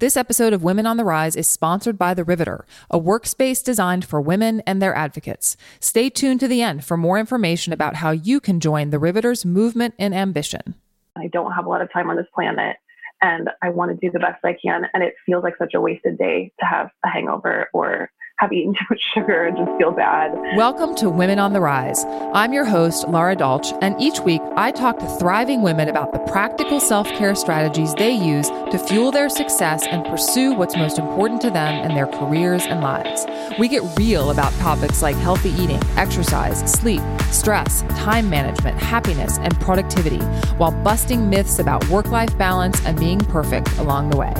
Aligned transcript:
This 0.00 0.16
episode 0.16 0.54
of 0.54 0.62
Women 0.62 0.86
on 0.86 0.96
the 0.96 1.04
Rise 1.04 1.36
is 1.36 1.46
sponsored 1.46 1.98
by 1.98 2.14
The 2.14 2.24
Riveter, 2.24 2.64
a 2.90 2.98
workspace 2.98 3.62
designed 3.62 4.02
for 4.02 4.18
women 4.18 4.62
and 4.66 4.80
their 4.80 4.94
advocates. 4.94 5.58
Stay 5.78 6.08
tuned 6.08 6.40
to 6.40 6.48
the 6.48 6.62
end 6.62 6.86
for 6.86 6.96
more 6.96 7.18
information 7.18 7.74
about 7.74 7.96
how 7.96 8.10
you 8.10 8.40
can 8.40 8.60
join 8.60 8.88
The 8.88 8.98
Riveter's 8.98 9.44
movement 9.44 9.92
and 9.98 10.14
ambition. 10.14 10.74
I 11.16 11.26
don't 11.26 11.52
have 11.52 11.66
a 11.66 11.68
lot 11.68 11.82
of 11.82 11.92
time 11.92 12.08
on 12.08 12.16
this 12.16 12.24
planet 12.34 12.78
and 13.20 13.50
I 13.60 13.68
want 13.68 13.90
to 13.90 14.06
do 14.06 14.10
the 14.10 14.18
best 14.18 14.42
I 14.42 14.56
can. 14.64 14.84
And 14.94 15.02
it 15.02 15.12
feels 15.26 15.44
like 15.44 15.58
such 15.58 15.74
a 15.74 15.82
wasted 15.82 16.16
day 16.16 16.50
to 16.60 16.64
have 16.64 16.88
a 17.04 17.08
hangover 17.10 17.68
or 17.74 18.10
have 18.40 18.52
eaten 18.52 18.72
too 18.78 18.84
much 18.88 19.02
sugar 19.14 19.44
and 19.44 19.56
just 19.56 19.70
feel 19.78 19.92
bad. 19.92 20.32
Welcome 20.56 20.94
to 20.96 21.10
Women 21.10 21.38
on 21.38 21.52
the 21.52 21.60
Rise. 21.60 22.04
I'm 22.32 22.52
your 22.52 22.64
host, 22.64 23.06
Lara 23.08 23.36
Dolch, 23.36 23.72
and 23.82 24.00
each 24.00 24.20
week 24.20 24.40
I 24.56 24.72
talk 24.72 24.98
to 24.98 25.06
thriving 25.18 25.62
women 25.62 25.88
about 25.88 26.12
the 26.12 26.18
practical 26.20 26.80
self 26.80 27.06
care 27.08 27.34
strategies 27.34 27.94
they 27.94 28.12
use 28.12 28.48
to 28.48 28.78
fuel 28.78 29.12
their 29.12 29.28
success 29.28 29.86
and 29.86 30.04
pursue 30.06 30.54
what's 30.54 30.76
most 30.76 30.98
important 30.98 31.42
to 31.42 31.50
them 31.50 31.84
in 31.84 31.94
their 31.94 32.06
careers 32.06 32.64
and 32.64 32.80
lives. 32.80 33.26
We 33.58 33.68
get 33.68 33.82
real 33.98 34.30
about 34.30 34.52
topics 34.54 35.02
like 35.02 35.16
healthy 35.16 35.50
eating, 35.50 35.80
exercise, 35.96 36.60
sleep, 36.70 37.02
stress, 37.30 37.82
time 37.98 38.30
management, 38.30 38.78
happiness, 38.78 39.38
and 39.38 39.58
productivity, 39.60 40.20
while 40.56 40.72
busting 40.72 41.28
myths 41.28 41.58
about 41.58 41.86
work 41.88 42.06
life 42.06 42.36
balance 42.38 42.84
and 42.86 42.98
being 42.98 43.18
perfect 43.18 43.70
along 43.78 44.10
the 44.10 44.16
way. 44.16 44.32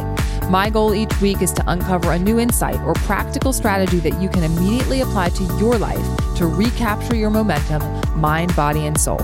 My 0.50 0.68
goal 0.68 0.96
each 0.96 1.20
week 1.20 1.42
is 1.42 1.52
to 1.52 1.64
uncover 1.68 2.10
a 2.10 2.18
new 2.18 2.40
insight 2.40 2.80
or 2.80 2.94
practical 2.94 3.52
strategy 3.52 4.00
that 4.00 4.20
you 4.20 4.28
can 4.28 4.42
immediately 4.42 5.00
apply 5.00 5.28
to 5.28 5.44
your 5.60 5.78
life 5.78 6.04
to 6.38 6.46
recapture 6.48 7.14
your 7.14 7.30
momentum, 7.30 7.80
mind, 8.20 8.56
body, 8.56 8.84
and 8.84 9.00
soul. 9.00 9.20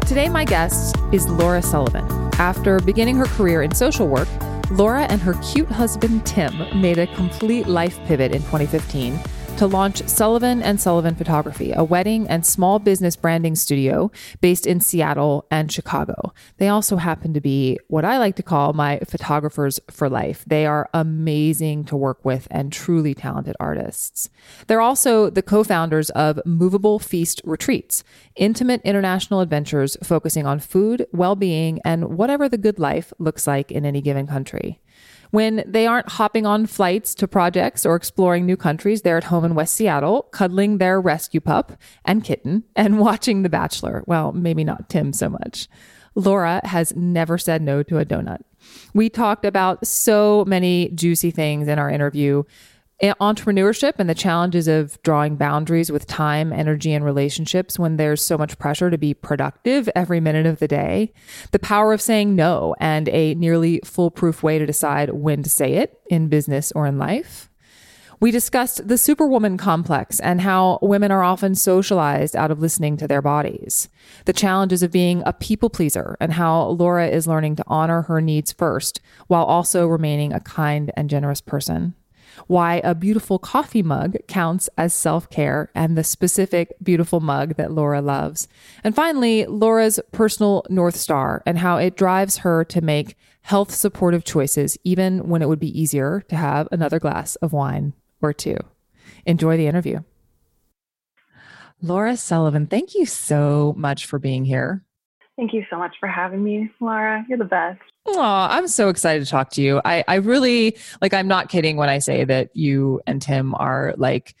Today, 0.00 0.28
my 0.28 0.44
guest 0.44 0.98
is 1.10 1.26
Laura 1.26 1.62
Sullivan. 1.62 2.04
After 2.34 2.80
beginning 2.80 3.16
her 3.16 3.24
career 3.24 3.62
in 3.62 3.74
social 3.74 4.08
work, 4.08 4.28
Laura 4.72 5.04
and 5.04 5.22
her 5.22 5.32
cute 5.42 5.70
husband 5.70 6.26
Tim 6.26 6.52
made 6.78 6.98
a 6.98 7.06
complete 7.06 7.66
life 7.66 7.98
pivot 8.04 8.32
in 8.32 8.42
2015 8.42 9.18
to 9.62 9.68
launch 9.68 10.02
Sullivan 10.08 10.60
and 10.60 10.80
Sullivan 10.80 11.14
Photography, 11.14 11.70
a 11.70 11.84
wedding 11.84 12.26
and 12.26 12.44
small 12.44 12.80
business 12.80 13.14
branding 13.14 13.54
studio 13.54 14.10
based 14.40 14.66
in 14.66 14.80
Seattle 14.80 15.46
and 15.52 15.70
Chicago. 15.70 16.34
They 16.56 16.66
also 16.66 16.96
happen 16.96 17.32
to 17.32 17.40
be 17.40 17.78
what 17.86 18.04
I 18.04 18.18
like 18.18 18.34
to 18.36 18.42
call 18.42 18.72
my 18.72 18.98
photographers 19.06 19.78
for 19.88 20.08
life. 20.08 20.44
They 20.48 20.66
are 20.66 20.90
amazing 20.92 21.84
to 21.84 21.96
work 21.96 22.24
with 22.24 22.48
and 22.50 22.72
truly 22.72 23.14
talented 23.14 23.54
artists. 23.60 24.28
They're 24.66 24.80
also 24.80 25.30
the 25.30 25.42
co-founders 25.42 26.10
of 26.10 26.40
Movable 26.44 26.98
Feast 26.98 27.40
Retreats, 27.44 28.02
intimate 28.34 28.80
international 28.82 29.38
adventures 29.38 29.96
focusing 30.02 30.44
on 30.44 30.58
food, 30.58 31.06
well-being, 31.12 31.78
and 31.84 32.16
whatever 32.16 32.48
the 32.48 32.58
good 32.58 32.80
life 32.80 33.12
looks 33.20 33.46
like 33.46 33.70
in 33.70 33.86
any 33.86 34.00
given 34.00 34.26
country. 34.26 34.80
When 35.32 35.64
they 35.66 35.86
aren't 35.86 36.10
hopping 36.10 36.44
on 36.44 36.66
flights 36.66 37.14
to 37.14 37.26
projects 37.26 37.86
or 37.86 37.96
exploring 37.96 38.44
new 38.44 38.56
countries, 38.56 39.00
they're 39.00 39.16
at 39.16 39.24
home 39.24 39.46
in 39.46 39.54
West 39.54 39.74
Seattle, 39.74 40.24
cuddling 40.30 40.76
their 40.76 41.00
rescue 41.00 41.40
pup 41.40 41.72
and 42.04 42.22
kitten 42.22 42.64
and 42.76 42.98
watching 43.00 43.42
The 43.42 43.48
Bachelor. 43.48 44.04
Well, 44.06 44.32
maybe 44.32 44.62
not 44.62 44.90
Tim 44.90 45.14
so 45.14 45.30
much. 45.30 45.68
Laura 46.14 46.60
has 46.64 46.94
never 46.94 47.38
said 47.38 47.62
no 47.62 47.82
to 47.82 47.98
a 47.98 48.04
donut. 48.04 48.42
We 48.92 49.08
talked 49.08 49.46
about 49.46 49.86
so 49.86 50.44
many 50.46 50.90
juicy 50.90 51.30
things 51.30 51.66
in 51.66 51.78
our 51.78 51.88
interview, 51.88 52.42
entrepreneurship 53.02 53.94
and 53.98 54.08
the 54.08 54.14
challenges 54.14 54.68
of 54.68 55.00
drawing 55.02 55.34
boundaries 55.36 55.90
with 55.90 56.06
time, 56.06 56.52
energy, 56.52 56.92
and 56.92 57.04
relationships 57.04 57.78
when 57.78 57.96
there's 57.96 58.24
so 58.24 58.38
much 58.38 58.58
pressure 58.58 58.90
to 58.90 58.98
be 58.98 59.12
productive 59.12 59.88
every 59.96 60.20
minute 60.20 60.46
of 60.46 60.60
the 60.60 60.68
day, 60.68 61.12
the 61.50 61.58
power 61.58 61.92
of 61.92 62.00
saying 62.00 62.36
no, 62.36 62.76
and 62.78 63.08
a 63.08 63.34
nearly 63.34 63.80
foolproof 63.84 64.42
way 64.42 64.58
to 64.58 64.66
decide 64.66 65.10
when 65.10 65.42
to 65.42 65.50
say 65.50 65.74
it 65.74 66.00
in 66.08 66.28
business 66.28 66.70
or 66.72 66.86
in 66.86 66.96
life. 66.96 67.48
We 68.20 68.30
discussed 68.30 68.86
the 68.86 68.98
superwoman 68.98 69.58
complex 69.58 70.20
and 70.20 70.40
how 70.40 70.78
women 70.80 71.10
are 71.10 71.24
often 71.24 71.56
socialized 71.56 72.36
out 72.36 72.52
of 72.52 72.60
listening 72.60 72.96
to 72.98 73.08
their 73.08 73.20
bodies, 73.20 73.88
the 74.26 74.32
challenges 74.32 74.84
of 74.84 74.92
being 74.92 75.24
a 75.26 75.32
people 75.32 75.68
pleaser, 75.68 76.16
and 76.20 76.34
how 76.34 76.68
Laura 76.68 77.08
is 77.08 77.26
learning 77.26 77.56
to 77.56 77.64
honor 77.66 78.02
her 78.02 78.20
needs 78.20 78.52
first 78.52 79.00
while 79.26 79.42
also 79.42 79.88
remaining 79.88 80.32
a 80.32 80.38
kind 80.38 80.92
and 80.96 81.10
generous 81.10 81.40
person 81.40 81.96
why 82.46 82.80
a 82.84 82.94
beautiful 82.94 83.38
coffee 83.38 83.82
mug 83.82 84.16
counts 84.28 84.68
as 84.76 84.94
self 84.94 85.28
care 85.30 85.70
and 85.74 85.96
the 85.96 86.04
specific 86.04 86.72
beautiful 86.82 87.20
mug 87.20 87.56
that 87.56 87.72
Laura 87.72 88.00
loves. 88.00 88.48
And 88.84 88.94
finally, 88.94 89.46
Laura's 89.46 90.00
personal 90.12 90.64
North 90.68 90.96
Star 90.96 91.42
and 91.46 91.58
how 91.58 91.76
it 91.76 91.96
drives 91.96 92.38
her 92.38 92.64
to 92.66 92.80
make 92.80 93.16
health 93.42 93.72
supportive 93.72 94.24
choices, 94.24 94.78
even 94.84 95.28
when 95.28 95.42
it 95.42 95.48
would 95.48 95.60
be 95.60 95.80
easier 95.80 96.22
to 96.28 96.36
have 96.36 96.68
another 96.70 96.98
glass 96.98 97.36
of 97.36 97.52
wine 97.52 97.92
or 98.20 98.32
two. 98.32 98.56
Enjoy 99.26 99.56
the 99.56 99.66
interview. 99.66 100.00
Lara 101.82 102.16
Sullivan, 102.16 102.66
thank 102.66 102.94
you 102.94 103.04
so 103.04 103.74
much 103.76 104.06
for 104.06 104.20
being 104.20 104.44
here. 104.44 104.84
Thank 105.36 105.52
you 105.52 105.64
so 105.68 105.76
much 105.76 105.96
for 105.98 106.08
having 106.08 106.44
me, 106.44 106.70
Laura. 106.80 107.24
You're 107.28 107.38
the 107.38 107.44
best. 107.44 107.80
Oh, 108.04 108.20
I'm 108.20 108.66
so 108.66 108.88
excited 108.88 109.24
to 109.24 109.30
talk 109.30 109.50
to 109.50 109.62
you. 109.62 109.80
I, 109.84 110.04
I 110.08 110.16
really 110.16 110.76
like 111.00 111.14
I'm 111.14 111.28
not 111.28 111.48
kidding 111.48 111.76
when 111.76 111.88
I 111.88 111.98
say 111.98 112.24
that 112.24 112.54
you 112.54 113.00
and 113.06 113.22
Tim 113.22 113.54
are 113.54 113.94
like 113.96 114.34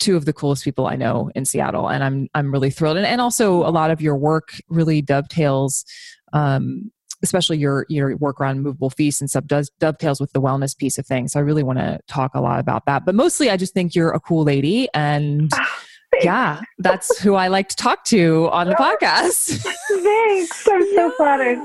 two 0.00 0.16
of 0.16 0.24
the 0.24 0.32
coolest 0.32 0.64
people 0.64 0.86
I 0.86 0.96
know 0.96 1.30
in 1.34 1.44
Seattle. 1.44 1.88
And 1.88 2.02
I'm 2.02 2.28
I'm 2.34 2.50
really 2.50 2.70
thrilled. 2.70 2.96
And 2.96 3.06
and 3.06 3.20
also 3.20 3.58
a 3.64 3.70
lot 3.70 3.90
of 3.90 4.00
your 4.00 4.16
work 4.16 4.54
really 4.68 5.02
dovetails 5.02 5.84
um 6.32 6.90
especially 7.22 7.58
your 7.58 7.86
your 7.88 8.16
work 8.16 8.40
around 8.40 8.62
movable 8.62 8.90
feasts 8.90 9.20
and 9.20 9.28
stuff 9.28 9.46
does 9.46 9.70
dovetails 9.78 10.20
with 10.20 10.32
the 10.32 10.40
wellness 10.40 10.76
piece 10.76 10.98
of 10.98 11.06
things. 11.06 11.32
So 11.32 11.38
I 11.38 11.42
really 11.42 11.62
want 11.62 11.78
to 11.78 12.00
talk 12.08 12.34
a 12.34 12.40
lot 12.40 12.60
about 12.60 12.86
that. 12.86 13.04
But 13.04 13.14
mostly 13.14 13.50
I 13.50 13.56
just 13.56 13.74
think 13.74 13.94
you're 13.94 14.10
a 14.10 14.20
cool 14.20 14.42
lady 14.42 14.88
and 14.94 15.52
yeah, 16.22 16.60
that's 16.78 17.20
who 17.20 17.34
I 17.34 17.48
like 17.48 17.68
to 17.68 17.76
talk 17.76 18.04
to 18.06 18.48
on 18.50 18.66
the 18.68 18.74
podcast. 18.76 19.62
Thanks. 20.02 20.68
I'm 20.68 20.80
yeah. 20.92 20.94
so 20.94 21.10
flattered. 21.16 21.58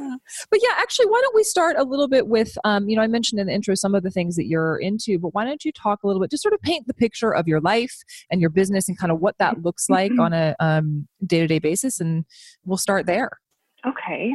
But 0.49 0.59
yeah, 0.61 0.75
actually, 0.77 1.07
why 1.07 1.19
don't 1.21 1.35
we 1.35 1.43
start 1.43 1.75
a 1.77 1.83
little 1.83 2.07
bit 2.07 2.27
with, 2.27 2.57
um, 2.63 2.87
you 2.87 2.95
know, 2.95 3.01
I 3.01 3.07
mentioned 3.07 3.39
in 3.39 3.47
the 3.47 3.53
intro 3.53 3.75
some 3.75 3.95
of 3.95 4.03
the 4.03 4.11
things 4.11 4.35
that 4.35 4.45
you're 4.45 4.77
into, 4.77 5.19
but 5.19 5.33
why 5.33 5.45
don't 5.45 5.65
you 5.65 5.71
talk 5.71 6.03
a 6.03 6.07
little 6.07 6.21
bit, 6.21 6.31
just 6.31 6.43
sort 6.43 6.53
of 6.53 6.61
paint 6.61 6.87
the 6.87 6.93
picture 6.93 7.33
of 7.33 7.47
your 7.47 7.61
life 7.61 8.03
and 8.29 8.39
your 8.39 8.49
business 8.49 8.87
and 8.87 8.97
kind 8.97 9.11
of 9.11 9.19
what 9.19 9.37
that 9.39 9.63
looks 9.63 9.89
like 9.89 10.11
on 10.19 10.33
a 10.33 10.55
day 11.25 11.39
to 11.39 11.47
day 11.47 11.59
basis, 11.59 11.99
and 11.99 12.25
we'll 12.65 12.77
start 12.77 13.05
there. 13.05 13.29
Okay. 13.85 14.33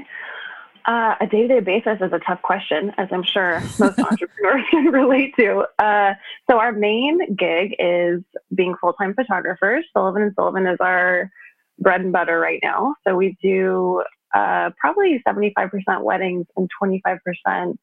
Uh, 0.86 1.14
a 1.20 1.26
day-to-day 1.26 1.60
basis 1.60 1.98
is 2.00 2.12
a 2.12 2.18
tough 2.20 2.40
question, 2.42 2.92
as 2.96 3.08
I'm 3.12 3.22
sure 3.22 3.60
most 3.78 3.98
entrepreneurs 4.10 4.64
can 4.70 4.86
relate 4.86 5.34
to. 5.36 5.66
Uh, 5.78 6.14
so 6.48 6.58
our 6.58 6.72
main 6.72 7.34
gig 7.34 7.74
is 7.78 8.22
being 8.54 8.74
full-time 8.80 9.14
photographers. 9.14 9.84
Sullivan 9.92 10.22
and 10.22 10.34
Sullivan 10.34 10.66
is 10.66 10.78
our 10.80 11.30
bread 11.78 12.00
and 12.00 12.12
butter 12.12 12.38
right 12.38 12.60
now. 12.62 12.94
So 13.06 13.14
we 13.14 13.36
do 13.42 14.02
uh, 14.34 14.70
probably 14.78 15.22
75% 15.26 16.02
weddings 16.02 16.46
and 16.56 16.68
25% 16.82 17.76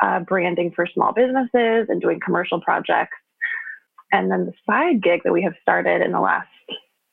uh, 0.00 0.20
branding 0.20 0.72
for 0.74 0.86
small 0.86 1.12
businesses 1.12 1.86
and 1.88 2.00
doing 2.00 2.20
commercial 2.24 2.60
projects. 2.60 3.16
And 4.12 4.30
then 4.30 4.46
the 4.46 4.52
side 4.66 5.02
gig 5.02 5.22
that 5.24 5.32
we 5.32 5.42
have 5.42 5.54
started 5.60 6.02
in 6.02 6.12
the 6.12 6.20
last 6.20 6.48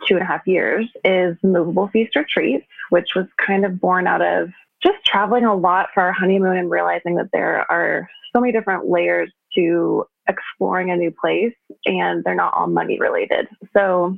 two 0.07 0.16
and 0.16 0.23
a 0.23 0.25
half 0.25 0.45
years 0.45 0.85
is 1.03 1.35
movable 1.43 1.89
feast 1.89 2.16
retreats, 2.16 2.66
which 2.89 3.09
was 3.16 3.25
kind 3.45 3.66
of 3.66 3.79
born 3.79 4.07
out 4.07 4.22
of 4.22 4.49
just 4.85 5.03
traveling 5.06 5.46
a 5.46 5.56
lot 5.56 5.90
for 5.94 6.03
our 6.03 6.13
honeymoon 6.13 6.57
and 6.57 6.69
realizing 6.69 7.16
that 7.16 7.29
there 7.34 7.69
are 7.72 8.09
so 8.34 8.41
many 8.41 8.53
different 8.53 8.90
layers 8.90 9.31
to 9.56 10.06
exploring 10.28 10.91
a 10.91 10.96
new 10.96 11.12
place 11.12 11.53
and 11.85 12.23
they're 12.23 12.35
not 12.35 12.53
all 12.53 12.68
money 12.68 13.00
related. 13.00 13.47
So 13.75 14.18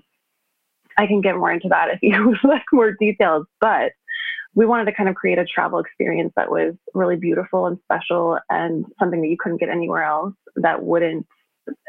I 0.98 1.06
can 1.06 1.22
get 1.22 1.36
more 1.36 1.52
into 1.52 1.70
that 1.70 1.90
if 1.90 2.00
you 2.02 2.28
would 2.44 2.44
like 2.44 2.64
more 2.74 2.94
details, 3.00 3.46
but 3.62 3.92
we 4.56 4.66
wanted 4.66 4.86
to 4.86 4.94
kind 4.94 5.08
of 5.08 5.16
create 5.16 5.38
a 5.38 5.46
travel 5.46 5.80
experience 5.80 6.34
that 6.36 6.50
was 6.50 6.74
really 6.94 7.16
beautiful 7.16 7.68
and 7.68 7.78
special 7.84 8.40
and 8.50 8.86
something 9.00 9.22
that 9.22 9.28
you 9.28 9.38
couldn't 9.40 9.60
get 9.60 9.70
anywhere 9.70 10.04
else 10.04 10.34
that 10.56 10.84
wouldn't 10.84 11.28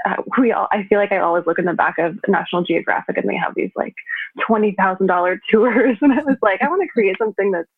uh, 0.05 0.17
we 0.39 0.53
all, 0.53 0.69
I 0.73 0.85
feel 0.89 0.99
like 0.99 1.13
I 1.13 1.19
always 1.19 1.47
look 1.47 1.59
in 1.59 1.65
the 1.65 1.73
back 1.73 1.99
of 1.99 2.19
National 2.27 2.65
Geographic 2.65 3.17
and 3.17 3.29
they 3.29 3.37
have 3.37 3.55
these 3.55 3.71
like 3.77 3.95
$20,000 4.49 5.39
tours. 5.51 5.99
And 6.01 6.13
I 6.13 6.23
was 6.23 6.37
like, 6.43 6.63
I 6.63 6.69
want 6.69 6.83
to 6.83 6.89
create 6.89 7.17
something 7.19 7.53
that's 7.53 7.69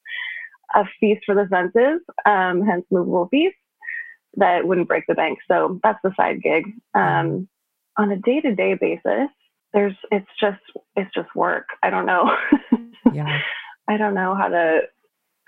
a 0.75 0.85
feast 0.99 1.23
for 1.27 1.35
the 1.35 1.49
senses, 1.51 2.01
um, 2.27 2.63
hence 2.63 2.85
movable 2.91 3.29
feast 3.31 3.57
that 4.37 4.67
wouldn't 4.67 4.89
break 4.89 5.05
the 5.09 5.15
bank. 5.15 5.39
So 5.49 5.81
that's 5.83 5.99
the 6.03 6.13
side 6.17 6.43
gig. 6.43 6.65
Um, 6.95 7.49
on 7.99 8.13
a 8.13 8.17
day 8.17 8.41
to 8.41 8.55
day 8.55 8.75
basis, 8.81 9.29
there's 9.73 9.95
it's 10.11 10.31
just 10.41 10.61
it's 10.97 11.13
just 11.15 11.35
work. 11.35 11.67
I 11.83 11.91
don't 11.91 12.07
know. 12.07 12.31
yeah. 13.13 13.41
I 13.89 13.97
don't 13.97 14.15
know 14.15 14.35
how 14.35 14.49
to 14.49 14.81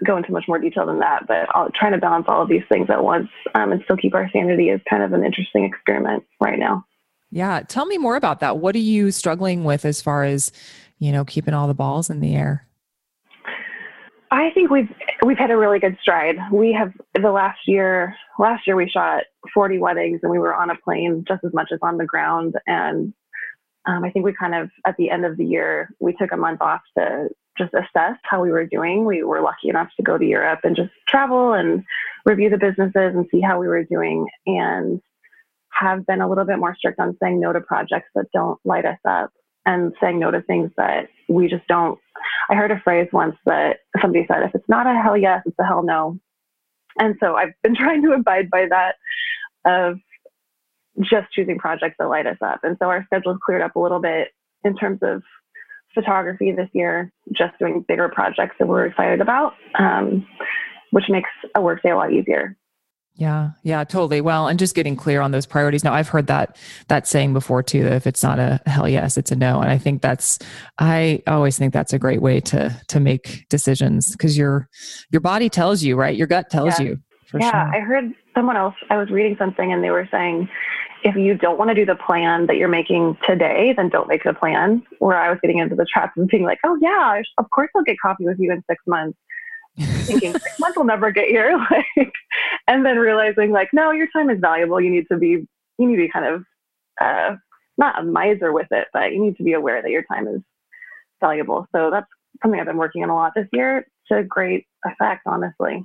go 0.04 0.16
into 0.16 0.32
much 0.32 0.44
more 0.48 0.58
detail 0.58 0.86
than 0.86 0.98
that, 0.98 1.26
but 1.28 1.46
I'll, 1.54 1.70
trying 1.70 1.92
to 1.92 1.98
balance 1.98 2.26
all 2.28 2.42
of 2.42 2.48
these 2.48 2.64
things 2.68 2.90
at 2.90 3.04
once 3.04 3.28
um, 3.54 3.70
and 3.70 3.80
still 3.84 3.96
keep 3.96 4.14
our 4.14 4.28
sanity 4.32 4.68
is 4.68 4.80
kind 4.90 5.02
of 5.02 5.12
an 5.12 5.24
interesting 5.24 5.64
experiment 5.64 6.24
right 6.40 6.58
now. 6.58 6.84
Yeah, 7.30 7.62
tell 7.66 7.86
me 7.86 7.98
more 7.98 8.16
about 8.16 8.40
that. 8.40 8.58
What 8.58 8.74
are 8.74 8.80
you 8.80 9.10
struggling 9.10 9.64
with 9.64 9.84
as 9.84 10.02
far 10.02 10.24
as 10.24 10.52
you 10.98 11.12
know 11.12 11.24
keeping 11.24 11.54
all 11.54 11.66
the 11.66 11.74
balls 11.74 12.10
in 12.10 12.20
the 12.20 12.34
air? 12.34 12.66
I 14.32 14.50
think 14.50 14.70
we've 14.70 14.88
we've 15.24 15.36
had 15.36 15.50
a 15.50 15.56
really 15.58 15.78
good 15.78 15.98
stride. 16.00 16.36
We 16.50 16.72
have 16.72 16.92
the 17.14 17.30
last 17.30 17.60
year. 17.66 18.16
Last 18.38 18.66
year 18.66 18.74
we 18.74 18.88
shot 18.88 19.24
40 19.52 19.78
weddings, 19.78 20.20
and 20.22 20.32
we 20.32 20.38
were 20.38 20.54
on 20.54 20.70
a 20.70 20.76
plane 20.76 21.24
just 21.28 21.44
as 21.44 21.52
much 21.52 21.68
as 21.70 21.78
on 21.82 21.98
the 21.98 22.06
ground. 22.06 22.54
And 22.66 23.12
um, 23.84 24.04
I 24.04 24.10
think 24.10 24.24
we 24.24 24.32
kind 24.32 24.54
of 24.54 24.70
at 24.86 24.96
the 24.96 25.10
end 25.10 25.26
of 25.26 25.36
the 25.36 25.44
year 25.44 25.90
we 26.00 26.14
took 26.14 26.32
a 26.32 26.38
month 26.38 26.62
off 26.62 26.80
to 26.96 27.28
just 27.58 27.74
assess 27.74 28.16
how 28.22 28.42
we 28.42 28.50
were 28.50 28.64
doing. 28.64 29.04
We 29.04 29.22
were 29.22 29.42
lucky 29.42 29.68
enough 29.68 29.90
to 29.98 30.02
go 30.02 30.16
to 30.16 30.24
Europe 30.24 30.60
and 30.64 30.74
just 30.74 30.92
travel 31.06 31.52
and 31.52 31.84
review 32.24 32.48
the 32.48 32.56
businesses 32.56 33.14
and 33.14 33.26
see 33.30 33.42
how 33.42 33.60
we 33.60 33.68
were 33.68 33.84
doing, 33.84 34.26
and 34.46 35.02
have 35.72 36.06
been 36.06 36.22
a 36.22 36.28
little 36.28 36.46
bit 36.46 36.58
more 36.58 36.74
strict 36.74 37.00
on 37.00 37.18
saying 37.22 37.38
no 37.38 37.52
to 37.52 37.60
projects 37.60 38.08
that 38.14 38.32
don't 38.32 38.58
light 38.64 38.86
us 38.86 38.98
up 39.06 39.30
and 39.66 39.92
saying 40.00 40.18
no 40.18 40.30
to 40.30 40.40
things 40.40 40.70
that 40.78 41.08
we 41.28 41.48
just 41.48 41.66
don't. 41.68 41.98
I 42.52 42.54
heard 42.54 42.70
a 42.70 42.80
phrase 42.84 43.08
once 43.14 43.34
that 43.46 43.78
somebody 44.02 44.26
said, 44.28 44.42
if 44.42 44.54
it's 44.54 44.68
not 44.68 44.86
a 44.86 44.92
hell 44.92 45.16
yes, 45.16 45.40
it's 45.46 45.58
a 45.58 45.64
hell 45.64 45.82
no. 45.82 46.18
And 46.98 47.16
so 47.18 47.34
I've 47.34 47.54
been 47.62 47.74
trying 47.74 48.02
to 48.02 48.12
abide 48.12 48.50
by 48.50 48.66
that 48.68 48.96
of 49.64 49.98
just 51.00 51.32
choosing 51.32 51.58
projects 51.58 51.96
that 51.98 52.10
light 52.10 52.26
us 52.26 52.36
up. 52.44 52.60
And 52.62 52.76
so 52.78 52.90
our 52.90 53.04
schedule's 53.06 53.38
cleared 53.42 53.62
up 53.62 53.74
a 53.74 53.80
little 53.80 54.00
bit 54.00 54.28
in 54.64 54.76
terms 54.76 54.98
of 55.00 55.22
photography 55.94 56.52
this 56.52 56.68
year, 56.74 57.10
just 57.32 57.58
doing 57.58 57.86
bigger 57.88 58.10
projects 58.10 58.56
that 58.58 58.68
we're 58.68 58.84
excited 58.84 59.22
about, 59.22 59.54
um, 59.78 60.26
which 60.90 61.04
makes 61.08 61.30
a 61.54 61.62
workday 61.62 61.90
a 61.90 61.96
lot 61.96 62.12
easier. 62.12 62.54
Yeah, 63.14 63.50
yeah, 63.62 63.84
totally. 63.84 64.20
Well, 64.20 64.48
and 64.48 64.58
just 64.58 64.74
getting 64.74 64.96
clear 64.96 65.20
on 65.20 65.32
those 65.32 65.44
priorities. 65.44 65.84
Now, 65.84 65.92
I've 65.92 66.08
heard 66.08 66.28
that 66.28 66.56
that 66.88 67.06
saying 67.06 67.34
before 67.34 67.62
too. 67.62 67.84
That 67.84 67.92
if 67.92 68.06
it's 68.06 68.22
not 68.22 68.38
a 68.38 68.60
hell 68.66 68.88
yes, 68.88 69.18
it's 69.18 69.30
a 69.30 69.36
no. 69.36 69.60
And 69.60 69.70
I 69.70 69.76
think 69.76 70.00
that's 70.00 70.38
I 70.78 71.22
always 71.26 71.58
think 71.58 71.74
that's 71.74 71.92
a 71.92 71.98
great 71.98 72.22
way 72.22 72.40
to 72.40 72.74
to 72.88 73.00
make 73.00 73.46
decisions 73.50 74.12
because 74.12 74.38
your 74.38 74.68
your 75.10 75.20
body 75.20 75.50
tells 75.50 75.82
you, 75.82 75.94
right? 75.94 76.16
Your 76.16 76.26
gut 76.26 76.48
tells 76.48 76.80
yeah. 76.80 76.86
you. 76.86 76.98
yeah, 77.38 77.50
sure. 77.50 77.74
I 77.74 77.80
heard 77.80 78.14
someone 78.34 78.56
else. 78.56 78.74
I 78.88 78.96
was 78.96 79.10
reading 79.10 79.36
something, 79.38 79.72
and 79.72 79.84
they 79.84 79.90
were 79.90 80.08
saying 80.10 80.48
if 81.04 81.14
you 81.14 81.36
don't 81.36 81.58
want 81.58 81.68
to 81.68 81.74
do 81.74 81.84
the 81.84 81.96
plan 81.96 82.46
that 82.46 82.56
you're 82.56 82.68
making 82.68 83.18
today, 83.26 83.74
then 83.76 83.90
don't 83.90 84.08
make 84.08 84.24
the 84.24 84.32
plan. 84.32 84.82
Where 85.00 85.18
I 85.18 85.28
was 85.28 85.38
getting 85.42 85.58
into 85.58 85.74
the 85.74 85.86
trap 85.92 86.16
of 86.16 86.28
being 86.28 86.44
like, 86.44 86.60
oh 86.64 86.78
yeah, 86.80 87.20
of 87.36 87.50
course 87.50 87.68
I'll 87.76 87.82
get 87.82 87.98
coffee 88.00 88.24
with 88.24 88.38
you 88.38 88.50
in 88.52 88.64
six 88.70 88.82
months 88.86 89.18
thinking 89.76 90.32
six 90.32 90.58
months 90.58 90.76
will 90.76 90.84
never 90.84 91.10
get 91.10 91.28
here 91.28 91.56
like 91.70 92.12
and 92.66 92.84
then 92.84 92.98
realizing 92.98 93.50
like 93.50 93.68
no 93.72 93.90
your 93.90 94.08
time 94.12 94.30
is 94.30 94.38
valuable. 94.40 94.80
You 94.80 94.90
need 94.90 95.06
to 95.10 95.16
be 95.16 95.28
you 95.28 95.48
need 95.78 95.96
to 95.96 96.02
be 96.02 96.08
kind 96.08 96.26
of 96.26 96.44
uh, 97.00 97.36
not 97.78 98.00
a 98.00 98.04
miser 98.04 98.52
with 98.52 98.68
it 98.70 98.88
but 98.92 99.12
you 99.12 99.22
need 99.22 99.36
to 99.36 99.42
be 99.42 99.54
aware 99.54 99.80
that 99.82 99.90
your 99.90 100.04
time 100.04 100.28
is 100.28 100.40
valuable. 101.20 101.66
So 101.74 101.90
that's 101.90 102.06
something 102.42 102.58
i've 102.58 102.66
been 102.66 102.76
working 102.76 103.02
on 103.02 103.10
a 103.10 103.14
lot 103.14 103.32
this 103.34 103.48
year. 103.52 103.86
To 104.08 104.22
great 104.22 104.66
effect 104.84 105.22
honestly. 105.26 105.84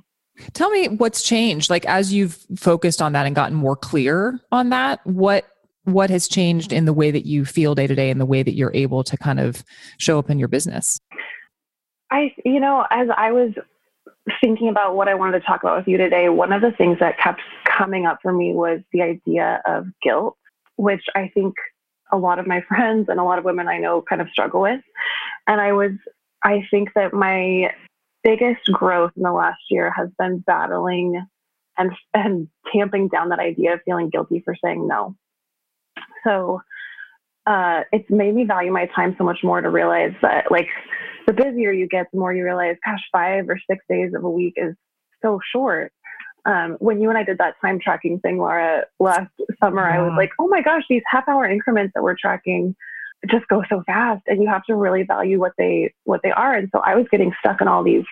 Tell 0.52 0.70
me 0.70 0.88
what's 0.88 1.22
changed 1.22 1.70
like 1.70 1.86
as 1.86 2.12
you've 2.12 2.38
focused 2.56 3.00
on 3.00 3.12
that 3.12 3.26
and 3.26 3.34
gotten 3.34 3.56
more 3.56 3.76
clear 3.76 4.38
on 4.52 4.70
that 4.70 5.04
what 5.04 5.46
what 5.88 6.10
has 6.10 6.28
changed 6.28 6.72
in 6.72 6.84
the 6.84 6.92
way 6.92 7.10
that 7.10 7.26
you 7.26 7.44
feel 7.44 7.74
day 7.74 7.86
to 7.86 7.94
day 7.94 8.10
and 8.10 8.20
the 8.20 8.26
way 8.26 8.42
that 8.42 8.54
you're 8.54 8.74
able 8.74 9.02
to 9.04 9.16
kind 9.16 9.40
of 9.40 9.64
show 9.96 10.18
up 10.18 10.30
in 10.30 10.38
your 10.38 10.48
business? 10.48 11.00
I, 12.10 12.34
you 12.44 12.60
know, 12.60 12.86
as 12.90 13.08
I 13.16 13.32
was 13.32 13.52
thinking 14.40 14.68
about 14.68 14.96
what 14.96 15.08
I 15.08 15.14
wanted 15.14 15.40
to 15.40 15.46
talk 15.46 15.62
about 15.62 15.78
with 15.78 15.88
you 15.88 15.96
today, 15.96 16.28
one 16.28 16.52
of 16.52 16.62
the 16.62 16.72
things 16.72 16.98
that 17.00 17.18
kept 17.18 17.40
coming 17.64 18.06
up 18.06 18.18
for 18.22 18.32
me 18.32 18.54
was 18.54 18.80
the 18.92 19.02
idea 19.02 19.62
of 19.66 19.86
guilt, 20.02 20.36
which 20.76 21.04
I 21.14 21.30
think 21.32 21.54
a 22.12 22.18
lot 22.18 22.38
of 22.38 22.46
my 22.46 22.60
friends 22.68 23.08
and 23.08 23.20
a 23.20 23.24
lot 23.24 23.38
of 23.38 23.44
women 23.44 23.68
I 23.68 23.78
know 23.78 24.02
kind 24.02 24.20
of 24.20 24.28
struggle 24.30 24.60
with. 24.60 24.80
And 25.46 25.60
I 25.60 25.72
was, 25.72 25.92
I 26.42 26.66
think 26.70 26.90
that 26.94 27.12
my 27.12 27.72
biggest 28.22 28.64
growth 28.72 29.12
in 29.16 29.22
the 29.22 29.32
last 29.32 29.60
year 29.70 29.92
has 29.96 30.08
been 30.18 30.38
battling 30.38 31.24
and, 31.76 31.92
and 32.12 32.48
tamping 32.72 33.08
down 33.08 33.28
that 33.28 33.38
idea 33.38 33.74
of 33.74 33.80
feeling 33.84 34.10
guilty 34.10 34.42
for 34.44 34.54
saying 34.62 34.86
no. 34.86 35.16
So 36.24 36.60
uh, 37.48 37.80
it's 37.92 38.08
made 38.10 38.34
me 38.34 38.44
value 38.44 38.70
my 38.70 38.86
time 38.94 39.14
so 39.16 39.24
much 39.24 39.38
more 39.42 39.60
to 39.60 39.70
realize 39.70 40.12
that, 40.20 40.50
like, 40.50 40.68
the 41.26 41.32
busier 41.32 41.72
you 41.72 41.88
get, 41.88 42.06
the 42.12 42.18
more 42.18 42.32
you 42.32 42.44
realize, 42.44 42.76
gosh, 42.84 43.00
five 43.10 43.48
or 43.48 43.58
six 43.70 43.82
days 43.88 44.12
of 44.14 44.22
a 44.22 44.30
week 44.30 44.52
is 44.56 44.74
so 45.22 45.40
short. 45.50 45.92
Um, 46.44 46.76
when 46.78 47.00
you 47.00 47.08
and 47.08 47.16
I 47.16 47.24
did 47.24 47.38
that 47.38 47.54
time 47.60 47.80
tracking 47.82 48.20
thing, 48.20 48.38
Lara, 48.38 48.84
last 49.00 49.30
summer, 49.60 49.88
yeah. 49.88 49.98
I 49.98 50.02
was 50.02 50.12
like, 50.16 50.30
oh 50.38 50.46
my 50.46 50.60
gosh, 50.60 50.82
these 50.90 51.02
half 51.10 51.26
hour 51.26 51.46
increments 51.46 51.92
that 51.94 52.02
we're 52.02 52.16
tracking 52.20 52.76
just 53.30 53.48
go 53.48 53.62
so 53.68 53.82
fast 53.84 54.22
and 54.26 54.40
you 54.42 54.48
have 54.48 54.64
to 54.64 54.76
really 54.76 55.02
value 55.02 55.40
what 55.40 55.52
they 55.58 55.92
what 56.04 56.20
they 56.22 56.30
are 56.30 56.54
and 56.54 56.68
so 56.72 56.78
i 56.84 56.94
was 56.94 57.04
getting 57.10 57.32
stuck 57.40 57.60
in 57.60 57.66
all 57.66 57.82
these 57.82 58.04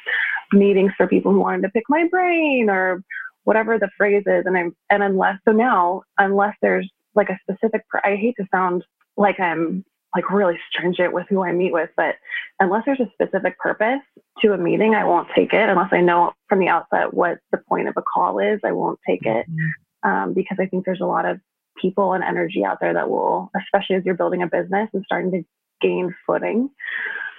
meetings 0.52 0.90
for 0.96 1.06
people 1.06 1.30
who 1.30 1.38
wanted 1.38 1.62
to 1.62 1.68
pick 1.68 1.84
my 1.88 2.08
brain 2.10 2.68
or 2.68 3.04
whatever 3.44 3.78
the 3.78 3.88
phrase 3.96 4.24
is 4.26 4.44
and 4.46 4.58
i'm 4.58 4.74
and 4.90 5.04
unless 5.04 5.38
so 5.44 5.52
now 5.52 6.02
unless 6.18 6.56
there's 6.60 6.90
like 7.14 7.28
a 7.28 7.38
specific 7.48 7.82
i 8.02 8.16
hate 8.16 8.34
to 8.36 8.44
sound 8.52 8.82
like 9.16 9.40
i'm 9.40 9.84
like 10.16 10.30
really 10.30 10.58
stringent 10.70 11.12
with 11.12 11.26
who 11.28 11.44
I 11.44 11.52
meet 11.52 11.72
with, 11.72 11.90
but 11.94 12.16
unless 12.58 12.84
there's 12.86 13.00
a 13.00 13.10
specific 13.12 13.58
purpose 13.58 14.00
to 14.40 14.52
a 14.54 14.58
meeting, 14.58 14.94
I 14.94 15.04
won't 15.04 15.28
take 15.36 15.52
it. 15.52 15.68
Unless 15.68 15.92
I 15.92 16.00
know 16.00 16.32
from 16.48 16.58
the 16.58 16.68
outset 16.68 17.12
what 17.12 17.38
the 17.52 17.58
point 17.58 17.88
of 17.88 17.94
a 17.98 18.02
call 18.02 18.38
is, 18.38 18.58
I 18.64 18.72
won't 18.72 18.98
take 19.06 19.26
it 19.26 19.46
mm-hmm. 19.46 20.08
um, 20.08 20.32
because 20.32 20.56
I 20.58 20.66
think 20.66 20.86
there's 20.86 21.02
a 21.02 21.06
lot 21.06 21.26
of 21.26 21.38
people 21.80 22.14
and 22.14 22.24
energy 22.24 22.64
out 22.64 22.78
there 22.80 22.94
that 22.94 23.10
will, 23.10 23.50
especially 23.62 23.96
as 23.96 24.04
you're 24.06 24.14
building 24.14 24.42
a 24.42 24.46
business 24.46 24.88
and 24.94 25.04
starting 25.04 25.32
to 25.32 25.42
gain 25.82 26.14
footing, 26.26 26.70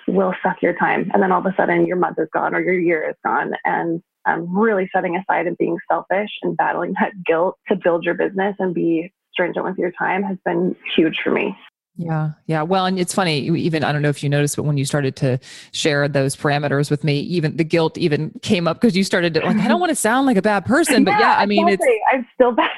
will 0.07 0.35
suck 0.43 0.61
your 0.61 0.73
time. 0.73 1.09
And 1.13 1.23
then 1.23 1.31
all 1.31 1.39
of 1.39 1.45
a 1.47 1.55
sudden 1.57 1.87
your 1.87 1.97
month 1.97 2.19
is 2.19 2.29
gone 2.31 2.53
or 2.53 2.61
your 2.61 2.79
year 2.79 3.09
is 3.09 3.15
gone. 3.25 3.53
And 3.65 4.03
um, 4.25 4.55
really 4.55 4.89
setting 4.93 5.15
aside 5.15 5.47
and 5.47 5.57
being 5.57 5.77
selfish 5.89 6.29
and 6.43 6.55
battling 6.55 6.93
that 6.99 7.13
guilt 7.25 7.57
to 7.69 7.75
build 7.75 8.03
your 8.03 8.13
business 8.13 8.55
and 8.59 8.73
be 8.73 9.11
stringent 9.31 9.65
with 9.65 9.77
your 9.77 9.91
time 9.91 10.23
has 10.23 10.37
been 10.45 10.75
huge 10.95 11.19
for 11.23 11.31
me. 11.31 11.55
Yeah. 11.97 12.31
Yeah. 12.45 12.61
Well, 12.61 12.85
and 12.85 12.99
it's 12.99 13.13
funny, 13.13 13.39
even, 13.39 13.83
I 13.83 13.91
don't 13.91 14.03
know 14.03 14.09
if 14.09 14.21
you 14.21 14.29
noticed, 14.29 14.55
but 14.55 14.63
when 14.63 14.77
you 14.77 14.85
started 14.85 15.15
to 15.17 15.39
share 15.71 16.07
those 16.07 16.35
parameters 16.35 16.91
with 16.91 17.03
me, 17.03 17.19
even 17.21 17.57
the 17.57 17.63
guilt 17.63 17.97
even 17.97 18.31
came 18.43 18.67
up 18.67 18.79
because 18.79 18.95
you 18.95 19.03
started 19.03 19.33
to 19.33 19.39
like, 19.39 19.57
I 19.57 19.67
don't 19.67 19.79
want 19.79 19.89
to 19.89 19.95
sound 20.07 20.27
like 20.27 20.37
a 20.37 20.41
bad 20.43 20.65
person, 20.65 21.03
but 21.03 21.11
yeah, 21.11 21.19
yeah 21.19 21.37
I 21.39 21.47
mean, 21.47 21.67
exactly. 21.67 21.87
it's, 21.95 22.05
I'm 22.13 22.27
still 22.35 22.51
bad. 22.55 22.69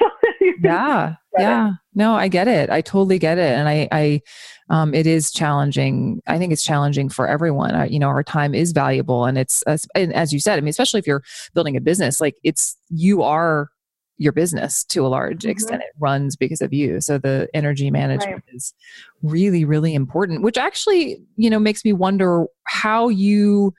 yeah. 0.62 1.14
Yeah. 1.38 1.72
No, 1.94 2.14
I 2.14 2.28
get 2.28 2.48
it. 2.48 2.70
I 2.70 2.80
totally 2.80 3.18
get 3.18 3.36
it. 3.36 3.52
And 3.52 3.68
I, 3.68 3.88
I, 3.92 4.22
um, 4.70 4.94
it 4.94 5.06
is 5.06 5.30
challenging. 5.30 6.22
I 6.26 6.38
think 6.38 6.52
it's 6.52 6.64
challenging 6.64 7.10
for 7.10 7.28
everyone. 7.28 7.74
Uh, 7.74 7.84
you 7.84 7.98
know, 7.98 8.08
our 8.08 8.22
time 8.22 8.54
is 8.54 8.72
valuable 8.72 9.26
and 9.26 9.36
it's, 9.36 9.62
uh, 9.66 9.76
and 9.94 10.14
as 10.14 10.32
you 10.32 10.40
said, 10.40 10.56
I 10.56 10.60
mean, 10.62 10.70
especially 10.70 10.98
if 10.98 11.06
you're 11.06 11.22
building 11.52 11.76
a 11.76 11.80
business, 11.80 12.22
like 12.22 12.36
it's, 12.42 12.76
you 12.88 13.22
are 13.22 13.68
your 14.20 14.32
business 14.32 14.84
to 14.84 15.04
a 15.04 15.08
large 15.08 15.38
mm-hmm. 15.38 15.50
extent. 15.50 15.82
It 15.82 15.94
runs 15.98 16.36
because 16.36 16.60
of 16.60 16.74
you. 16.74 17.00
So 17.00 17.16
the 17.16 17.48
energy 17.54 17.90
management 17.90 18.44
right. 18.46 18.54
is 18.54 18.74
really 19.22 19.66
really 19.66 19.94
important 19.94 20.42
which 20.42 20.56
actually 20.56 21.20
you 21.36 21.50
know 21.50 21.58
makes 21.58 21.84
me 21.84 21.92
wonder 21.92 22.46
how 22.64 23.08
you 23.08 23.74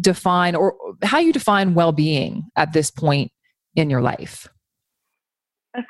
define 0.00 0.54
or 0.54 0.74
how 1.02 1.18
you 1.18 1.32
define 1.32 1.74
well-being 1.74 2.44
at 2.56 2.72
this 2.72 2.90
point 2.90 3.30
in 3.76 3.90
your 3.90 4.00
life. 4.00 4.48
That's 5.74 5.86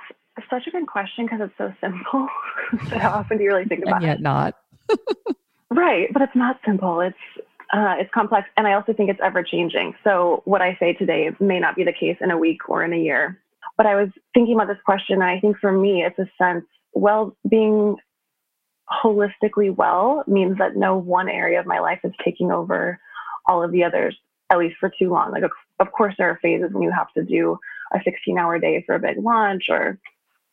such 0.49 0.66
a 0.66 0.70
good 0.70 0.87
question 0.87 1.26
because 1.26 1.40
it's 1.42 1.54
so 1.58 1.73
simple 1.80 2.28
how 2.99 3.11
often 3.11 3.37
do 3.37 3.44
you 3.44 3.50
really 3.50 3.66
think 3.66 3.82
about 3.82 3.96
and 3.96 4.04
yet 4.04 4.18
it 4.18 4.23
not. 4.23 4.56
Right 5.70 6.08
but 6.12 6.23
it's 6.23 6.34
not 6.34 6.58
simple. 6.64 7.00
It's 7.00 7.16
uh, 7.73 7.94
it's 7.99 8.11
complex 8.12 8.49
and 8.56 8.66
i 8.66 8.73
also 8.73 8.92
think 8.92 9.11
it's 9.11 9.20
ever 9.23 9.42
changing 9.42 9.94
so 10.02 10.42
what 10.44 10.61
i 10.61 10.76
say 10.80 10.92
today 10.92 11.30
may 11.38 11.61
not 11.61 11.76
be 11.76 11.84
the 11.84 11.92
case 11.92 12.16
in 12.20 12.30
a 12.30 12.38
week 12.38 12.68
or 12.68 12.82
in 12.82 12.92
a 12.92 12.96
year 12.96 13.40
but 13.80 13.87
I 13.87 13.94
was 13.94 14.10
thinking 14.34 14.56
about 14.56 14.68
this 14.68 14.82
question, 14.84 15.22
and 15.22 15.25
I 15.25 15.40
think 15.40 15.56
for 15.56 15.72
me, 15.72 16.04
it's 16.04 16.18
a 16.18 16.28
sense 16.37 16.66
well, 16.92 17.34
being 17.49 17.96
holistically 19.02 19.75
well 19.75 20.22
means 20.26 20.58
that 20.58 20.76
no 20.76 20.99
one 20.99 21.30
area 21.30 21.58
of 21.58 21.64
my 21.64 21.78
life 21.78 22.00
is 22.04 22.12
taking 22.22 22.52
over 22.52 23.00
all 23.49 23.64
of 23.64 23.72
the 23.72 23.82
others, 23.82 24.14
at 24.50 24.58
least 24.58 24.76
for 24.78 24.92
too 24.99 25.08
long. 25.08 25.30
Like, 25.30 25.44
of 25.78 25.92
course, 25.92 26.14
there 26.18 26.28
are 26.28 26.38
phases 26.42 26.75
when 26.75 26.82
you 26.82 26.90
have 26.90 27.10
to 27.16 27.25
do 27.25 27.56
a 27.94 28.00
16 28.04 28.37
hour 28.37 28.58
day 28.58 28.84
for 28.84 28.96
a 28.96 29.00
big 29.00 29.16
lunch 29.16 29.70
or 29.70 29.99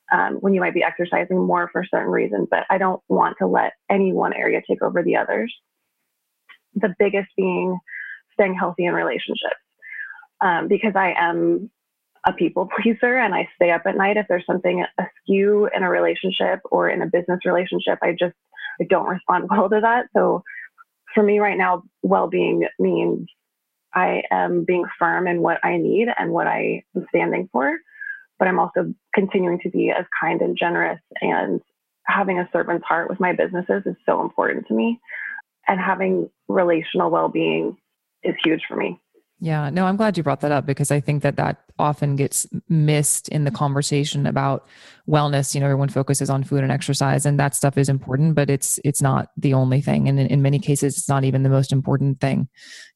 um, 0.09 0.35
when 0.35 0.53
you 0.53 0.61
might 0.61 0.73
be 0.73 0.83
exercising 0.85 1.37
more 1.37 1.69
for 1.73 1.83
certain 1.83 2.09
reasons, 2.09 2.47
but 2.49 2.63
I 2.69 2.77
don't 2.77 3.01
want 3.09 3.35
to 3.39 3.47
let 3.47 3.73
any 3.89 4.13
one 4.13 4.31
area 4.31 4.61
take 4.65 4.81
over 4.81 5.03
the 5.03 5.17
others. 5.17 5.53
The 6.75 6.95
biggest 6.97 7.27
being 7.35 7.77
staying 8.35 8.55
healthy 8.55 8.85
in 8.85 8.93
relationships. 8.93 9.59
Um, 10.39 10.69
because 10.69 10.93
I 10.95 11.13
am 11.17 11.69
a 12.27 12.33
people 12.33 12.67
pleaser 12.81 13.17
and 13.17 13.33
I 13.33 13.47
stay 13.55 13.71
up 13.71 13.83
at 13.85 13.95
night 13.95 14.17
if 14.17 14.27
there's 14.27 14.45
something 14.45 14.85
askew 14.99 15.69
in 15.73 15.83
a 15.83 15.89
relationship 15.89 16.59
or 16.69 16.89
in 16.89 17.01
a 17.01 17.07
business 17.07 17.39
relationship. 17.45 17.99
I 18.01 18.11
just 18.11 18.35
I 18.81 18.83
don't 18.83 19.07
respond 19.07 19.47
well 19.49 19.69
to 19.69 19.79
that. 19.81 20.07
So 20.15 20.43
for 21.13 21.23
me 21.23 21.39
right 21.39 21.57
now, 21.57 21.83
well-being 22.03 22.67
means 22.79 23.27
I 23.93 24.23
am 24.29 24.65
being 24.65 24.83
firm 24.99 25.27
in 25.27 25.41
what 25.41 25.63
I 25.63 25.77
need 25.77 26.09
and 26.15 26.31
what 26.31 26.47
I 26.47 26.83
am 26.95 27.05
standing 27.09 27.49
for, 27.51 27.77
but 28.37 28.47
I'm 28.47 28.59
also 28.59 28.93
continuing 29.15 29.59
to 29.61 29.69
be 29.69 29.91
as 29.97 30.05
kind 30.21 30.41
and 30.41 30.57
generous 30.57 30.99
and 31.21 31.61
having 32.05 32.39
a 32.39 32.49
servant's 32.53 32.85
heart 32.85 33.09
with 33.09 33.19
my 33.19 33.33
businesses 33.33 33.83
is 33.85 33.95
so 34.05 34.21
important 34.21 34.67
to 34.67 34.73
me. 34.73 34.99
And 35.67 35.79
having 35.79 36.29
relational 36.47 37.09
well-being 37.09 37.77
is 38.23 38.35
huge 38.43 38.61
for 38.67 38.75
me. 38.75 38.99
Yeah, 39.39 39.69
no, 39.69 39.85
I'm 39.85 39.97
glad 39.97 40.17
you 40.17 40.23
brought 40.23 40.41
that 40.41 40.51
up 40.51 40.65
because 40.65 40.89
I 40.89 40.99
think 40.99 41.21
that 41.21 41.35
that 41.35 41.57
often 41.77 42.15
gets 42.15 42.47
missed 42.69 43.29
in 43.29 43.43
the 43.43 43.51
conversation 43.51 44.25
about 44.25 44.65
wellness. 45.07 45.53
You 45.53 45.59
know, 45.59 45.67
everyone 45.67 45.89
focuses 45.89 46.29
on 46.29 46.43
food 46.43 46.63
and 46.63 46.71
exercise, 46.71 47.23
and 47.23 47.39
that 47.39 47.53
stuff 47.53 47.77
is 47.77 47.87
important, 47.87 48.33
but 48.33 48.49
it's 48.49 48.79
it's 48.83 49.01
not 49.01 49.29
the 49.37 49.53
only 49.53 49.79
thing, 49.79 50.09
and 50.09 50.19
in, 50.19 50.27
in 50.27 50.41
many 50.41 50.57
cases, 50.57 50.97
it's 50.97 51.09
not 51.09 51.23
even 51.23 51.43
the 51.43 51.49
most 51.49 51.71
important 51.71 52.19
thing. 52.19 52.47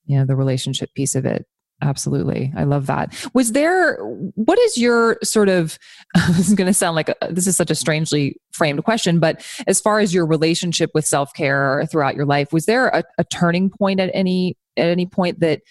You 0.05 0.17
know, 0.17 0.25
the 0.25 0.35
relationship 0.35 0.93
piece 0.95 1.13
of 1.13 1.25
it. 1.25 1.45
Absolutely, 1.83 2.51
I 2.55 2.63
love 2.63 2.87
that. 2.87 3.13
Was 3.35 3.51
there? 3.51 3.97
What 4.33 4.57
is 4.57 4.79
your 4.79 5.19
sort 5.23 5.49
of? 5.49 5.77
this 6.31 6.49
is 6.49 6.55
going 6.55 6.67
to 6.67 6.73
sound 6.73 6.95
like 6.95 7.09
a, 7.09 7.15
this 7.29 7.45
is 7.45 7.55
such 7.55 7.69
a 7.69 7.75
strangely 7.75 8.35
framed 8.51 8.83
question, 8.83 9.19
but 9.19 9.45
as 9.67 9.79
far 9.79 9.99
as 9.99 10.11
your 10.11 10.25
relationship 10.25 10.89
with 10.95 11.05
self 11.05 11.35
care 11.35 11.85
throughout 11.91 12.15
your 12.15 12.25
life, 12.25 12.51
was 12.51 12.65
there 12.65 12.87
a, 12.87 13.03
a 13.19 13.23
turning 13.25 13.69
point 13.69 13.99
at 13.99 14.09
any 14.15 14.57
at 14.75 14.87
any 14.87 15.05
point 15.05 15.39
that 15.41 15.61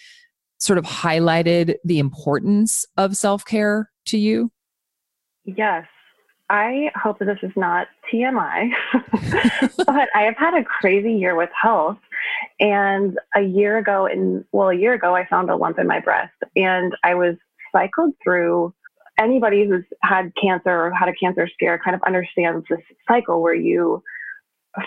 sort 0.61 0.77
of 0.77 0.85
highlighted 0.85 1.75
the 1.83 1.99
importance 1.99 2.85
of 2.95 3.17
self 3.17 3.43
care 3.43 3.89
to 4.05 4.17
you? 4.17 4.51
Yes. 5.43 5.85
I 6.49 6.91
hope 7.01 7.19
that 7.19 7.25
this 7.25 7.39
is 7.43 7.51
not 7.55 7.87
TMI, 8.13 8.71
but 9.77 10.09
I 10.13 10.23
have 10.23 10.35
had 10.37 10.53
a 10.53 10.63
crazy 10.63 11.13
year 11.13 11.35
with 11.35 11.49
health. 11.59 11.97
And 12.59 13.17
a 13.35 13.41
year 13.41 13.77
ago, 13.77 14.05
in 14.05 14.45
well, 14.51 14.69
a 14.69 14.75
year 14.75 14.93
ago, 14.93 15.15
I 15.15 15.25
found 15.27 15.49
a 15.49 15.55
lump 15.55 15.79
in 15.79 15.87
my 15.87 15.99
breast, 15.99 16.33
and 16.55 16.93
I 17.03 17.15
was 17.15 17.35
cycled 17.71 18.13
through. 18.23 18.73
Anybody 19.17 19.67
who's 19.67 19.83
had 20.01 20.31
cancer 20.41 20.69
or 20.71 20.91
had 20.91 21.07
a 21.07 21.13
cancer 21.13 21.47
scare 21.53 21.79
kind 21.83 21.95
of 21.95 22.01
understands 22.03 22.65
this 22.69 22.79
cycle 23.07 23.41
where 23.41 23.53
you 23.53 24.03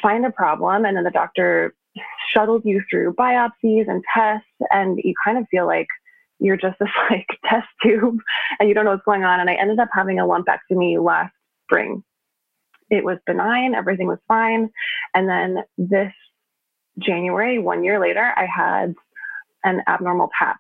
find 0.03 0.27
a 0.27 0.31
problem, 0.31 0.85
and 0.85 0.97
then 0.97 1.05
the 1.05 1.11
doctor 1.11 1.75
shuttles 2.33 2.63
you 2.65 2.83
through 2.91 3.15
biopsies 3.15 3.89
and 3.89 4.03
tests, 4.15 4.47
and 4.71 4.99
you 5.03 5.15
kind 5.25 5.39
of 5.39 5.47
feel 5.51 5.67
like 5.67 5.87
you're 6.41 6.57
just 6.57 6.79
this 6.79 6.89
like 7.11 7.27
test 7.45 7.69
tube 7.83 8.19
and 8.59 8.69
you 8.69 8.75
don't 8.75 8.85
know 8.85 8.93
what's 8.93 9.05
going 9.05 9.25
on. 9.25 9.41
And 9.41 9.51
I 9.51 9.55
ended 9.55 9.79
up 9.79 9.89
having 9.93 10.19
a 10.19 10.25
lumpectomy 10.25 11.03
last 11.03 11.33
spring. 11.65 12.03
It 12.91 13.05
was 13.05 13.19
benign, 13.27 13.75
everything 13.75 14.07
was 14.07 14.19
fine. 14.29 14.71
And 15.15 15.29
then 15.29 15.65
this 15.79 16.13
January, 16.99 17.59
one 17.59 17.83
year 17.83 17.99
later, 17.99 18.33
I 18.37 18.47
had 18.47 18.95
an 19.65 19.83
abnormal 19.89 20.31
pap. 20.39 20.59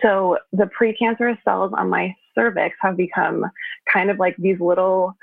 So 0.00 0.38
the 0.52 0.70
precancerous 0.78 1.38
cells 1.44 1.72
on 1.76 1.90
my 1.90 2.14
cervix 2.34 2.74
have 2.80 2.96
become 2.96 3.44
kind 3.92 4.10
of 4.10 4.18
like 4.18 4.36
these 4.38 4.58
little 4.58 5.14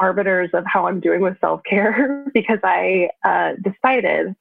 arbiters 0.00 0.50
of 0.54 0.64
how 0.66 0.86
I'm 0.86 1.00
doing 1.00 1.20
with 1.20 1.38
self 1.40 1.60
care 1.68 2.26
because 2.34 2.58
I 2.64 3.10
uh, 3.24 3.52
decided, 3.62 4.34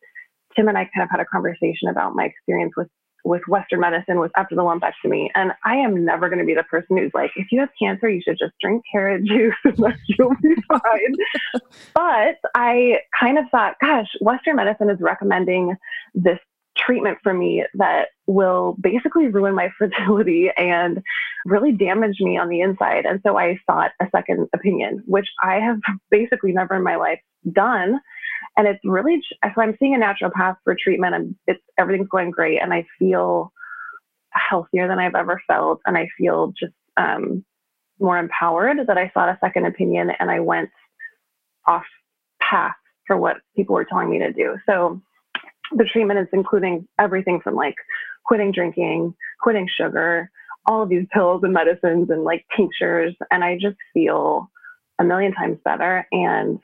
Tim 0.55 0.67
and 0.67 0.77
I 0.77 0.85
kind 0.85 1.03
of 1.03 1.09
had 1.11 1.19
a 1.19 1.25
conversation 1.25 1.89
about 1.89 2.15
my 2.15 2.25
experience 2.25 2.73
with 2.75 2.87
with 3.25 3.41
Western 3.47 3.81
medicine 3.81 4.19
was 4.19 4.31
after 4.35 4.55
the 4.55 4.61
lumpectomy. 4.61 5.27
And 5.35 5.51
I 5.65 5.75
am 5.75 6.05
never 6.05 6.29
going 6.29 6.39
to 6.39 6.45
be 6.45 6.53
the 6.53 6.63
person 6.63 6.97
who's 6.97 7.11
like, 7.13 7.31
if 7.35 7.47
you 7.51 7.59
have 7.59 7.69
cancer, 7.77 8.09
you 8.09 8.21
should 8.21 8.37
just 8.39 8.53
drink 8.61 8.83
carrot 8.91 9.23
juice 9.25 9.55
and 9.65 9.77
you'll 10.07 10.35
be 10.41 10.55
fine. 10.67 11.15
but 11.93 12.37
I 12.55 12.99
kind 13.17 13.37
of 13.37 13.45
thought, 13.51 13.75
gosh, 13.81 14.07
Western 14.21 14.55
medicine 14.55 14.89
is 14.89 14.99
recommending 15.01 15.75
this 16.13 16.39
treatment 16.85 17.17
for 17.23 17.33
me 17.33 17.65
that 17.75 18.09
will 18.27 18.75
basically 18.79 19.27
ruin 19.27 19.55
my 19.55 19.69
fertility 19.77 20.49
and 20.57 21.01
really 21.45 21.71
damage 21.71 22.19
me 22.19 22.37
on 22.37 22.49
the 22.49 22.61
inside. 22.61 23.05
And 23.05 23.19
so 23.25 23.37
I 23.37 23.59
sought 23.69 23.91
a 24.01 24.07
second 24.11 24.47
opinion, 24.53 25.03
which 25.05 25.27
I 25.41 25.55
have 25.55 25.79
basically 26.11 26.51
never 26.51 26.75
in 26.75 26.83
my 26.83 26.95
life 26.95 27.19
done. 27.51 27.99
And 28.57 28.67
it's 28.67 28.79
really, 28.83 29.21
so 29.43 29.61
I'm 29.61 29.75
seeing 29.79 29.95
a 29.95 29.99
naturopath 29.99 30.57
for 30.63 30.75
treatment 30.81 31.15
and 31.15 31.35
it's, 31.47 31.61
everything's 31.77 32.09
going 32.09 32.31
great. 32.31 32.61
And 32.61 32.73
I 32.73 32.85
feel 32.97 33.51
healthier 34.31 34.87
than 34.87 34.99
I've 34.99 35.15
ever 35.15 35.41
felt. 35.47 35.81
And 35.85 35.97
I 35.97 36.07
feel 36.17 36.53
just 36.59 36.73
um, 36.97 37.43
more 37.99 38.17
empowered 38.17 38.87
that 38.87 38.97
I 38.97 39.11
sought 39.13 39.29
a 39.29 39.37
second 39.41 39.65
opinion 39.65 40.11
and 40.19 40.29
I 40.29 40.39
went 40.39 40.69
off 41.67 41.85
path 42.41 42.75
for 43.05 43.17
what 43.17 43.37
people 43.55 43.75
were 43.75 43.85
telling 43.85 44.09
me 44.09 44.19
to 44.19 44.31
do. 44.31 44.57
So 44.65 45.01
the 45.75 45.85
treatment 45.85 46.19
is 46.19 46.27
including 46.33 46.87
everything 46.97 47.41
from 47.41 47.55
like 47.55 47.75
quitting 48.25 48.51
drinking, 48.51 49.15
quitting 49.41 49.67
sugar, 49.67 50.29
all 50.65 50.83
of 50.83 50.89
these 50.89 51.05
pills 51.11 51.41
and 51.43 51.53
medicines 51.53 52.09
and 52.09 52.23
like 52.23 52.45
tinctures. 52.55 53.15
And 53.31 53.43
I 53.43 53.57
just 53.59 53.77
feel 53.93 54.49
a 54.99 55.03
million 55.03 55.33
times 55.33 55.57
better. 55.63 56.07
And 56.11 56.59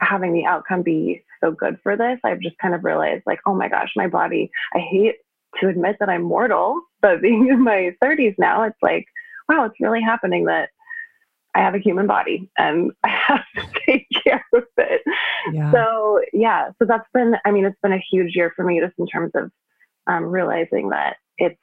having 0.00 0.32
the 0.32 0.46
outcome 0.46 0.82
be 0.82 1.22
so 1.42 1.50
good 1.50 1.78
for 1.82 1.96
this, 1.96 2.18
I've 2.24 2.40
just 2.40 2.56
kind 2.58 2.74
of 2.74 2.84
realized 2.84 3.24
like, 3.26 3.40
oh 3.46 3.54
my 3.54 3.68
gosh, 3.68 3.90
my 3.96 4.06
body, 4.06 4.50
I 4.74 4.78
hate 4.78 5.16
to 5.60 5.68
admit 5.68 5.96
that 6.00 6.08
I'm 6.08 6.22
mortal, 6.22 6.80
but 7.00 7.20
being 7.22 7.48
in 7.48 7.62
my 7.62 7.94
30s 8.02 8.36
now, 8.38 8.62
it's 8.62 8.78
like, 8.82 9.06
wow, 9.48 9.64
it's 9.64 9.80
really 9.80 10.02
happening 10.02 10.44
that 10.44 10.70
I 11.54 11.60
have 11.60 11.74
a 11.74 11.78
human 11.78 12.06
body 12.06 12.48
and 12.56 12.92
I 13.04 13.08
have 13.08 13.44
to 13.56 13.80
take 13.86 14.06
care 14.24 14.44
of 14.54 14.64
it. 14.78 15.02
Yeah. 15.52 15.72
So 15.72 16.20
yeah, 16.32 16.70
so 16.78 16.84
that's 16.86 17.08
been, 17.12 17.34
I 17.44 17.50
mean, 17.50 17.64
it's 17.64 17.80
been 17.82 17.92
a 17.92 18.04
huge 18.10 18.34
year 18.34 18.52
for 18.54 18.64
me 18.64 18.80
just 18.80 18.98
in 18.98 19.06
terms 19.06 19.32
of 19.34 19.50
um, 20.06 20.24
realizing 20.24 20.90
that 20.90 21.16
it's 21.38 21.60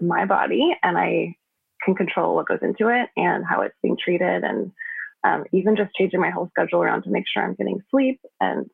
my 0.00 0.24
body 0.24 0.74
and 0.82 0.98
I 0.98 1.36
can 1.84 1.94
control 1.94 2.34
what 2.34 2.48
goes 2.48 2.60
into 2.62 2.88
it 2.88 3.08
and 3.16 3.44
how 3.44 3.60
it's 3.60 3.76
being 3.82 3.96
treated 4.02 4.42
and 4.44 4.72
um, 5.22 5.44
even 5.52 5.76
just 5.76 5.94
changing 5.94 6.20
my 6.20 6.30
whole 6.30 6.48
schedule 6.50 6.82
around 6.82 7.02
to 7.02 7.10
make 7.10 7.24
sure 7.32 7.42
I'm 7.42 7.54
getting 7.54 7.80
sleep. 7.90 8.20
And 8.40 8.70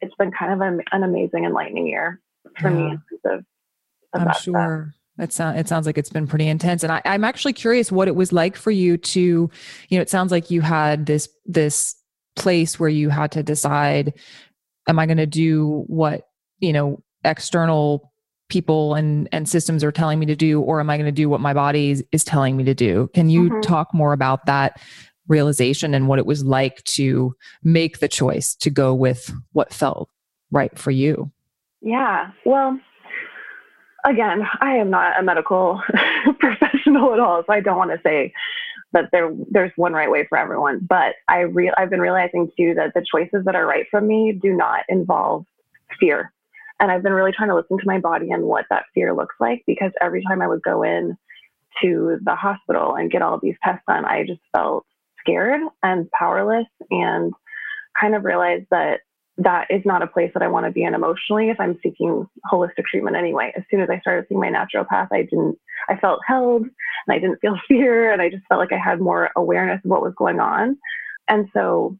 it's 0.00 0.14
been 0.18 0.32
kind 0.32 0.52
of 0.52 0.60
an, 0.60 0.80
an 0.92 1.02
amazing, 1.02 1.44
enlightening 1.44 1.86
year 1.86 2.20
for 2.58 2.70
yeah. 2.70 2.76
me 2.76 2.82
in 2.82 2.90
terms 2.90 3.20
of, 3.24 4.20
of 4.20 4.28
I'm 4.28 4.34
sure. 4.34 4.92
Stuff. 4.92 4.96
It, 5.18 5.32
sound, 5.32 5.58
it 5.58 5.68
sounds 5.68 5.84
like 5.84 5.98
it's 5.98 6.08
been 6.08 6.26
pretty 6.26 6.48
intense. 6.48 6.82
And 6.82 6.90
I, 6.90 7.02
I'm 7.04 7.24
actually 7.24 7.52
curious 7.52 7.92
what 7.92 8.08
it 8.08 8.14
was 8.14 8.32
like 8.32 8.56
for 8.56 8.70
you 8.70 8.96
to, 8.96 9.20
you 9.20 9.98
know, 9.98 10.00
it 10.00 10.08
sounds 10.08 10.32
like 10.32 10.50
you 10.50 10.62
had 10.62 11.04
this, 11.04 11.28
this 11.44 11.94
place 12.36 12.78
where 12.78 12.88
you 12.88 13.08
had 13.08 13.32
to 13.32 13.42
decide, 13.42 14.14
am 14.88 14.98
I 14.98 15.06
going 15.06 15.18
to 15.18 15.26
do 15.26 15.84
what, 15.86 16.28
you 16.58 16.72
know, 16.72 17.02
external 17.24 18.12
people 18.48 18.94
and, 18.94 19.28
and 19.32 19.48
systems 19.48 19.84
are 19.84 19.92
telling 19.92 20.18
me 20.18 20.26
to 20.26 20.36
do, 20.36 20.60
or 20.60 20.80
am 20.80 20.90
I 20.90 20.96
going 20.96 21.06
to 21.06 21.12
do 21.12 21.28
what 21.28 21.40
my 21.40 21.54
body 21.54 21.90
is, 21.90 22.04
is 22.12 22.24
telling 22.24 22.56
me 22.56 22.64
to 22.64 22.74
do? 22.74 23.08
Can 23.14 23.30
you 23.30 23.48
mm-hmm. 23.48 23.60
talk 23.60 23.94
more 23.94 24.12
about 24.12 24.46
that 24.46 24.80
realization 25.28 25.94
and 25.94 26.08
what 26.08 26.18
it 26.18 26.26
was 26.26 26.44
like 26.44 26.82
to 26.84 27.34
make 27.62 28.00
the 28.00 28.08
choice 28.08 28.54
to 28.56 28.68
go 28.70 28.92
with 28.92 29.32
what 29.52 29.72
felt 29.72 30.10
right 30.50 30.76
for 30.76 30.90
you? 30.90 31.30
Yeah. 31.80 32.30
Well, 32.44 32.78
again, 34.04 34.42
I 34.60 34.74
am 34.74 34.90
not 34.90 35.18
a 35.18 35.22
medical 35.22 35.80
professional 36.40 37.14
at 37.14 37.20
all, 37.20 37.42
so 37.46 37.52
I 37.52 37.60
don't 37.60 37.78
want 37.78 37.92
to 37.92 38.00
say 38.02 38.32
that 38.92 39.06
there 39.12 39.32
there's 39.50 39.72
one 39.76 39.92
right 39.92 40.10
way 40.10 40.26
for 40.28 40.38
everyone. 40.38 40.80
But 40.88 41.14
I 41.28 41.40
re- 41.40 41.72
I've 41.76 41.90
been 41.90 42.00
realizing 42.00 42.50
too 42.56 42.74
that 42.74 42.94
the 42.94 43.04
choices 43.10 43.44
that 43.44 43.54
are 43.54 43.66
right 43.66 43.86
for 43.90 44.00
me 44.00 44.32
do 44.32 44.52
not 44.52 44.84
involve 44.88 45.44
fear, 45.98 46.32
and 46.78 46.90
I've 46.90 47.02
been 47.02 47.12
really 47.12 47.32
trying 47.32 47.50
to 47.50 47.54
listen 47.54 47.78
to 47.78 47.86
my 47.86 47.98
body 47.98 48.30
and 48.30 48.44
what 48.44 48.66
that 48.70 48.84
fear 48.94 49.14
looks 49.14 49.36
like 49.40 49.62
because 49.66 49.92
every 50.00 50.22
time 50.22 50.42
I 50.42 50.48
would 50.48 50.62
go 50.62 50.82
in 50.82 51.16
to 51.82 52.18
the 52.22 52.34
hospital 52.34 52.96
and 52.96 53.10
get 53.10 53.22
all 53.22 53.38
these 53.40 53.56
tests 53.62 53.84
done, 53.86 54.04
I 54.04 54.24
just 54.26 54.40
felt 54.54 54.84
scared 55.20 55.60
and 55.82 56.10
powerless 56.10 56.66
and 56.90 57.32
kind 58.00 58.14
of 58.14 58.24
realized 58.24 58.66
that 58.70 59.00
that 59.40 59.66
is 59.70 59.80
not 59.86 60.02
a 60.02 60.06
place 60.06 60.30
that 60.34 60.42
I 60.42 60.48
want 60.48 60.66
to 60.66 60.72
be 60.72 60.84
in 60.84 60.94
emotionally 60.94 61.48
if 61.48 61.58
I'm 61.58 61.78
seeking 61.82 62.26
holistic 62.52 62.84
treatment 62.90 63.16
anyway. 63.16 63.52
As 63.56 63.62
soon 63.70 63.80
as 63.80 63.88
I 63.88 63.98
started 64.00 64.26
seeing 64.28 64.40
my 64.40 64.48
naturopath, 64.50 65.08
I 65.10 65.22
didn't, 65.22 65.58
I 65.88 65.96
felt 65.96 66.20
held 66.26 66.62
and 66.62 66.70
I 67.08 67.18
didn't 67.18 67.40
feel 67.40 67.56
fear 67.68 68.12
and 68.12 68.20
I 68.20 68.28
just 68.28 68.44
felt 68.48 68.60
like 68.60 68.72
I 68.72 68.78
had 68.78 69.00
more 69.00 69.30
awareness 69.36 69.80
of 69.84 69.90
what 69.90 70.02
was 70.02 70.12
going 70.16 70.40
on. 70.40 70.76
And 71.28 71.48
so, 71.54 71.96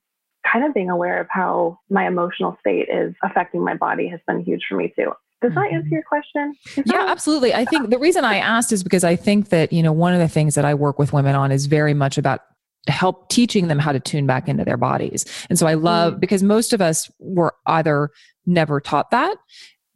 kind 0.51 0.65
of 0.65 0.75
being 0.75 0.91
aware 0.91 1.21
of 1.21 1.27
how 1.31 1.79
my 1.91 2.07
emotional 2.07 2.57
state 2.61 2.89
is 2.89 3.15
affecting 3.23 3.63
my 3.63 3.75
body 3.75 4.09
has 4.09 4.21
been 4.27 4.43
huge 4.43 4.65
for 4.69 4.75
me 4.75 4.93
too. 4.97 5.13
Does 5.43 5.55
that 5.55 5.73
answer 5.73 5.87
mm-hmm. 5.87 5.95
your 5.95 6.03
question? 6.03 6.55
yeah, 6.85 7.07
absolutely. 7.09 7.55
I 7.55 7.65
think 7.65 7.89
the 7.89 7.99
reason 7.99 8.25
I 8.25 8.37
asked 8.37 8.73
is 8.73 8.83
because 8.83 9.05
I 9.05 9.17
think 9.17 9.49
that, 9.51 9.73
you 9.73 9.83
know, 9.83 9.93
one 9.93 10.13
of 10.13 10.19
the 10.19 10.29
things 10.29 10.55
that 10.55 10.67
I 10.67 10.75
work 10.75 10.99
with 10.99 11.13
women 11.13 11.35
on 11.35 11.51
is 11.51 11.67
very 11.67 11.95
much 11.95 12.19
about 12.19 12.41
help 12.87 13.29
teaching 13.29 13.69
them 13.69 13.79
how 13.79 13.93
to 13.93 14.01
tune 14.01 14.27
back 14.27 14.49
into 14.49 14.65
their 14.65 14.77
bodies. 14.77 15.25
And 15.49 15.59
so 15.59 15.67
I 15.67 15.75
love 15.75 16.15
mm. 16.15 16.21
because 16.21 16.43
most 16.43 16.73
of 16.73 16.81
us 16.81 17.11
were 17.19 17.55
either 17.67 18.11
never 18.47 18.81
taught 18.81 19.11
that 19.11 19.37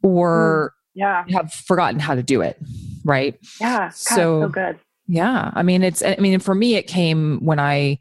or 0.03 0.73
mm. 0.95 1.01
yeah. 1.01 1.23
have 1.29 1.51
forgotten 1.51 1.99
how 1.99 2.15
to 2.15 2.23
do 2.23 2.41
it. 2.41 2.59
Right. 3.03 3.39
Yeah. 3.59 3.87
God, 3.87 3.95
so, 3.95 4.41
so 4.41 4.49
good. 4.49 4.79
Yeah. 5.07 5.51
I 5.53 5.63
mean, 5.63 5.83
it's, 5.83 6.03
I 6.03 6.15
mean, 6.17 6.39
for 6.39 6.55
me, 6.55 6.75
it 6.75 6.87
came 6.87 7.39
when 7.43 7.59
I 7.59 7.99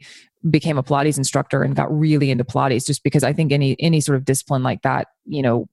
became 0.50 0.76
a 0.76 0.82
Pilates 0.82 1.18
instructor 1.18 1.62
and 1.62 1.74
got 1.74 1.94
really 1.96 2.30
into 2.30 2.44
Pilates 2.44 2.86
just 2.86 3.02
because 3.02 3.24
I 3.24 3.32
think 3.32 3.52
any, 3.52 3.76
any 3.78 4.00
sort 4.00 4.16
of 4.16 4.24
discipline 4.24 4.62
like 4.62 4.82
that, 4.82 5.08
you 5.24 5.42
know, 5.42 5.66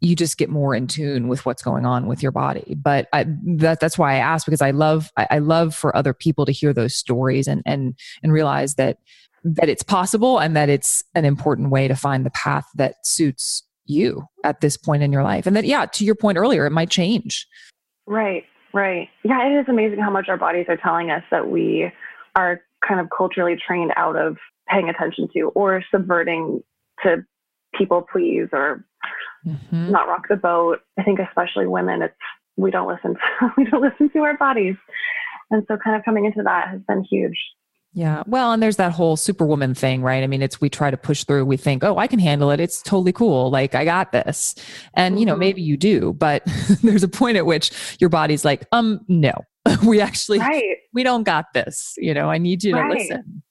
you 0.00 0.14
just 0.14 0.38
get 0.38 0.50
more 0.50 0.74
in 0.74 0.86
tune 0.86 1.28
with 1.28 1.46
what's 1.46 1.62
going 1.62 1.86
on 1.86 2.06
with 2.06 2.22
your 2.22 2.32
body. 2.32 2.74
But 2.76 3.08
I, 3.12 3.26
that, 3.44 3.80
that's 3.80 3.98
why 3.98 4.14
I 4.14 4.18
asked 4.18 4.46
because 4.46 4.62
I 4.62 4.70
love 4.70 5.10
I, 5.16 5.26
I 5.30 5.38
love 5.38 5.74
for 5.74 5.96
other 5.96 6.12
people 6.12 6.46
to 6.46 6.52
hear 6.52 6.72
those 6.72 6.94
stories 6.94 7.48
and 7.48 7.62
and 7.64 7.94
and 8.22 8.32
realize 8.32 8.74
that 8.74 8.98
that 9.44 9.68
it's 9.68 9.82
possible 9.82 10.38
and 10.38 10.56
that 10.56 10.68
it's 10.68 11.04
an 11.14 11.24
important 11.24 11.70
way 11.70 11.88
to 11.88 11.94
find 11.94 12.26
the 12.26 12.30
path 12.30 12.66
that 12.74 13.06
suits 13.06 13.62
you 13.86 14.24
at 14.44 14.60
this 14.60 14.76
point 14.76 15.02
in 15.02 15.12
your 15.12 15.22
life. 15.22 15.46
And 15.46 15.56
that 15.56 15.64
yeah, 15.64 15.86
to 15.86 16.04
your 16.04 16.16
point 16.16 16.38
earlier, 16.38 16.66
it 16.66 16.72
might 16.72 16.90
change. 16.90 17.46
Right, 18.06 18.44
right. 18.72 19.08
Yeah, 19.24 19.46
it 19.46 19.60
is 19.60 19.66
amazing 19.68 20.00
how 20.00 20.10
much 20.10 20.28
our 20.28 20.36
bodies 20.36 20.66
are 20.68 20.76
telling 20.76 21.10
us 21.10 21.22
that 21.30 21.48
we 21.48 21.90
are 22.34 22.60
kind 22.86 23.00
of 23.00 23.08
culturally 23.16 23.56
trained 23.56 23.92
out 23.96 24.16
of 24.16 24.36
paying 24.68 24.88
attention 24.88 25.28
to 25.32 25.48
or 25.54 25.82
subverting 25.90 26.62
to 27.02 27.24
people 27.74 28.06
please 28.10 28.48
or 28.52 28.84
mm-hmm. 29.46 29.90
not 29.90 30.08
rock 30.08 30.26
the 30.28 30.36
boat. 30.36 30.80
I 30.98 31.02
think 31.02 31.18
especially 31.18 31.66
women, 31.66 32.02
it's 32.02 32.14
we 32.56 32.70
don't 32.70 32.88
listen 32.88 33.14
to, 33.14 33.52
we 33.56 33.64
don't 33.64 33.82
listen 33.82 34.10
to 34.10 34.18
our 34.20 34.36
bodies. 34.36 34.76
And 35.50 35.64
so 35.68 35.76
kind 35.76 35.96
of 35.96 36.04
coming 36.04 36.24
into 36.24 36.42
that 36.42 36.68
has 36.68 36.80
been 36.88 37.04
huge. 37.04 37.38
Yeah. 37.92 38.24
Well, 38.26 38.52
and 38.52 38.62
there's 38.62 38.76
that 38.76 38.92
whole 38.92 39.16
superwoman 39.16 39.74
thing, 39.74 40.02
right? 40.02 40.22
I 40.22 40.26
mean, 40.26 40.42
it's 40.42 40.60
we 40.60 40.68
try 40.68 40.90
to 40.90 40.98
push 40.98 41.24
through, 41.24 41.46
we 41.46 41.56
think, 41.56 41.82
oh, 41.82 41.96
I 41.96 42.06
can 42.06 42.18
handle 42.18 42.50
it. 42.50 42.60
It's 42.60 42.82
totally 42.82 43.12
cool. 43.12 43.50
Like, 43.50 43.74
I 43.74 43.86
got 43.86 44.12
this. 44.12 44.54
And, 44.92 45.14
mm-hmm. 45.14 45.20
you 45.20 45.26
know, 45.26 45.32
mm-hmm. 45.32 45.40
maybe 45.40 45.62
you 45.62 45.78
do, 45.78 46.12
but 46.12 46.42
there's 46.82 47.02
a 47.02 47.08
point 47.08 47.38
at 47.38 47.46
which 47.46 47.96
your 47.98 48.10
body's 48.10 48.44
like, 48.44 48.66
um, 48.72 49.00
no, 49.08 49.32
we 49.86 50.00
actually, 50.02 50.40
right. 50.40 50.76
we 50.92 51.04
don't 51.04 51.22
got 51.22 51.46
this. 51.54 51.94
You 51.96 52.12
know, 52.12 52.28
I 52.28 52.36
need 52.36 52.62
you 52.64 52.74
to 52.74 52.86
listen. 52.86 53.42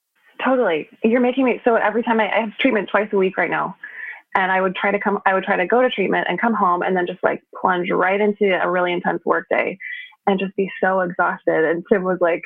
Totally. 0.43 0.89
You're 1.03 1.21
making 1.21 1.45
me 1.45 1.59
so 1.63 1.75
every 1.75 2.03
time 2.03 2.19
I, 2.19 2.31
I 2.31 2.41
have 2.41 2.55
treatment 2.59 2.89
twice 2.89 3.09
a 3.13 3.17
week 3.17 3.37
right 3.37 3.49
now. 3.49 3.75
And 4.35 4.51
I 4.51 4.61
would 4.61 4.75
try 4.75 4.91
to 4.91 4.99
come, 4.99 5.19
I 5.25 5.33
would 5.33 5.45
try 5.45 5.55
to 5.55 5.65
go 5.65 5.81
to 5.81 5.89
treatment 5.89 6.27
and 6.29 6.39
come 6.39 6.53
home 6.53 6.81
and 6.81 6.95
then 6.95 7.07
just 7.07 7.23
like 7.23 7.41
plunge 7.59 7.89
right 7.89 8.19
into 8.19 8.59
a 8.61 8.69
really 8.69 8.91
intense 8.91 9.23
work 9.25 9.47
day 9.49 9.77
and 10.27 10.39
just 10.39 10.55
be 10.55 10.69
so 10.83 10.99
exhausted. 10.99 11.63
And 11.63 11.83
Tim 11.89 12.03
was 12.03 12.17
like, 12.19 12.43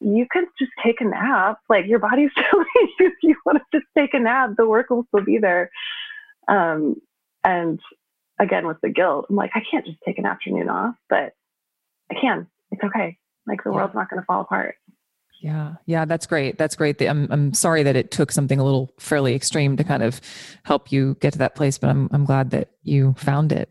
you 0.00 0.26
could 0.30 0.44
just 0.58 0.72
take 0.82 1.00
a 1.00 1.04
nap. 1.04 1.58
Like 1.68 1.86
your 1.86 1.98
body's 1.98 2.30
telling 2.36 2.66
you 2.74 2.88
if 3.00 3.14
you 3.22 3.36
want 3.44 3.58
to 3.58 3.78
just 3.78 3.86
take 3.96 4.14
a 4.14 4.18
nap, 4.18 4.50
the 4.56 4.66
work 4.66 4.90
will 4.90 5.04
still 5.08 5.24
be 5.24 5.38
there. 5.38 5.70
Um, 6.48 6.96
and 7.44 7.78
again, 8.38 8.66
with 8.66 8.78
the 8.82 8.88
guilt, 8.88 9.26
I'm 9.28 9.36
like, 9.36 9.50
I 9.54 9.62
can't 9.70 9.84
just 9.84 9.98
take 10.06 10.18
an 10.18 10.26
afternoon 10.26 10.68
off, 10.68 10.94
but 11.08 11.34
I 12.10 12.14
can. 12.20 12.46
It's 12.70 12.82
okay. 12.82 13.18
Like 13.46 13.62
the 13.62 13.70
yeah. 13.70 13.76
world's 13.76 13.94
not 13.94 14.08
going 14.08 14.20
to 14.20 14.26
fall 14.26 14.40
apart. 14.40 14.76
Yeah, 15.40 15.74
yeah, 15.86 16.04
that's 16.04 16.26
great. 16.26 16.58
That's 16.58 16.76
great. 16.76 17.00
I'm 17.00 17.26
I'm 17.30 17.54
sorry 17.54 17.82
that 17.82 17.96
it 17.96 18.10
took 18.10 18.30
something 18.30 18.60
a 18.60 18.64
little 18.64 18.92
fairly 18.98 19.34
extreme 19.34 19.76
to 19.78 19.84
kind 19.84 20.02
of 20.02 20.20
help 20.64 20.92
you 20.92 21.16
get 21.20 21.32
to 21.32 21.38
that 21.38 21.54
place, 21.54 21.78
but 21.78 21.88
I'm 21.88 22.10
I'm 22.12 22.26
glad 22.26 22.50
that 22.50 22.68
you 22.82 23.14
found 23.16 23.50
it. 23.50 23.70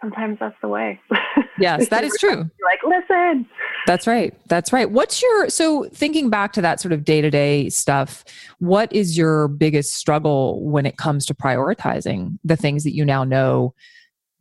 Sometimes 0.00 0.38
that's 0.40 0.56
the 0.60 0.68
way. 0.68 1.00
Yes, 1.58 1.88
that 1.88 2.04
is 2.04 2.14
true. 2.20 2.50
like, 2.62 2.80
listen. 2.86 3.46
That's 3.86 4.06
right. 4.06 4.34
That's 4.46 4.74
right. 4.74 4.90
What's 4.90 5.22
your 5.22 5.48
so 5.48 5.84
thinking 5.84 6.28
back 6.28 6.52
to 6.52 6.60
that 6.60 6.80
sort 6.80 6.92
of 6.92 7.02
day-to-day 7.02 7.70
stuff, 7.70 8.24
what 8.58 8.92
is 8.92 9.16
your 9.16 9.48
biggest 9.48 9.94
struggle 9.94 10.62
when 10.68 10.84
it 10.84 10.98
comes 10.98 11.24
to 11.26 11.34
prioritizing 11.34 12.38
the 12.44 12.56
things 12.56 12.84
that 12.84 12.94
you 12.94 13.06
now 13.06 13.24
know 13.24 13.74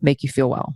make 0.01 0.23
you 0.23 0.29
feel 0.29 0.49
well? 0.49 0.75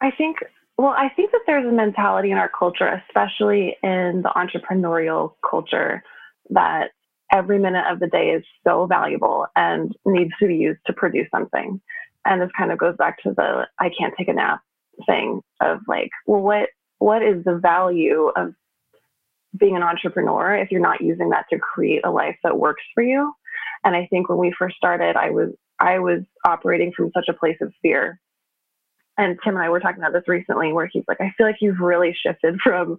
I 0.00 0.10
think 0.10 0.38
well, 0.78 0.94
I 0.96 1.08
think 1.14 1.32
that 1.32 1.40
there's 1.46 1.66
a 1.66 1.72
mentality 1.72 2.30
in 2.30 2.38
our 2.38 2.50
culture, 2.50 3.02
especially 3.08 3.76
in 3.82 4.22
the 4.22 4.32
entrepreneurial 4.36 5.32
culture, 5.48 6.02
that 6.50 6.90
every 7.32 7.58
minute 7.58 7.84
of 7.90 7.98
the 7.98 8.06
day 8.06 8.30
is 8.30 8.44
so 8.66 8.86
valuable 8.86 9.46
and 9.56 9.92
needs 10.04 10.32
to 10.40 10.46
be 10.46 10.56
used 10.56 10.80
to 10.86 10.92
produce 10.92 11.28
something. 11.34 11.80
And 12.24 12.42
this 12.42 12.50
kind 12.56 12.72
of 12.72 12.78
goes 12.78 12.96
back 12.96 13.22
to 13.22 13.32
the 13.34 13.66
I 13.78 13.90
can't 13.98 14.14
take 14.18 14.28
a 14.28 14.34
nap 14.34 14.60
thing 15.06 15.40
of 15.60 15.78
like, 15.88 16.10
well, 16.26 16.40
what 16.40 16.68
what 16.98 17.22
is 17.22 17.44
the 17.44 17.58
value 17.58 18.30
of 18.36 18.54
being 19.58 19.76
an 19.76 19.82
entrepreneur 19.82 20.56
if 20.56 20.70
you're 20.70 20.80
not 20.80 21.00
using 21.00 21.30
that 21.30 21.46
to 21.50 21.58
create 21.58 22.04
a 22.04 22.10
life 22.10 22.36
that 22.42 22.58
works 22.58 22.82
for 22.94 23.02
you? 23.02 23.32
And 23.84 23.94
I 23.94 24.06
think 24.10 24.28
when 24.28 24.38
we 24.38 24.54
first 24.58 24.76
started, 24.76 25.16
I 25.16 25.30
was 25.30 25.50
I 25.78 25.98
was 25.98 26.22
operating 26.44 26.92
from 26.96 27.10
such 27.14 27.28
a 27.28 27.34
place 27.34 27.58
of 27.60 27.72
fear. 27.82 28.20
And 29.18 29.38
Tim 29.42 29.54
and 29.54 29.64
I 29.64 29.70
were 29.70 29.80
talking 29.80 30.02
about 30.02 30.12
this 30.12 30.28
recently 30.28 30.72
where 30.72 30.88
he's 30.90 31.04
like, 31.08 31.20
I 31.20 31.32
feel 31.36 31.46
like 31.46 31.56
you've 31.60 31.80
really 31.80 32.16
shifted 32.20 32.60
from 32.62 32.98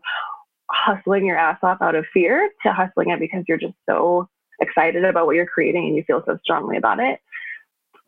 hustling 0.69 1.25
your 1.25 1.37
ass 1.37 1.59
off 1.63 1.81
out 1.81 1.95
of 1.95 2.05
fear 2.13 2.49
to 2.63 2.73
hustling 2.73 3.11
it 3.11 3.19
because 3.19 3.43
you're 3.47 3.57
just 3.57 3.75
so 3.87 4.27
excited 4.59 5.05
about 5.05 5.25
what 5.25 5.35
you're 5.35 5.45
creating 5.45 5.87
and 5.87 5.95
you 5.95 6.03
feel 6.05 6.23
so 6.25 6.37
strongly 6.43 6.77
about 6.77 6.99
it 6.99 7.19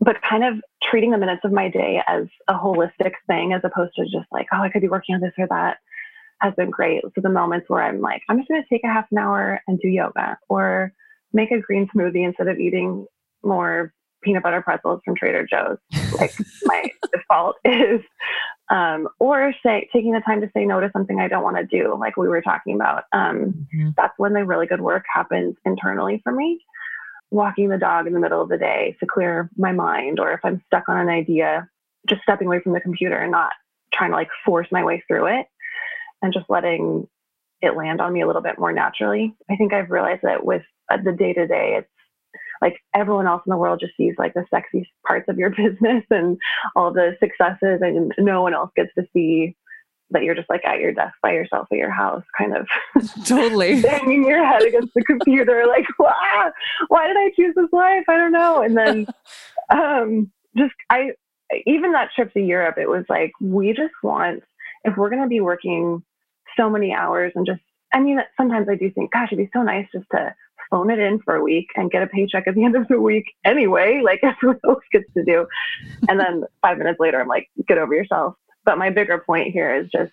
but 0.02 0.22
kind 0.28 0.44
of 0.44 0.56
treating 0.82 1.12
the 1.12 1.18
minutes 1.18 1.42
of 1.44 1.52
my 1.52 1.70
day 1.70 2.02
as 2.08 2.26
a 2.48 2.54
holistic 2.54 3.14
thing 3.28 3.54
as 3.54 3.62
opposed 3.64 3.94
to 3.96 4.04
just 4.06 4.28
like, 4.32 4.48
oh, 4.54 4.62
I 4.62 4.70
could 4.70 4.82
be 4.82 4.88
working 4.88 5.16
on 5.16 5.22
this 5.22 5.34
or 5.38 5.48
that 5.48 5.78
has 6.40 6.54
been 6.56 6.70
great. 6.70 7.02
So 7.04 7.22
the 7.22 7.30
moments 7.30 7.70
where 7.70 7.84
I'm 7.84 8.00
like, 8.00 8.22
I'm 8.30 8.38
just 8.38 8.48
going 8.48 8.64
to 8.64 8.70
take 8.70 8.84
a 8.86 8.88
half 8.88 9.06
an 9.12 9.18
hour 9.18 9.62
and 9.68 9.80
do 9.80 9.90
yoga 9.90 10.38
or 10.48 10.94
make 11.34 11.52
a 11.52 11.60
green 11.60 11.90
smoothie 11.94 12.26
instead 12.26 12.48
of 12.48 12.60
eating 12.60 13.06
more 13.44 13.94
peanut 14.22 14.44
butter 14.44 14.62
pretzels 14.62 15.02
from 15.06 15.16
Trader 15.16 15.48
Joe's. 15.50 15.78
Like 16.20 16.34
my 16.64 16.90
default 17.14 17.56
is, 17.66 18.02
um, 18.70 19.08
or 19.20 19.54
say 19.64 19.90
taking 19.94 20.12
the 20.12 20.22
time 20.22 20.42
to 20.42 20.50
say 20.54 20.66
no 20.66 20.80
to 20.80 20.90
something 20.92 21.20
I 21.20 21.28
don't 21.28 21.44
want 21.44 21.58
to 21.58 21.66
do, 21.66 21.98
like 22.00 22.18
we 22.18 22.28
were 22.28 22.42
talking 22.42 22.76
about. 22.76 23.04
Um, 23.14 23.68
mm-hmm. 23.74 23.90
That's 23.96 24.14
when 24.18 24.34
the 24.34 24.46
really 24.46 24.68
good 24.68 24.82
work 24.82 25.06
happens 25.14 25.56
internally 25.66 26.22
for 26.24 26.32
me 26.32 26.60
walking 27.32 27.70
the 27.70 27.78
dog 27.78 28.08
in 28.08 28.14
the 28.14 28.20
middle 28.20 28.42
of 28.42 28.50
the 28.50 28.58
day 28.58 28.96
to 29.00 29.06
clear 29.06 29.50
my 29.58 29.72
mind, 29.72 30.20
or 30.20 30.32
if 30.32 30.40
I'm 30.44 30.62
stuck 30.68 30.90
on 30.90 30.98
an 30.98 31.10
idea, 31.10 31.70
just 32.08 32.22
stepping 32.24 32.48
away 32.48 32.60
from 32.60 32.74
the 32.74 32.82
computer 32.82 33.18
and 33.18 33.32
not 33.32 33.52
trying 33.94 34.12
to 34.12 34.16
like 34.16 34.30
force 34.46 34.68
my 34.72 34.84
way 34.84 35.04
through 35.08 35.28
it 35.28 35.48
and 36.22 36.34
just 36.34 36.50
letting 36.50 37.08
it 37.62 37.76
land 37.76 38.02
on 38.02 38.14
me 38.14 38.22
a 38.22 38.28
little 38.28 38.42
bit 38.42 38.58
more 38.58 38.72
naturally. 38.72 39.36
I 39.50 39.56
think 39.56 39.74
I've 39.74 39.92
realized 39.92 40.22
that 40.24 40.46
with 40.46 40.64
uh, 40.92 40.98
the 41.04 41.12
day 41.12 41.34
to 41.34 41.46
day, 41.46 41.76
it's 41.78 41.90
like 42.62 42.80
everyone 42.94 43.28
else 43.28 43.42
in 43.46 43.52
the 43.52 43.58
world 43.58 43.80
just 43.80 43.96
sees 43.98 44.16
like 44.18 44.34
the 44.34 44.46
sexy 44.50 44.90
parts 45.06 45.28
of 45.30 45.38
your 45.38 45.50
business 45.56 46.04
and 46.10 46.38
all 46.76 46.92
the 46.94 47.16
successes, 47.20 47.82
and 47.82 48.14
no 48.18 48.42
one 48.42 48.54
else 48.54 48.72
gets 48.76 48.94
to 48.96 49.06
see 49.14 49.56
that 50.12 50.24
you're 50.24 50.36
just 50.36 50.50
like 50.50 50.66
at 50.66 50.80
your 50.80 50.92
desk 50.92 51.14
by 51.22 51.32
yourself 51.32 51.68
at 51.72 51.78
your 51.78 51.92
house, 51.92 52.24
kind 52.38 52.56
of 52.56 52.68
totally 53.26 53.82
banging 53.82 54.26
your 54.26 54.44
head 54.44 54.64
against 54.64 54.94
the 54.96 55.04
computer, 55.04 55.66
like, 55.68 55.86
wow, 56.00 56.52
why 56.88 57.08
did 57.08 57.16
I 57.16 57.32
choose 57.36 57.54
this 57.56 57.72
life? 57.72 58.06
I 58.08 58.18
don't 58.18 58.32
know. 58.32 58.64
And 58.64 58.76
then, 58.76 59.08
um, 59.70 60.32
just 60.58 60.74
I, 60.90 61.12
even 61.68 61.92
that 61.92 62.10
trip 62.16 62.34
to 62.34 62.40
Europe, 62.40 62.78
it 62.78 62.90
was 62.90 63.06
like 63.08 63.34
we 63.40 63.70
just 63.74 63.94
want 64.02 64.44
if 64.84 64.98
we're 64.98 65.10
going 65.10 65.22
to 65.22 65.28
be 65.28 65.42
working 65.42 66.04
so 66.58 66.70
many 66.70 66.94
hours 66.94 67.32
and 67.36 67.46
just, 67.46 67.62
I 67.94 68.00
mean, 68.00 68.20
sometimes 68.38 68.68
I 68.70 68.76
do 68.76 68.92
think, 68.92 69.12
gosh, 69.12 69.30
it'd 69.32 69.44
be 69.44 69.50
so 69.54 69.64
nice 69.64 69.88
just 69.92 70.06
to 70.12 70.34
phone 70.70 70.90
it 70.90 71.00
in 71.00 71.20
for 71.20 71.36
a 71.36 71.44
week 71.44 71.68
and 71.76 71.92
get 71.92 72.04
a 72.04 72.08
paycheck 72.08 72.48
at 72.48 72.56
the 72.56 72.64
end 72.64 72.76
of 72.76 72.88
the 72.88 73.00
week 73.00 73.26
anyway, 73.46 74.02
like 74.04 74.20
everyone 74.24 74.60
else 74.64 74.84
gets 74.92 75.12
to 75.14 75.24
do. 75.24 75.48
And 76.08 76.20
then 76.20 76.44
five 76.62 76.78
minutes 76.78 77.00
later, 77.00 77.20
I'm 77.20 77.28
like, 77.28 77.50
get 77.68 77.78
over 77.78 77.94
yourself. 77.94 78.36
But 78.66 78.78
my 78.78 78.90
bigger 78.90 79.20
point 79.20 79.52
here 79.52 79.74
is 79.76 79.90
just 79.92 80.12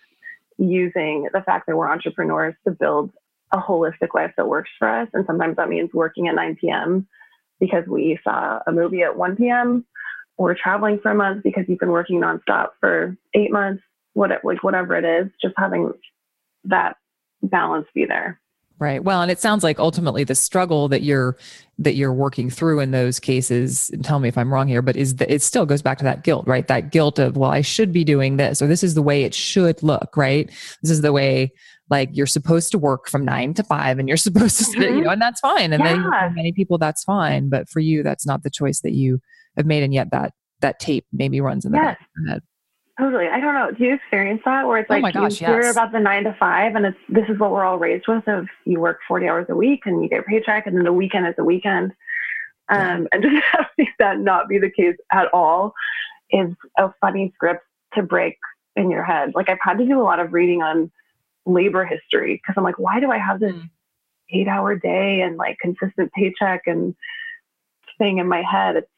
using 0.58 1.28
the 1.32 1.42
fact 1.42 1.66
that 1.66 1.76
we're 1.76 1.90
entrepreneurs 1.90 2.54
to 2.64 2.72
build 2.72 3.10
a 3.52 3.58
holistic 3.58 4.14
life 4.14 4.32
that 4.36 4.48
works 4.48 4.70
for 4.78 4.88
us. 4.88 5.08
And 5.12 5.24
sometimes 5.26 5.56
that 5.56 5.68
means 5.68 5.90
working 5.92 6.28
at 6.28 6.34
9 6.34 6.56
p.m. 6.60 7.06
because 7.60 7.86
we 7.86 8.18
saw 8.24 8.60
a 8.66 8.72
movie 8.72 9.02
at 9.02 9.16
1 9.16 9.36
p.m. 9.36 9.84
or 10.36 10.54
traveling 10.54 10.98
for 11.00 11.10
a 11.10 11.14
month 11.14 11.42
because 11.42 11.64
you've 11.68 11.78
been 11.78 11.90
working 11.90 12.20
nonstop 12.20 12.70
for 12.80 13.16
eight 13.34 13.52
months, 13.52 13.82
what 14.14 14.30
like 14.42 14.62
whatever 14.62 14.96
it 14.96 15.04
is, 15.04 15.30
just 15.40 15.54
having 15.56 15.92
that 16.64 16.96
balance 17.42 17.86
be 17.94 18.06
there. 18.06 18.40
Right. 18.78 19.02
Well, 19.02 19.22
and 19.22 19.30
it 19.30 19.40
sounds 19.40 19.64
like 19.64 19.78
ultimately 19.78 20.22
the 20.24 20.34
struggle 20.34 20.88
that 20.88 21.02
you're 21.02 21.38
that 21.78 21.94
you're 21.94 22.12
working 22.12 22.50
through 22.50 22.80
in 22.80 22.90
those 22.90 23.18
cases, 23.18 23.88
and 23.90 24.04
tell 24.04 24.18
me 24.18 24.28
if 24.28 24.36
I'm 24.36 24.52
wrong 24.52 24.68
here, 24.68 24.82
but 24.82 24.96
is 24.96 25.16
that 25.16 25.32
it 25.32 25.40
still 25.40 25.64
goes 25.64 25.80
back 25.80 25.96
to 25.98 26.04
that 26.04 26.24
guilt, 26.24 26.46
right? 26.46 26.66
That 26.68 26.90
guilt 26.90 27.18
of, 27.18 27.36
well, 27.38 27.50
I 27.50 27.62
should 27.62 27.90
be 27.90 28.04
doing 28.04 28.36
this, 28.36 28.60
or 28.60 28.66
this 28.66 28.82
is 28.82 28.94
the 28.94 29.02
way 29.02 29.24
it 29.24 29.34
should 29.34 29.82
look, 29.82 30.14
right? 30.16 30.50
This 30.82 30.90
is 30.90 31.00
the 31.00 31.12
way 31.12 31.52
like 31.88 32.10
you're 32.12 32.26
supposed 32.26 32.72
to 32.72 32.78
work 32.78 33.08
from 33.08 33.24
nine 33.24 33.54
to 33.54 33.62
five 33.62 33.98
and 33.98 34.08
you're 34.08 34.16
supposed 34.16 34.58
to 34.58 34.78
mm-hmm. 34.78 34.98
you 34.98 35.04
know, 35.04 35.10
and 35.10 35.22
that's 35.22 35.40
fine. 35.40 35.72
And 35.72 35.82
yeah. 35.82 35.92
then 35.92 36.02
for 36.02 36.30
many 36.30 36.52
people 36.52 36.78
that's 36.78 37.04
fine. 37.04 37.48
But 37.48 37.68
for 37.68 37.80
you, 37.80 38.02
that's 38.02 38.26
not 38.26 38.42
the 38.42 38.50
choice 38.50 38.80
that 38.80 38.92
you 38.92 39.20
have 39.56 39.66
made. 39.66 39.82
And 39.82 39.94
yet 39.94 40.10
that 40.10 40.32
that 40.60 40.80
tape 40.80 41.06
maybe 41.12 41.40
runs 41.40 41.64
in 41.64 41.72
the 41.72 41.78
yes. 41.78 41.84
back 41.84 42.00
of 42.00 42.06
your 42.16 42.32
head. 42.32 42.42
Totally. 42.98 43.26
I 43.28 43.40
don't 43.40 43.54
know. 43.54 43.70
Do 43.72 43.84
you 43.84 43.94
experience 43.94 44.40
that 44.46 44.66
where 44.66 44.78
it's 44.78 44.90
oh 44.90 44.94
like 44.94 45.14
oh 45.16 45.20
gosh, 45.20 45.40
you 45.40 45.46
hear 45.46 45.62
yes. 45.62 45.74
about 45.74 45.92
the 45.92 46.00
nine 46.00 46.24
to 46.24 46.34
five 46.40 46.74
and 46.76 46.86
it's 46.86 46.98
this 47.10 47.28
is 47.28 47.38
what 47.38 47.50
we're 47.50 47.64
all 47.64 47.78
raised 47.78 48.06
with 48.08 48.26
of 48.26 48.48
you 48.64 48.80
work 48.80 49.00
40 49.06 49.28
hours 49.28 49.46
a 49.50 49.54
week 49.54 49.82
and 49.84 50.02
you 50.02 50.08
get 50.08 50.20
a 50.20 50.22
paycheck 50.22 50.66
and 50.66 50.76
then 50.76 50.84
the 50.84 50.92
weekend 50.92 51.26
is 51.26 51.34
the 51.36 51.44
weekend. 51.44 51.92
Um, 52.68 53.06
and 53.12 53.22
just 53.22 53.44
having 53.52 53.92
that 53.98 54.18
not 54.18 54.48
be 54.48 54.58
the 54.58 54.70
case 54.70 54.96
at 55.12 55.28
all 55.34 55.74
is 56.30 56.50
a 56.78 56.90
funny 57.00 57.32
script 57.34 57.64
to 57.94 58.02
break 58.02 58.38
in 58.76 58.90
your 58.90 59.04
head. 59.04 59.32
Like 59.34 59.50
I've 59.50 59.58
had 59.60 59.78
to 59.78 59.86
do 59.86 60.00
a 60.00 60.02
lot 60.02 60.18
of 60.18 60.32
reading 60.32 60.62
on 60.62 60.90
labor 61.44 61.84
history 61.84 62.34
because 62.34 62.54
I'm 62.56 62.64
like, 62.64 62.78
why 62.78 63.00
do 63.00 63.10
I 63.10 63.18
have 63.18 63.40
this 63.40 63.54
mm. 63.54 63.70
eight 64.30 64.48
hour 64.48 64.74
day 64.74 65.20
and 65.20 65.36
like 65.36 65.58
consistent 65.60 66.12
paycheck 66.12 66.62
and 66.66 66.94
thing 67.98 68.18
in 68.18 68.26
my 68.26 68.42
head? 68.42 68.76
It's 68.76 68.88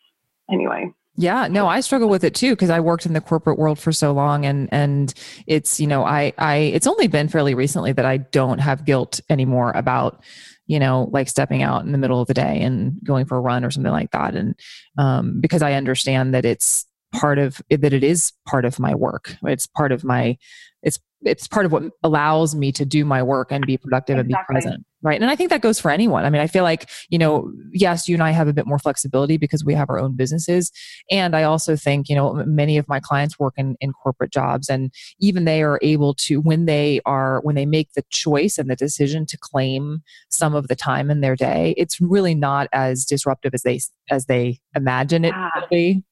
anyway. 0.48 0.92
Yeah, 1.20 1.48
no, 1.48 1.66
I 1.66 1.80
struggle 1.80 2.08
with 2.08 2.22
it 2.22 2.34
too 2.34 2.52
because 2.52 2.70
I 2.70 2.78
worked 2.78 3.04
in 3.04 3.12
the 3.12 3.20
corporate 3.20 3.58
world 3.58 3.78
for 3.78 3.90
so 3.90 4.12
long 4.12 4.46
and 4.46 4.68
and 4.70 5.12
it's, 5.48 5.80
you 5.80 5.86
know, 5.86 6.04
I 6.04 6.32
I 6.38 6.56
it's 6.56 6.86
only 6.86 7.08
been 7.08 7.28
fairly 7.28 7.54
recently 7.54 7.92
that 7.92 8.04
I 8.04 8.18
don't 8.18 8.60
have 8.60 8.84
guilt 8.84 9.20
anymore 9.28 9.72
about 9.74 10.22
you 10.68 10.78
know, 10.78 11.08
like 11.12 11.30
stepping 11.30 11.62
out 11.62 11.86
in 11.86 11.92
the 11.92 11.98
middle 11.98 12.20
of 12.20 12.28
the 12.28 12.34
day 12.34 12.60
and 12.60 12.92
going 13.02 13.24
for 13.24 13.38
a 13.38 13.40
run 13.40 13.64
or 13.64 13.70
something 13.70 13.90
like 13.90 14.10
that. 14.10 14.36
And 14.36 14.54
um, 14.98 15.40
because 15.40 15.62
I 15.62 15.72
understand 15.72 16.34
that 16.34 16.44
it's 16.44 16.84
part 17.12 17.38
of 17.38 17.60
that 17.70 17.92
it 17.92 18.04
is 18.04 18.32
part 18.46 18.64
of 18.64 18.78
my 18.78 18.94
work 18.94 19.34
it's 19.44 19.66
part 19.66 19.92
of 19.92 20.04
my 20.04 20.36
it's 20.82 20.98
it's 21.22 21.48
part 21.48 21.66
of 21.66 21.72
what 21.72 21.84
allows 22.02 22.54
me 22.54 22.70
to 22.72 22.84
do 22.84 23.04
my 23.04 23.22
work 23.22 23.50
and 23.50 23.66
be 23.66 23.76
productive 23.76 24.18
exactly. 24.18 24.34
and 24.34 24.46
be 24.46 24.52
present 24.52 24.86
right. 25.02 25.20
And 25.20 25.30
i 25.30 25.36
think 25.36 25.50
that 25.50 25.60
goes 25.60 25.80
for 25.80 25.90
anyone. 25.90 26.24
I 26.24 26.30
mean 26.30 26.40
i 26.40 26.46
feel 26.46 26.64
like 26.64 26.88
you 27.08 27.18
know 27.18 27.52
yes 27.72 28.08
you 28.08 28.14
and 28.14 28.22
i 28.22 28.30
have 28.30 28.48
a 28.48 28.52
bit 28.52 28.66
more 28.66 28.78
flexibility 28.78 29.36
because 29.36 29.64
we 29.64 29.74
have 29.74 29.90
our 29.90 29.98
own 29.98 30.16
businesses. 30.16 30.70
And 31.10 31.34
i 31.36 31.42
also 31.42 31.76
think 31.76 32.08
you 32.08 32.16
know 32.16 32.34
many 32.46 32.78
of 32.78 32.88
my 32.88 33.00
clients 33.00 33.38
work 33.38 33.54
in, 33.56 33.76
in 33.80 33.92
corporate 33.92 34.32
jobs 34.32 34.68
and 34.68 34.92
even 35.20 35.44
they 35.44 35.62
are 35.62 35.78
able 35.82 36.14
to 36.14 36.40
when 36.40 36.66
they 36.66 37.00
are 37.04 37.40
when 37.42 37.54
they 37.54 37.66
make 37.66 37.92
the 37.94 38.04
choice 38.10 38.58
and 38.58 38.70
the 38.70 38.76
decision 38.76 39.26
to 39.26 39.38
claim 39.38 40.02
some 40.30 40.54
of 40.54 40.68
the 40.68 40.76
time 40.76 41.10
in 41.10 41.20
their 41.20 41.36
day 41.36 41.74
it's 41.76 42.00
really 42.00 42.34
not 42.34 42.68
as 42.72 43.04
disruptive 43.04 43.54
as 43.54 43.62
they 43.62 43.80
as 44.10 44.26
they 44.26 44.60
imagine 44.74 45.24
it 45.24 45.32
to 45.32 45.66
be. 45.70 46.02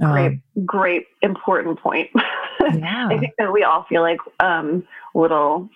Great 0.00 0.26
um, 0.26 0.42
great 0.64 1.06
important 1.22 1.78
point. 1.78 2.10
Yeah. 2.74 3.06
I 3.08 3.18
think 3.18 3.34
that 3.38 3.52
we 3.52 3.62
all 3.62 3.84
feel 3.88 4.02
like 4.02 4.18
um, 4.40 4.84
little 5.14 5.68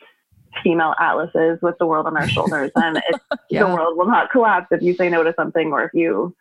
female 0.63 0.95
atlases 0.99 1.59
with 1.63 1.77
the 1.79 1.87
world 1.87 2.07
on 2.07 2.17
our 2.17 2.29
shoulders, 2.29 2.71
and 2.75 3.01
yeah. 3.51 3.65
the 3.65 3.75
world 3.75 3.97
will 3.97 4.07
not 4.07 4.31
collapse 4.31 4.69
if 4.71 4.83
you 4.83 4.95
say 4.95 5.09
no 5.09 5.23
to 5.23 5.35
something 5.35 5.73
or 5.73 5.85
if 5.85 5.95
you 5.95 6.35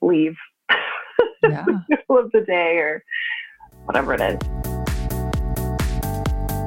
leave 0.00 0.36
yeah. 1.42 1.64
the 1.64 1.82
middle 1.88 2.18
of 2.18 2.30
the 2.32 2.40
day 2.40 2.78
or 2.78 3.04
whatever 3.84 4.14
it 4.14 4.20
is. 4.20 4.38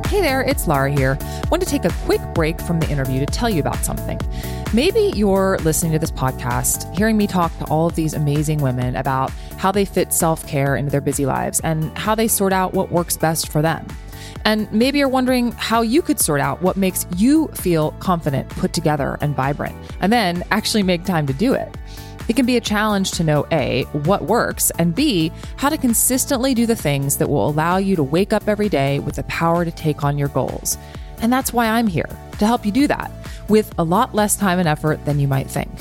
Hey 0.08 0.22
there, 0.22 0.42
it's 0.42 0.68
Lara 0.68 0.92
here. 0.92 1.18
Want 1.52 1.62
to 1.62 1.68
take 1.68 1.84
a 1.84 1.90
quick 2.06 2.22
break 2.34 2.62
from 2.62 2.80
the 2.80 2.90
interview 2.90 3.20
to 3.20 3.26
tell 3.26 3.50
you 3.50 3.60
about 3.60 3.78
something. 3.78 4.20
Maybe 4.74 5.12
you're 5.16 5.58
listening 5.64 5.92
to 5.94 6.00
this 6.00 6.12
podcast, 6.12 6.94
hearing 6.96 7.18
me 7.18 7.28
talk 7.28 7.58
to 7.58 7.66
all 7.66 7.88
of 7.88 7.96
these 7.96 8.14
amazing 8.14 8.62
women 8.62 8.96
about 8.96 9.32
how 9.58 9.72
they 9.72 9.84
fit 9.84 10.14
self 10.14 10.48
care 10.48 10.76
into 10.76 10.92
their 10.92 11.02
busy 11.02 11.26
lives 11.26 11.60
and 11.62 11.98
how 11.98 12.16
they 12.16 12.28
sort 12.28 12.54
out 12.54 12.74
what 12.74 12.92
works 12.92 13.18
best 13.18 13.52
for 13.52 13.62
them. 13.62 13.86
And 14.46 14.72
maybe 14.72 15.00
you're 15.00 15.10
wondering 15.10 15.52
how 15.54 15.82
you 15.82 16.02
could 16.02 16.20
sort 16.20 16.40
out 16.40 16.62
what 16.62 16.78
makes 16.78 17.06
you 17.18 17.48
feel 17.50 17.92
confident, 17.94 18.48
put 18.50 18.74
together, 18.74 19.18
and 19.20 19.36
vibrant, 19.36 19.76
and 20.00 20.14
then 20.14 20.44
actually 20.52 20.84
make 20.84 21.04
time 21.04 21.26
to 21.28 21.34
do 21.34 21.54
it. 21.54 21.76
It 22.28 22.36
can 22.36 22.46
be 22.46 22.56
a 22.56 22.62
challenge 22.62 23.12
to 23.12 23.24
know 23.24 23.46
A, 23.52 23.84
what 23.92 24.24
works, 24.24 24.72
and 24.80 24.96
B, 24.96 25.32
how 25.58 25.70
to 25.70 25.78
consistently 25.78 26.54
do 26.54 26.66
the 26.66 26.76
things 26.76 27.18
that 27.18 27.30
will 27.30 27.50
allow 27.50 27.78
you 27.78 27.96
to 27.96 28.04
wake 28.04 28.34
up 28.34 28.48
every 28.48 28.70
day 28.70 29.00
with 29.00 29.16
the 29.16 29.24
power 29.24 29.66
to 29.66 29.72
take 29.72 30.04
on 30.04 30.18
your 30.18 30.30
goals. 30.30 30.78
And 31.22 31.34
that's 31.34 31.54
why 31.54 31.68
I'm 31.68 31.88
here, 31.88 32.10
to 32.40 32.46
help 32.46 32.66
you 32.66 32.72
do 32.72 32.88
that 32.88 33.12
with 33.48 33.74
a 33.78 33.84
lot 33.84 34.16
less 34.16 34.36
time 34.36 34.60
and 34.60 34.68
effort 34.68 35.06
than 35.06 35.20
you 35.20 35.28
might 35.28 35.50
think. 35.50 35.72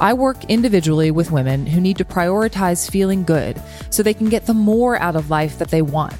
I 0.00 0.14
work 0.14 0.44
individually 0.44 1.10
with 1.10 1.30
women 1.30 1.66
who 1.66 1.80
need 1.80 1.96
to 1.98 2.04
prioritize 2.04 2.90
feeling 2.90 3.24
good 3.24 3.60
so 3.90 4.02
they 4.02 4.14
can 4.14 4.28
get 4.28 4.46
the 4.46 4.54
more 4.54 4.98
out 4.98 5.16
of 5.16 5.30
life 5.30 5.58
that 5.58 5.70
they 5.70 5.82
want. 5.82 6.14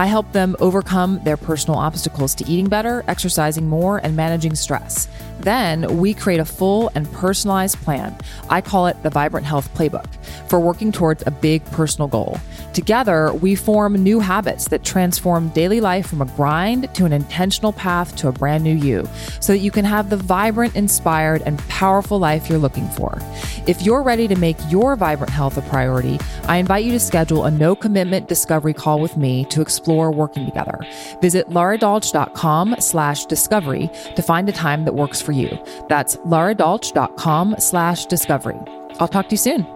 I 0.00 0.06
help 0.06 0.32
them 0.32 0.56
overcome 0.60 1.20
their 1.24 1.36
personal 1.36 1.78
obstacles 1.78 2.34
to 2.36 2.50
eating 2.50 2.70
better, 2.70 3.04
exercising 3.06 3.68
more, 3.68 3.98
and 3.98 4.16
managing 4.16 4.54
stress. 4.54 5.08
Then 5.40 5.98
we 5.98 6.14
create 6.14 6.40
a 6.40 6.44
full 6.46 6.90
and 6.94 7.10
personalized 7.12 7.76
plan. 7.82 8.16
I 8.48 8.62
call 8.62 8.86
it 8.86 9.02
the 9.02 9.10
Vibrant 9.10 9.46
Health 9.46 9.72
Playbook 9.74 10.06
for 10.48 10.58
working 10.58 10.90
towards 10.90 11.22
a 11.26 11.30
big 11.30 11.62
personal 11.66 12.08
goal. 12.08 12.40
Together, 12.72 13.32
we 13.34 13.54
form 13.54 13.92
new 13.94 14.20
habits 14.20 14.68
that 14.68 14.84
transform 14.84 15.48
daily 15.50 15.82
life 15.82 16.06
from 16.06 16.22
a 16.22 16.26
grind 16.26 16.94
to 16.94 17.04
an 17.04 17.12
intentional 17.12 17.72
path 17.72 18.16
to 18.16 18.28
a 18.28 18.32
brand 18.32 18.64
new 18.64 18.74
you 18.74 19.06
so 19.40 19.52
that 19.52 19.58
you 19.58 19.70
can 19.70 19.84
have 19.84 20.08
the 20.08 20.16
vibrant, 20.16 20.76
inspired, 20.76 21.42
and 21.44 21.58
powerful 21.68 22.18
life 22.18 22.48
you're 22.48 22.58
looking 22.58 22.88
for. 22.90 23.18
If 23.66 23.82
you're 23.82 24.02
ready 24.02 24.28
to 24.28 24.36
make 24.36 24.56
your 24.70 24.96
vibrant 24.96 25.32
health 25.32 25.58
a 25.58 25.62
priority, 25.62 26.18
I 26.44 26.56
invite 26.56 26.84
you 26.84 26.92
to 26.92 27.00
schedule 27.00 27.44
a 27.44 27.50
no 27.50 27.74
commitment 27.74 28.28
discovery 28.28 28.72
call 28.72 29.00
with 29.00 29.16
me 29.18 29.44
to 29.46 29.60
explore 29.60 29.89
working 30.10 30.46
together. 30.46 30.78
Visit 31.20 31.48
laradolch.com 31.48 32.76
slash 32.78 33.26
discovery 33.26 33.90
to 34.14 34.22
find 34.22 34.48
a 34.48 34.52
time 34.52 34.84
that 34.84 34.94
works 34.94 35.20
for 35.20 35.32
you. 35.32 35.58
That's 35.88 36.16
laradolch.com 36.18 37.56
slash 37.58 38.06
discovery. 38.06 38.58
I'll 39.00 39.08
talk 39.08 39.28
to 39.28 39.32
you 39.32 39.38
soon. 39.38 39.66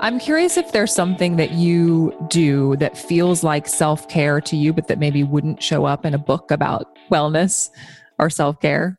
I'm 0.00 0.18
curious 0.18 0.56
if 0.56 0.72
there's 0.72 0.94
something 0.94 1.36
that 1.36 1.52
you 1.52 2.14
do 2.28 2.76
that 2.76 2.96
feels 2.96 3.42
like 3.42 3.66
self 3.66 4.08
care 4.08 4.40
to 4.40 4.56
you, 4.56 4.72
but 4.72 4.88
that 4.88 4.98
maybe 4.98 5.22
wouldn't 5.22 5.62
show 5.62 5.84
up 5.84 6.04
in 6.04 6.14
a 6.14 6.18
book 6.18 6.50
about 6.50 6.86
wellness 7.10 7.70
or 8.18 8.30
self 8.30 8.60
care. 8.60 8.98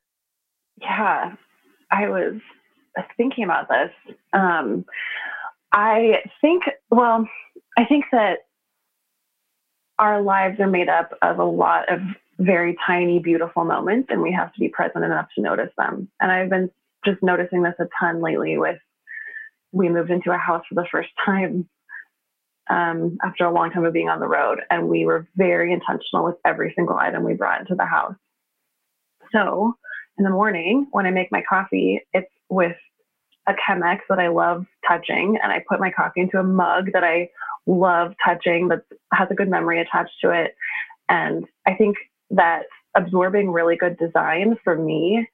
Yeah, 0.78 1.36
I 1.92 2.10
was 2.10 2.40
thinking 3.16 3.44
about 3.44 3.68
this. 3.70 3.92
Um, 4.34 4.86
I 5.72 6.24
think, 6.42 6.64
well, 6.90 7.28
I 7.78 7.86
think 7.86 8.06
that 8.12 8.40
our 10.02 10.20
lives 10.20 10.60
are 10.60 10.68
made 10.68 10.90
up 10.90 11.12
of 11.22 11.38
a 11.38 11.46
lot 11.46 11.88
of 11.94 12.00
very 12.40 12.76
tiny, 12.88 13.20
beautiful 13.20 13.64
moments, 13.64 14.08
and 14.10 14.20
we 14.20 14.32
have 14.34 14.52
to 14.52 14.60
be 14.60 14.68
present 14.68 15.06
enough 15.06 15.28
to 15.36 15.42
notice 15.42 15.70
them. 15.78 16.10
And 16.20 16.32
I've 16.32 16.50
been 16.50 16.72
just 17.06 17.22
noticing 17.22 17.62
this 17.62 17.76
a 17.80 17.86
ton 18.00 18.20
lately 18.20 18.58
with 18.58 18.80
we 19.72 19.90
moved 19.90 20.10
into 20.10 20.32
a 20.32 20.38
house 20.38 20.64
for 20.68 20.76
the 20.76 20.88
first 20.92 21.10
time 21.24 21.70
um, 22.70 23.18
after 23.24 23.46
a 23.46 23.54
long 23.54 23.70
time 23.72 23.86
of 23.86 23.94
being 23.94 24.10
on 24.10 24.20
the 24.20 24.28
road, 24.28 24.62
and 24.72 24.90
we 24.90 25.06
were 25.06 25.28
very 25.36 25.72
intentional 25.72 26.26
with 26.26 26.36
every 26.46 26.74
single 26.76 26.98
item 26.98 27.24
we 27.24 27.36
brought 27.36 27.62
into 27.62 27.76
the 27.76 27.86
house. 27.86 28.16
So 29.32 29.76
in 30.18 30.24
the 30.24 30.32
morning, 30.32 30.88
when 30.92 31.06
I 31.06 31.12
make 31.12 31.32
my 31.32 31.44
coffee, 31.48 32.02
it's 32.12 32.32
with 32.50 32.76
a 33.48 33.54
Chemex 33.54 34.00
that 34.10 34.20
I 34.20 34.30
love 34.30 34.66
touching, 34.88 35.38
and 35.44 35.52
I 35.52 35.64
put 35.70 35.80
my 35.80 35.92
coffee 35.92 36.22
into 36.22 36.40
a 36.40 36.44
mug 36.44 36.92
that 36.94 37.04
I 37.04 37.30
love 37.67 38.13
touching 38.24 38.69
that 38.69 38.82
has 39.13 39.28
a 39.32 39.36
good 39.36 39.50
memory 39.50 39.80
attached 39.80 40.15
to 40.24 40.32
it. 40.32 40.56
And 41.10 41.45
I 41.67 41.76
think 41.76 41.97
that 42.32 42.63
absorbing 42.95 43.52
really 43.52 43.76
good 43.76 43.97
design 43.97 44.58
for 44.63 44.76
me 44.76 45.28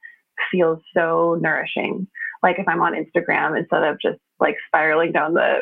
feels 0.52 0.80
so 0.96 1.38
nourishing. 1.42 2.08
Like 2.44 2.60
if 2.60 2.68
I'm 2.68 2.82
on 2.82 2.94
Instagram, 2.94 3.58
instead 3.58 3.84
of 3.84 4.00
just 4.02 4.20
like 4.40 4.56
spiraling 4.68 5.12
down 5.12 5.34
the 5.34 5.62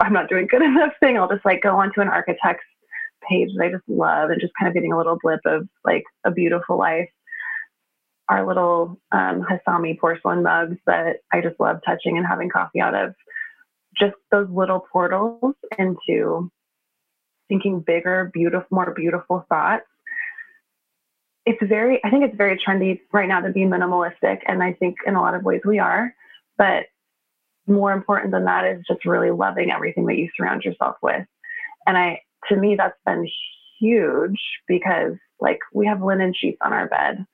I'm 0.00 0.12
not 0.12 0.28
doing 0.28 0.46
good 0.46 0.62
enough 0.62 0.92
thing, 1.00 1.18
I'll 1.18 1.28
just 1.28 1.44
like 1.44 1.62
go 1.62 1.78
onto 1.78 2.00
an 2.00 2.08
architect's 2.08 2.64
page 3.28 3.50
that 3.56 3.64
I 3.64 3.70
just 3.70 3.88
love 3.88 4.30
and 4.30 4.40
just 4.40 4.52
kind 4.58 4.68
of 4.68 4.74
getting 4.74 4.92
a 4.92 4.96
little 4.96 5.18
blip 5.22 5.40
of 5.46 5.68
like 5.84 6.04
a 6.24 6.30
beautiful 6.30 6.78
life. 6.78 7.08
Our 8.28 8.46
little 8.46 9.00
um, 9.12 9.42
Hasami 9.42 9.98
porcelain 9.98 10.42
mugs 10.42 10.78
that 10.86 11.18
I 11.32 11.40
just 11.40 11.60
love 11.60 11.78
touching 11.86 12.16
and 12.16 12.26
having 12.26 12.50
coffee 12.50 12.80
out 12.80 12.94
of. 12.94 13.14
Just 13.98 14.14
those 14.30 14.48
little 14.50 14.84
portals 14.92 15.54
into 15.78 16.50
thinking 17.48 17.80
bigger, 17.80 18.30
beautiful, 18.32 18.66
more 18.70 18.92
beautiful 18.94 19.46
thoughts. 19.48 19.84
It's 21.44 21.62
very 21.62 22.04
i 22.04 22.10
think 22.10 22.24
it's 22.24 22.36
very 22.36 22.58
trendy 22.58 23.00
right 23.12 23.28
now 23.28 23.40
to 23.40 23.52
be 23.52 23.60
minimalistic 23.60 24.40
and 24.48 24.64
i 24.64 24.72
think 24.72 24.96
in 25.06 25.14
a 25.14 25.20
lot 25.20 25.36
of 25.36 25.44
ways 25.44 25.60
we 25.64 25.78
are 25.78 26.12
but 26.58 26.86
more 27.66 27.92
important 27.92 28.32
than 28.32 28.44
that 28.44 28.64
is 28.64 28.82
just 28.86 29.04
really 29.04 29.30
loving 29.30 29.70
everything 29.70 30.06
that 30.06 30.16
you 30.16 30.28
surround 30.36 30.62
yourself 30.62 30.96
with. 31.02 31.26
And 31.86 31.96
i 31.96 32.20
to 32.48 32.56
me 32.56 32.76
that's 32.76 32.98
been 33.04 33.28
huge 33.80 34.40
because 34.68 35.14
like 35.40 35.58
we 35.72 35.86
have 35.86 36.02
linen 36.02 36.32
sheets 36.34 36.58
on 36.62 36.72
our 36.72 36.88
bed. 36.88 37.24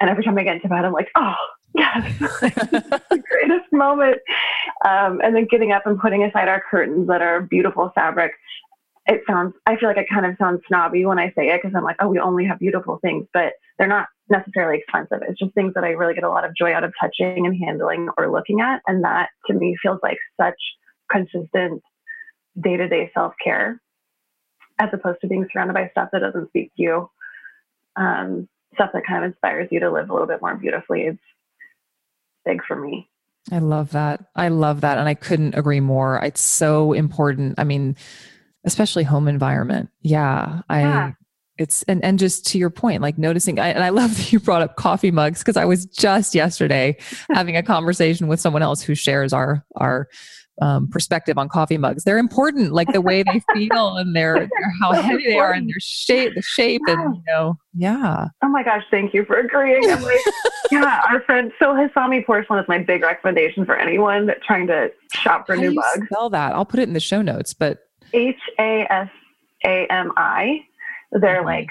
And 0.00 0.10
every 0.10 0.24
time 0.24 0.36
i 0.38 0.44
get 0.44 0.56
into 0.56 0.68
bed 0.68 0.84
i'm 0.84 0.92
like 0.92 1.10
oh 1.16 1.34
yes. 1.76 2.18
The 2.40 3.22
greatest 3.30 3.72
moment. 3.72 4.18
Um, 4.84 5.20
and 5.22 5.34
then 5.34 5.46
getting 5.50 5.72
up 5.72 5.86
and 5.86 5.98
putting 5.98 6.24
aside 6.24 6.48
our 6.48 6.62
curtains 6.70 7.06
that 7.08 7.22
are 7.22 7.40
beautiful 7.42 7.92
fabric 7.94 8.32
it 9.08 9.20
sounds 9.28 9.54
i 9.66 9.76
feel 9.76 9.88
like 9.88 9.98
it 9.98 10.08
kind 10.12 10.26
of 10.26 10.34
sounds 10.36 10.60
snobby 10.66 11.06
when 11.06 11.16
i 11.18 11.28
say 11.36 11.46
it 11.46 11.60
because 11.62 11.76
i'm 11.76 11.84
like 11.84 11.94
oh 12.00 12.08
we 12.08 12.18
only 12.18 12.44
have 12.44 12.58
beautiful 12.58 12.98
things 13.00 13.24
but 13.32 13.52
they're 13.78 13.86
not 13.86 14.08
necessarily 14.28 14.78
expensive. 14.78 15.18
It's 15.28 15.38
just 15.38 15.54
things 15.54 15.74
that 15.74 15.84
i 15.84 15.90
really 15.90 16.14
get 16.14 16.24
a 16.24 16.28
lot 16.28 16.44
of 16.44 16.56
joy 16.56 16.72
out 16.72 16.82
of 16.82 16.92
touching 17.00 17.46
and 17.46 17.56
handling 17.64 18.08
or 18.18 18.32
looking 18.32 18.60
at 18.60 18.82
and 18.88 19.04
that 19.04 19.28
to 19.46 19.54
me 19.54 19.76
feels 19.80 20.00
like 20.02 20.18
such 20.40 20.58
consistent 21.08 21.82
day-to-day 22.60 23.10
self-care 23.14 23.80
as 24.78 24.88
opposed 24.92 25.20
to 25.20 25.26
being 25.26 25.46
surrounded 25.52 25.74
by 25.74 25.88
stuff 25.90 26.08
that 26.12 26.20
doesn't 26.20 26.48
speak 26.48 26.70
to 26.76 26.82
you. 26.82 27.10
Um, 27.96 28.48
stuff 28.74 28.90
that 28.92 29.06
kind 29.06 29.24
of 29.24 29.30
inspires 29.30 29.68
you 29.70 29.80
to 29.80 29.90
live 29.90 30.10
a 30.10 30.12
little 30.12 30.28
bit 30.28 30.42
more 30.42 30.54
beautifully. 30.54 31.02
Is 31.02 31.16
big 32.46 32.62
for 32.66 32.76
me 32.76 33.08
I 33.52 33.58
love 33.58 33.92
that. 33.92 34.24
I 34.34 34.48
love 34.48 34.80
that. 34.80 34.98
And 34.98 35.08
I 35.08 35.14
couldn't 35.14 35.54
agree 35.54 35.78
more. 35.78 36.18
It's 36.18 36.40
so 36.40 36.92
important. 36.92 37.54
I 37.58 37.62
mean, 37.62 37.94
especially 38.64 39.04
home 39.04 39.28
environment. 39.28 39.88
Yeah, 40.02 40.62
I 40.68 41.14
it's 41.58 41.82
and 41.84 42.04
and 42.04 42.18
just 42.18 42.46
to 42.46 42.58
your 42.58 42.70
point 42.70 43.00
like 43.00 43.16
noticing 43.16 43.58
I, 43.58 43.68
and 43.68 43.82
i 43.82 43.88
love 43.88 44.14
that 44.16 44.32
you 44.32 44.40
brought 44.40 44.62
up 44.62 44.76
coffee 44.76 45.10
mugs 45.10 45.40
because 45.40 45.56
i 45.56 45.64
was 45.64 45.86
just 45.86 46.34
yesterday 46.34 46.96
having 47.30 47.56
a 47.56 47.62
conversation 47.62 48.28
with 48.28 48.40
someone 48.40 48.62
else 48.62 48.82
who 48.82 48.94
shares 48.94 49.32
our 49.32 49.64
our 49.76 50.08
um, 50.62 50.88
perspective 50.88 51.38
on 51.38 51.48
coffee 51.48 51.78
mugs 51.78 52.04
they're 52.04 52.18
important 52.18 52.72
like 52.72 52.92
the 52.92 53.00
way 53.00 53.22
they 53.22 53.42
feel 53.52 53.96
and 53.96 54.14
their, 54.16 54.34
their 54.38 54.72
how 54.80 54.92
heavy 54.92 55.24
they 55.24 55.36
are 55.36 55.52
and 55.52 55.68
their 55.68 55.80
shape 55.80 56.34
the 56.34 56.42
shape 56.42 56.80
yeah. 56.86 56.94
and 56.94 57.16
you 57.16 57.22
know 57.26 57.56
yeah 57.74 58.28
oh 58.42 58.48
my 58.48 58.62
gosh 58.62 58.84
thank 58.90 59.12
you 59.12 59.24
for 59.24 59.36
agreeing 59.36 59.90
I'm 59.90 60.02
like, 60.02 60.20
yeah 60.70 61.02
our 61.10 61.20
friend 61.22 61.52
so 61.58 61.74
Hasami 61.74 62.24
porcelain 62.24 62.58
is 62.58 62.68
my 62.68 62.78
big 62.78 63.02
recommendation 63.02 63.64
for 63.64 63.76
anyone 63.76 64.30
trying 64.46 64.66
to 64.68 64.90
shop 65.12 65.46
for 65.46 65.56
how 65.56 65.62
new 65.62 65.74
mugs 65.74 66.06
spell 66.06 66.30
that 66.30 66.54
i'll 66.54 66.64
put 66.64 66.80
it 66.80 66.84
in 66.84 66.94
the 66.94 67.00
show 67.00 67.22
notes 67.22 67.52
but 67.54 67.80
h-a-s-a-m-i 68.12 69.10
they're 71.12 71.36
mm-hmm. 71.38 71.46
like 71.46 71.68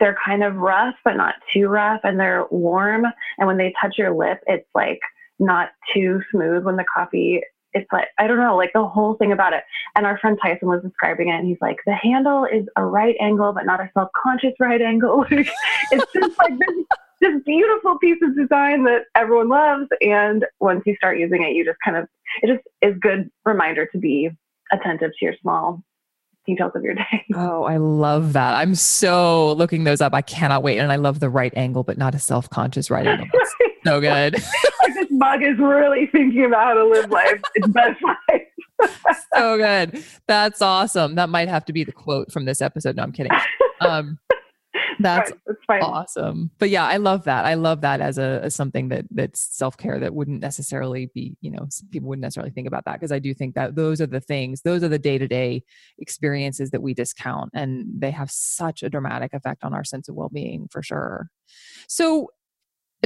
they're 0.00 0.16
kind 0.24 0.42
of 0.42 0.56
rough, 0.56 0.94
but 1.04 1.16
not 1.16 1.34
too 1.52 1.68
rough, 1.68 2.00
and 2.02 2.18
they're 2.18 2.46
warm. 2.50 3.04
And 3.38 3.46
when 3.46 3.58
they 3.58 3.72
touch 3.80 3.98
your 3.98 4.16
lip, 4.16 4.40
it's 4.46 4.68
like 4.74 4.98
not 5.38 5.68
too 5.94 6.20
smooth 6.32 6.64
when 6.64 6.76
the 6.76 6.84
coffee. 6.92 7.42
It's 7.72 7.90
like 7.92 8.08
I 8.18 8.26
don't 8.26 8.38
know, 8.38 8.56
like 8.56 8.72
the 8.74 8.86
whole 8.86 9.14
thing 9.14 9.32
about 9.32 9.52
it. 9.52 9.62
And 9.96 10.06
our 10.06 10.18
friend 10.18 10.38
Tyson 10.42 10.68
was 10.68 10.82
describing 10.82 11.28
it, 11.28 11.32
and 11.32 11.46
he's 11.46 11.58
like, 11.60 11.78
the 11.86 11.94
handle 11.94 12.44
is 12.44 12.66
a 12.76 12.84
right 12.84 13.16
angle, 13.20 13.52
but 13.52 13.66
not 13.66 13.80
a 13.80 13.90
self-conscious 13.94 14.54
right 14.58 14.80
angle. 14.80 15.24
it's 15.30 16.12
just 16.12 16.38
like 16.38 16.58
this 16.58 16.84
this 17.20 17.34
beautiful 17.44 17.98
piece 17.98 18.18
of 18.22 18.34
design 18.36 18.84
that 18.84 19.02
everyone 19.14 19.48
loves. 19.48 19.86
And 20.00 20.44
once 20.58 20.82
you 20.86 20.96
start 20.96 21.18
using 21.18 21.42
it, 21.42 21.54
you 21.54 21.64
just 21.64 21.78
kind 21.84 21.96
of 21.96 22.08
it 22.42 22.48
just 22.48 22.66
is 22.82 22.98
good 23.00 23.30
reminder 23.44 23.86
to 23.86 23.98
be 23.98 24.30
attentive 24.72 25.10
to 25.10 25.24
your 25.24 25.34
small 25.40 25.82
details 26.46 26.72
of 26.74 26.82
your 26.82 26.94
day. 26.94 27.24
Oh, 27.34 27.64
I 27.64 27.76
love 27.76 28.32
that. 28.32 28.54
I'm 28.54 28.74
so 28.74 29.52
looking 29.52 29.84
those 29.84 30.00
up. 30.00 30.14
I 30.14 30.20
cannot 30.20 30.62
wait. 30.62 30.78
And 30.78 30.90
I 30.90 30.96
love 30.96 31.20
the 31.20 31.30
right 31.30 31.52
angle, 31.56 31.84
but 31.84 31.96
not 31.96 32.14
a 32.14 32.18
self 32.18 32.50
conscious 32.50 32.90
right 32.90 33.06
angle. 33.06 33.28
so 33.84 34.00
good. 34.00 34.36
Mug 35.20 35.42
is 35.42 35.58
really 35.58 36.06
thinking 36.06 36.46
about 36.46 36.64
how 36.64 36.74
to 36.74 36.84
live 36.84 37.10
life 37.10 37.40
its 37.54 37.68
best 37.68 38.02
life. 38.28 38.90
so 39.34 39.58
good. 39.58 40.02
That's 40.26 40.62
awesome. 40.62 41.14
That 41.14 41.28
might 41.28 41.48
have 41.48 41.64
to 41.66 41.72
be 41.72 41.84
the 41.84 41.92
quote 41.92 42.32
from 42.32 42.46
this 42.46 42.62
episode. 42.62 42.96
No, 42.96 43.02
I'm 43.02 43.12
kidding. 43.12 43.32
Um, 43.80 44.18
that's 45.00 45.32
right, 45.68 45.82
awesome. 45.82 46.50
But 46.58 46.70
yeah, 46.70 46.86
I 46.86 46.96
love 46.96 47.24
that. 47.24 47.44
I 47.44 47.54
love 47.54 47.82
that 47.82 48.00
as 48.00 48.16
a 48.16 48.40
as 48.42 48.54
something 48.54 48.88
that 48.88 49.04
that's 49.10 49.40
self 49.40 49.76
care 49.76 49.98
that 50.00 50.14
wouldn't 50.14 50.40
necessarily 50.40 51.10
be, 51.14 51.36
you 51.42 51.50
know, 51.50 51.68
people 51.90 52.08
wouldn't 52.08 52.22
necessarily 52.22 52.52
think 52.52 52.66
about 52.66 52.86
that 52.86 52.94
because 52.94 53.12
I 53.12 53.18
do 53.18 53.34
think 53.34 53.54
that 53.56 53.74
those 53.74 54.00
are 54.00 54.06
the 54.06 54.20
things, 54.20 54.62
those 54.62 54.82
are 54.82 54.88
the 54.88 54.98
day 54.98 55.18
to 55.18 55.28
day 55.28 55.62
experiences 55.98 56.70
that 56.70 56.82
we 56.82 56.94
discount, 56.94 57.50
and 57.54 57.86
they 57.94 58.10
have 58.10 58.30
such 58.30 58.82
a 58.82 58.88
dramatic 58.88 59.34
effect 59.34 59.64
on 59.64 59.74
our 59.74 59.84
sense 59.84 60.08
of 60.08 60.14
well 60.14 60.30
being 60.30 60.68
for 60.70 60.82
sure. 60.82 61.28
So 61.88 62.30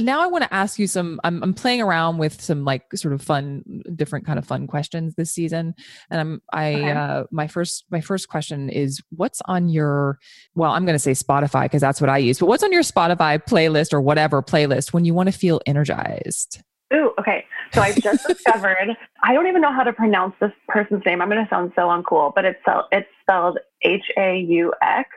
now 0.01 0.21
I 0.21 0.27
want 0.27 0.43
to 0.43 0.53
ask 0.53 0.77
you 0.77 0.87
some. 0.87 1.21
I'm, 1.23 1.41
I'm 1.41 1.53
playing 1.53 1.81
around 1.81 2.17
with 2.17 2.41
some 2.41 2.65
like 2.65 2.83
sort 2.95 3.13
of 3.13 3.21
fun, 3.21 3.63
different 3.95 4.25
kind 4.25 4.37
of 4.37 4.45
fun 4.45 4.67
questions 4.67 5.15
this 5.15 5.31
season, 5.31 5.73
and 6.09 6.19
I'm 6.19 6.41
I 6.51 6.73
okay. 6.73 6.91
uh, 6.91 7.23
my 7.31 7.47
first 7.47 7.85
my 7.89 8.01
first 8.01 8.27
question 8.27 8.69
is 8.69 9.01
what's 9.11 9.41
on 9.45 9.69
your 9.69 10.19
well 10.53 10.71
I'm 10.71 10.85
going 10.85 10.95
to 10.95 10.99
say 10.99 11.11
Spotify 11.11 11.63
because 11.63 11.81
that's 11.81 12.01
what 12.01 12.09
I 12.09 12.17
use, 12.17 12.39
but 12.39 12.47
what's 12.47 12.63
on 12.63 12.73
your 12.73 12.83
Spotify 12.83 13.41
playlist 13.41 13.93
or 13.93 14.01
whatever 14.01 14.41
playlist 14.41 14.91
when 14.91 15.05
you 15.05 15.13
want 15.13 15.31
to 15.31 15.37
feel 15.37 15.61
energized? 15.65 16.61
Ooh, 16.93 17.13
okay. 17.19 17.45
So 17.73 17.81
I 17.81 17.93
just 17.93 18.27
discovered. 18.27 18.97
I 19.23 19.33
don't 19.33 19.47
even 19.47 19.61
know 19.61 19.73
how 19.73 19.83
to 19.83 19.93
pronounce 19.93 20.35
this 20.41 20.51
person's 20.67 21.03
name. 21.05 21.21
I'm 21.21 21.29
going 21.29 21.43
to 21.43 21.49
sound 21.49 21.71
so 21.75 21.83
uncool, 21.83 22.33
but 22.35 22.43
it's 22.43 22.59
it's 22.91 23.07
spelled 23.21 23.59
H 23.83 24.05
A 24.17 24.39
U 24.39 24.73
X 24.81 25.09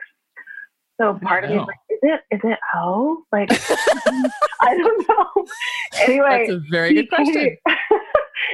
so 0.99 1.17
part 1.23 1.45
of 1.45 1.49
me 1.49 1.55
is 1.55 1.61
like, 1.65 1.77
is 2.03 2.11
it 2.31 2.35
is 2.35 2.41
it 2.43 2.59
ho? 2.71 3.23
Like 3.31 3.49
I 4.61 4.75
don't 4.75 5.07
know. 5.07 5.45
Anyway, 6.01 6.45
that's 6.47 6.51
a 6.51 6.63
very 6.69 6.93
good 6.93 7.09
question. 7.09 7.57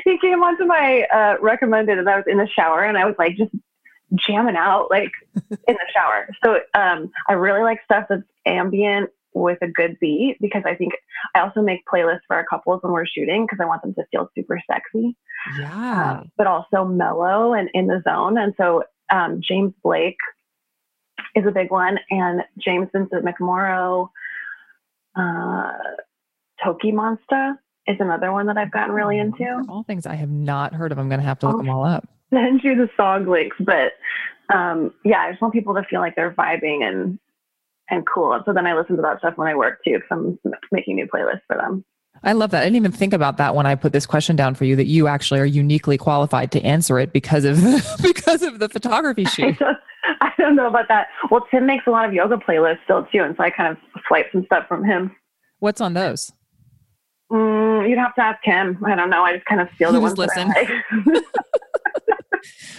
He 0.04 0.18
came 0.20 0.42
onto 0.42 0.66
my 0.66 1.04
uh, 1.14 1.36
recommended, 1.42 2.00
and 2.00 2.10
I 2.10 2.16
was 2.16 2.26
in 2.28 2.38
the 2.38 2.48
shower, 2.48 2.84
and 2.84 2.98
I 2.98 3.06
was 3.06 3.16
like 3.20 3.38
just 3.38 3.52
jamming 4.16 4.56
out 4.56 4.88
like 4.90 5.12
in 5.52 5.76
the 5.76 5.88
shower. 5.94 6.28
So 6.44 6.60
um, 6.74 7.12
I 7.30 7.34
really 7.34 7.62
like 7.62 7.80
stuff 7.84 8.06
that's 8.10 8.24
ambient 8.46 9.10
with 9.34 9.60
a 9.62 9.68
good 9.68 9.98
beat 10.00 10.38
because 10.42 10.64
I 10.66 10.76
think 10.76 10.94
I 11.36 11.42
also 11.42 11.62
make 11.62 11.82
playlists 11.92 12.22
for 12.28 12.36
our 12.36 12.46
couples 12.46 12.82
when 12.82 12.94
we're 12.94 13.06
shooting 13.06 13.46
because 13.46 13.60
I 13.62 13.66
want 13.66 13.82
them 13.84 13.94
to 13.96 14.04
feel 14.12 14.30
super 14.36 14.60
sexy. 14.70 15.16
Yeah. 15.60 16.20
Um, 16.20 16.32
but 16.38 16.48
also 16.48 16.86
mellow 16.86 17.54
and 17.54 17.70
in 17.74 17.88
the 17.88 18.02
zone. 18.08 18.38
And 18.38 18.54
so 18.58 18.84
um, 19.12 19.42
James 19.42 19.74
Blake 19.84 20.18
is 21.36 21.46
a 21.46 21.52
big 21.52 21.72
one, 21.72 22.00
and 22.10 22.42
James 22.58 22.88
Vincent 22.94 23.26
McMorrow, 23.26 24.10
uh, 25.16 25.72
Tokimonsta 26.64 27.58
is 27.88 27.98
another 28.00 28.32
one 28.32 28.48
that 28.48 28.58
I've 28.58 28.72
gotten 28.72 28.94
really 28.94 29.20
into. 29.20 29.64
All 29.70 29.84
things 29.84 30.06
I 30.06 30.16
have 30.16 30.30
not 30.30 30.74
heard 30.74 30.92
of. 30.92 30.98
I'm 30.98 31.10
going 31.10 31.20
to 31.20 31.26
have 31.26 31.40
to 31.40 31.48
look 31.48 31.56
I'll 31.56 31.62
them 31.62 31.70
all 31.70 31.86
up. 31.86 32.08
Send 32.34 32.62
you 32.64 32.76
the 32.76 32.90
song 32.98 33.28
links, 33.28 33.58
but 33.60 33.94
um, 34.54 34.94
yeah, 35.04 35.20
I 35.20 35.32
just 35.32 35.42
want 35.42 35.54
people 35.54 35.76
to 35.76 35.84
feel 35.84 36.00
like 36.00 36.16
they're 36.16 36.34
vibing 36.34 36.84
and 36.84 37.20
and 37.90 38.04
cool. 38.12 38.42
So 38.46 38.54
then 38.54 38.66
I 38.66 38.74
listen 38.74 38.96
to 38.96 39.02
that 39.04 39.20
stuff 39.20 39.38
when 39.38 39.48
I 39.48 39.56
work 39.56 39.80
too, 39.84 40.00
because 40.00 40.10
I'm 40.12 40.40
making 40.72 40.96
new 40.96 41.08
playlists 41.08 41.42
for 41.48 41.56
them. 41.56 41.86
I 42.26 42.32
love 42.32 42.50
that. 42.52 42.62
I 42.62 42.66
didn't 42.66 42.78
even 42.78 42.92
think 42.92 43.14
about 43.14 43.38
that 43.38 43.54
when 43.54 43.68
I 43.68 43.76
put 43.76 43.94
this 43.94 44.08
question 44.08 44.36
down 44.36 44.56
for 44.56 44.66
you. 44.66 44.76
That 44.76 44.88
you 44.88 45.08
actually 45.08 45.40
are 45.40 45.46
uniquely 45.46 45.98
qualified 45.98 46.52
to 46.54 46.62
answer 46.64 46.98
it 46.98 47.14
because 47.14 47.46
of 47.46 47.62
because 48.02 48.42
of 48.42 48.60
the 48.60 48.68
photography 48.68 49.26
shoot. 49.26 49.56
I 50.22 50.32
don't 50.38 50.56
know 50.56 50.68
about 50.68 50.88
that. 50.88 51.08
Well, 51.30 51.46
Tim 51.52 51.68
makes 51.68 51.86
a 51.88 51.92
lot 51.92 52.08
of 52.08 52.14
yoga 52.14 52.38
playlists 52.38 52.84
still 52.84 53.06
too, 53.06 53.24
and 53.24 53.36
so 53.38 53.44
I 53.44 53.52
kind 53.52 53.72
of 53.72 53.78
swipe 54.08 54.32
some 54.32 54.44
stuff 54.46 54.68
from 54.68 54.84
him. 54.84 55.16
What's 55.60 55.82
on 55.82 55.94
those? 55.94 56.32
Mm, 57.32 57.90
you'd 57.90 57.98
have 57.98 58.14
to 58.16 58.22
ask 58.22 58.44
him. 58.44 58.84
I 58.86 58.96
don't 58.96 59.10
know. 59.10 59.24
I 59.24 59.34
just 59.34 59.46
kind 59.46 59.62
of 59.62 59.70
feel 59.72 59.92
the 59.92 60.00
ones 60.00 60.18
listen. 60.18 60.52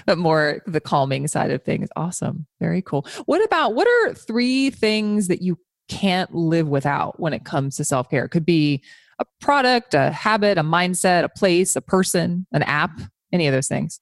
but 0.06 0.18
more 0.18 0.62
the 0.66 0.80
calming 0.80 1.28
side 1.28 1.50
of 1.50 1.62
things. 1.62 1.88
Awesome. 1.96 2.46
Very 2.60 2.82
cool. 2.82 3.06
What 3.26 3.44
about 3.44 3.74
what 3.74 3.86
are 3.86 4.14
three 4.14 4.70
things 4.70 5.28
that 5.28 5.42
you 5.42 5.58
can't 5.88 6.34
live 6.34 6.68
without 6.68 7.20
when 7.20 7.32
it 7.32 7.44
comes 7.44 7.76
to 7.76 7.84
self 7.84 8.08
care? 8.08 8.24
It 8.24 8.30
could 8.30 8.46
be 8.46 8.82
a 9.18 9.24
product, 9.40 9.94
a 9.94 10.10
habit, 10.10 10.58
a 10.58 10.62
mindset, 10.62 11.24
a 11.24 11.28
place, 11.28 11.76
a 11.76 11.80
person, 11.80 12.46
an 12.52 12.62
app, 12.62 12.98
any 13.32 13.46
of 13.46 13.52
those 13.52 13.68
things. 13.68 14.00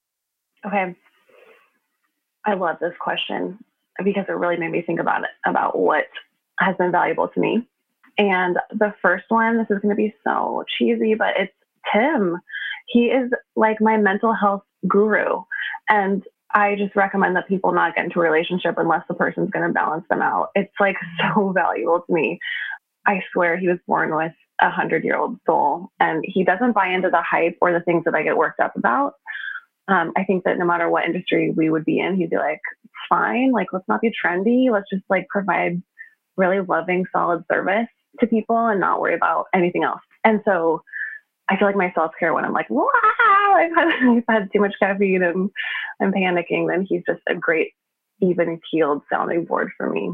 Okay. 0.65 0.95
I 2.45 2.53
love 2.53 2.77
this 2.79 2.93
question 2.99 3.59
because 4.03 4.25
it 4.27 4.33
really 4.33 4.57
made 4.57 4.71
me 4.71 4.81
think 4.81 4.99
about 4.99 5.23
it, 5.23 5.29
about 5.45 5.77
what 5.79 6.05
has 6.59 6.75
been 6.77 6.91
valuable 6.91 7.27
to 7.29 7.39
me. 7.39 7.67
And 8.17 8.57
the 8.71 8.93
first 9.01 9.25
one, 9.29 9.57
this 9.57 9.67
is 9.69 9.81
going 9.81 9.89
to 9.89 9.95
be 9.95 10.13
so 10.23 10.63
cheesy, 10.77 11.15
but 11.15 11.33
it's 11.37 11.53
Tim. 11.93 12.37
He 12.87 13.05
is 13.05 13.31
like 13.55 13.81
my 13.81 13.97
mental 13.97 14.33
health 14.33 14.63
guru. 14.87 15.41
And 15.89 16.23
I 16.53 16.75
just 16.75 16.95
recommend 16.95 17.35
that 17.35 17.47
people 17.47 17.73
not 17.73 17.95
get 17.95 18.05
into 18.05 18.19
a 18.19 18.23
relationship 18.23 18.75
unless 18.77 19.03
the 19.07 19.13
person's 19.13 19.49
going 19.49 19.67
to 19.67 19.73
balance 19.73 20.05
them 20.09 20.21
out. 20.21 20.49
It's 20.55 20.73
like 20.79 20.95
so 21.35 21.51
valuable 21.51 22.01
to 22.01 22.13
me. 22.13 22.39
I 23.05 23.21
swear 23.33 23.57
he 23.57 23.67
was 23.67 23.79
born 23.87 24.15
with 24.15 24.31
a 24.59 24.69
hundred 24.69 25.03
year 25.03 25.17
old 25.17 25.37
soul 25.45 25.89
and 25.99 26.23
he 26.25 26.43
doesn't 26.43 26.73
buy 26.73 26.87
into 26.87 27.09
the 27.09 27.21
hype 27.21 27.57
or 27.61 27.73
the 27.73 27.81
things 27.81 28.03
that 28.05 28.15
I 28.15 28.23
get 28.23 28.37
worked 28.37 28.59
up 28.59 28.75
about 28.75 29.15
um, 29.87 30.13
I 30.17 30.23
think 30.23 30.43
that 30.45 30.57
no 30.57 30.65
matter 30.65 30.89
what 30.89 31.05
industry 31.05 31.51
we 31.55 31.69
would 31.69 31.85
be 31.85 31.99
in, 31.99 32.15
he'd 32.15 32.31
be 32.31 32.37
like, 32.37 32.61
fine, 33.07 33.51
like, 33.51 33.67
let's 33.71 33.87
not 33.87 34.01
be 34.01 34.11
trendy. 34.11 34.71
Let's 34.71 34.89
just 34.89 35.03
like 35.09 35.27
provide 35.29 35.81
really 36.37 36.59
loving, 36.59 37.05
solid 37.11 37.43
service 37.51 37.87
to 38.19 38.27
people 38.27 38.57
and 38.67 38.79
not 38.79 38.99
worry 38.99 39.13
about 39.13 39.45
anything 39.53 39.83
else. 39.83 40.01
And 40.23 40.41
so 40.43 40.81
I 41.49 41.57
feel 41.57 41.67
like 41.67 41.75
my 41.75 41.91
self 41.93 42.11
care 42.19 42.33
when 42.33 42.45
I'm 42.45 42.53
like, 42.53 42.69
wow, 42.69 42.87
I've 43.55 43.75
had, 43.75 43.87
I've 44.09 44.23
had 44.27 44.49
too 44.51 44.59
much 44.59 44.73
caffeine 44.79 45.21
and 45.21 45.51
I'm 46.01 46.11
panicking, 46.11 46.67
then 46.67 46.85
he's 46.87 47.03
just 47.07 47.21
a 47.29 47.35
great, 47.35 47.73
even 48.21 48.59
keeled 48.71 49.03
sounding 49.11 49.45
board 49.45 49.69
for 49.77 49.89
me. 49.89 50.13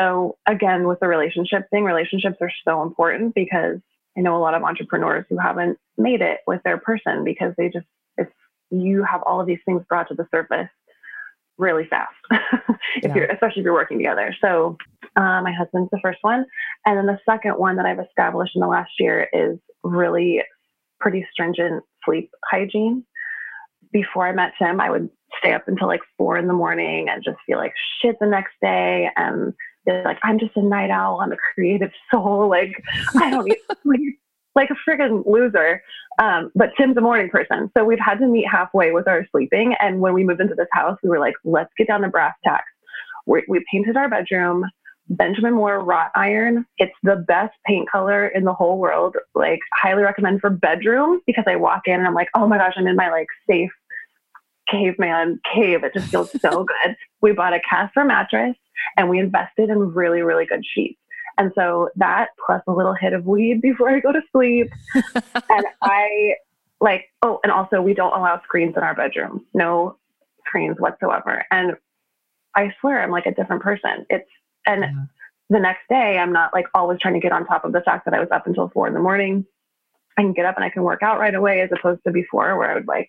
So 0.00 0.38
again, 0.46 0.86
with 0.88 1.00
the 1.00 1.08
relationship 1.08 1.68
thing, 1.70 1.84
relationships 1.84 2.36
are 2.40 2.52
so 2.66 2.82
important 2.82 3.34
because 3.34 3.78
I 4.16 4.20
know 4.20 4.36
a 4.36 4.40
lot 4.40 4.54
of 4.54 4.62
entrepreneurs 4.62 5.26
who 5.28 5.36
haven't 5.36 5.78
made 5.98 6.22
it 6.22 6.40
with 6.46 6.62
their 6.64 6.78
person 6.78 7.22
because 7.24 7.52
they 7.56 7.68
just 7.68 7.86
it's, 8.16 8.32
you 8.70 9.04
have 9.04 9.22
all 9.22 9.40
of 9.40 9.46
these 9.46 9.58
things 9.64 9.82
brought 9.88 10.08
to 10.08 10.14
the 10.14 10.26
surface 10.30 10.68
really 11.58 11.84
fast 11.84 12.14
if 12.30 13.04
yeah. 13.04 13.14
you're 13.14 13.24
especially 13.26 13.60
if 13.60 13.64
you're 13.64 13.74
working 13.74 13.98
together. 13.98 14.34
So 14.40 14.78
uh, 15.16 15.42
my 15.42 15.52
husband's 15.52 15.90
the 15.90 16.00
first 16.02 16.18
one. 16.22 16.46
And 16.86 16.96
then 16.96 17.06
the 17.06 17.18
second 17.28 17.52
one 17.52 17.76
that 17.76 17.86
i've 17.86 18.00
established 18.00 18.52
in 18.54 18.60
the 18.60 18.66
last 18.66 18.92
year 18.98 19.28
is 19.32 19.58
really 19.82 20.42
pretty 20.98 21.26
stringent 21.32 21.84
sleep 22.04 22.30
hygiene. 22.50 23.04
Before 23.92 24.26
i 24.26 24.32
met 24.32 24.52
him, 24.58 24.80
i 24.80 24.88
would 24.88 25.10
stay 25.38 25.52
up 25.52 25.68
until 25.68 25.88
like 25.88 26.00
four 26.16 26.38
in 26.38 26.46
the 26.46 26.54
morning 26.54 27.08
and 27.08 27.22
just 27.22 27.38
feel 27.46 27.58
like 27.58 27.74
shit 28.00 28.16
the 28.20 28.26
next 28.26 28.54
day. 28.62 29.10
And 29.16 29.52
like 29.86 30.18
i'm 30.22 30.38
just 30.38 30.56
a 30.56 30.62
night 30.62 30.90
owl 30.90 31.20
i'm 31.20 31.32
a 31.32 31.36
creative 31.36 31.90
soul 32.10 32.48
like 32.48 32.72
i 33.16 33.30
don't 33.30 33.46
need 33.46 33.56
sleep 33.82 34.20
like 34.54 34.70
a 34.70 34.90
friggin' 34.90 35.24
loser. 35.26 35.82
Um, 36.18 36.50
but 36.54 36.70
Tim's 36.76 36.96
a 36.96 37.00
morning 37.00 37.30
person. 37.30 37.70
So 37.76 37.84
we've 37.84 37.98
had 37.98 38.18
to 38.18 38.26
meet 38.26 38.46
halfway 38.50 38.92
with 38.92 39.08
our 39.08 39.26
sleeping. 39.30 39.74
And 39.80 40.00
when 40.00 40.12
we 40.12 40.24
moved 40.24 40.40
into 40.40 40.54
this 40.54 40.68
house, 40.72 40.98
we 41.02 41.08
were 41.08 41.18
like, 41.18 41.34
let's 41.44 41.70
get 41.78 41.86
down 41.86 42.02
to 42.02 42.08
brass 42.08 42.34
tacks. 42.44 42.64
we, 43.26 43.44
we 43.48 43.64
painted 43.72 43.96
our 43.96 44.08
bedroom. 44.08 44.64
Benjamin 45.08 45.54
Moore 45.54 45.80
wrought 45.80 46.12
iron. 46.14 46.66
It's 46.78 46.94
the 47.02 47.16
best 47.16 47.54
paint 47.66 47.90
color 47.90 48.28
in 48.28 48.44
the 48.44 48.52
whole 48.52 48.78
world. 48.78 49.16
Like, 49.34 49.58
highly 49.74 50.02
recommend 50.02 50.40
for 50.40 50.50
bedrooms 50.50 51.22
because 51.26 51.44
I 51.48 51.56
walk 51.56 51.82
in 51.86 51.94
and 51.94 52.06
I'm 52.06 52.14
like, 52.14 52.28
oh 52.34 52.46
my 52.46 52.58
gosh, 52.58 52.74
I'm 52.76 52.86
in 52.86 52.96
my 52.96 53.10
like 53.10 53.26
safe 53.48 53.72
caveman 54.68 55.40
cave. 55.52 55.82
It 55.82 55.94
just 55.94 56.10
feels 56.10 56.30
so 56.40 56.64
good. 56.84 56.96
We 57.22 57.32
bought 57.32 57.54
a 57.54 57.60
Casper 57.68 58.04
mattress 58.04 58.56
and 58.96 59.08
we 59.08 59.18
invested 59.18 59.70
in 59.70 59.92
really, 59.94 60.22
really 60.22 60.46
good 60.46 60.64
sheets. 60.74 60.98
And 61.38 61.52
so 61.54 61.88
that 61.96 62.28
plus 62.44 62.62
a 62.66 62.72
little 62.72 62.94
hit 62.94 63.12
of 63.12 63.24
weed 63.26 63.60
before 63.62 63.90
I 63.90 64.00
go 64.00 64.12
to 64.12 64.20
sleep. 64.32 64.70
and 65.14 65.66
I 65.82 66.34
like, 66.80 67.06
oh, 67.22 67.40
and 67.42 67.52
also 67.52 67.80
we 67.80 67.94
don't 67.94 68.12
allow 68.12 68.40
screens 68.42 68.74
in 68.76 68.82
our 68.82 68.94
bedroom. 68.94 69.46
No 69.54 69.96
screens 70.46 70.76
whatsoever. 70.78 71.44
And 71.50 71.76
I 72.54 72.74
swear 72.80 73.02
I'm 73.02 73.10
like 73.10 73.26
a 73.26 73.34
different 73.34 73.62
person. 73.62 74.06
It's, 74.10 74.28
and 74.66 74.82
yeah. 74.82 75.04
the 75.48 75.60
next 75.60 75.82
day 75.88 76.18
I'm 76.18 76.32
not 76.32 76.52
like 76.52 76.66
always 76.74 76.98
trying 77.00 77.14
to 77.14 77.20
get 77.20 77.32
on 77.32 77.46
top 77.46 77.64
of 77.64 77.72
the 77.72 77.82
fact 77.82 78.04
that 78.04 78.14
I 78.14 78.20
was 78.20 78.28
up 78.30 78.46
until 78.46 78.68
four 78.68 78.86
in 78.86 78.94
the 78.94 79.00
morning. 79.00 79.46
I 80.18 80.22
can 80.22 80.32
get 80.32 80.44
up 80.44 80.56
and 80.56 80.64
I 80.64 80.70
can 80.70 80.82
work 80.82 81.02
out 81.02 81.20
right 81.20 81.34
away 81.34 81.60
as 81.60 81.70
opposed 81.72 82.02
to 82.04 82.10
before 82.10 82.58
where 82.58 82.70
I 82.70 82.74
would 82.74 82.88
like 82.88 83.08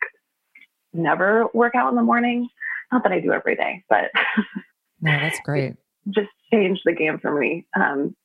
never 0.93 1.47
work 1.53 1.75
out 1.75 1.89
in 1.89 1.95
the 1.95 2.03
morning. 2.03 2.47
Not 2.91 3.03
that 3.03 3.11
I 3.11 3.19
do 3.19 3.31
every 3.31 3.55
day, 3.55 3.83
but 3.89 4.11
no, 5.01 5.11
that's 5.11 5.39
great. 5.45 5.75
just 6.09 6.29
changed 6.51 6.81
the 6.85 6.93
game 6.93 7.19
for 7.19 7.37
me. 7.39 7.65
Um, 7.75 8.15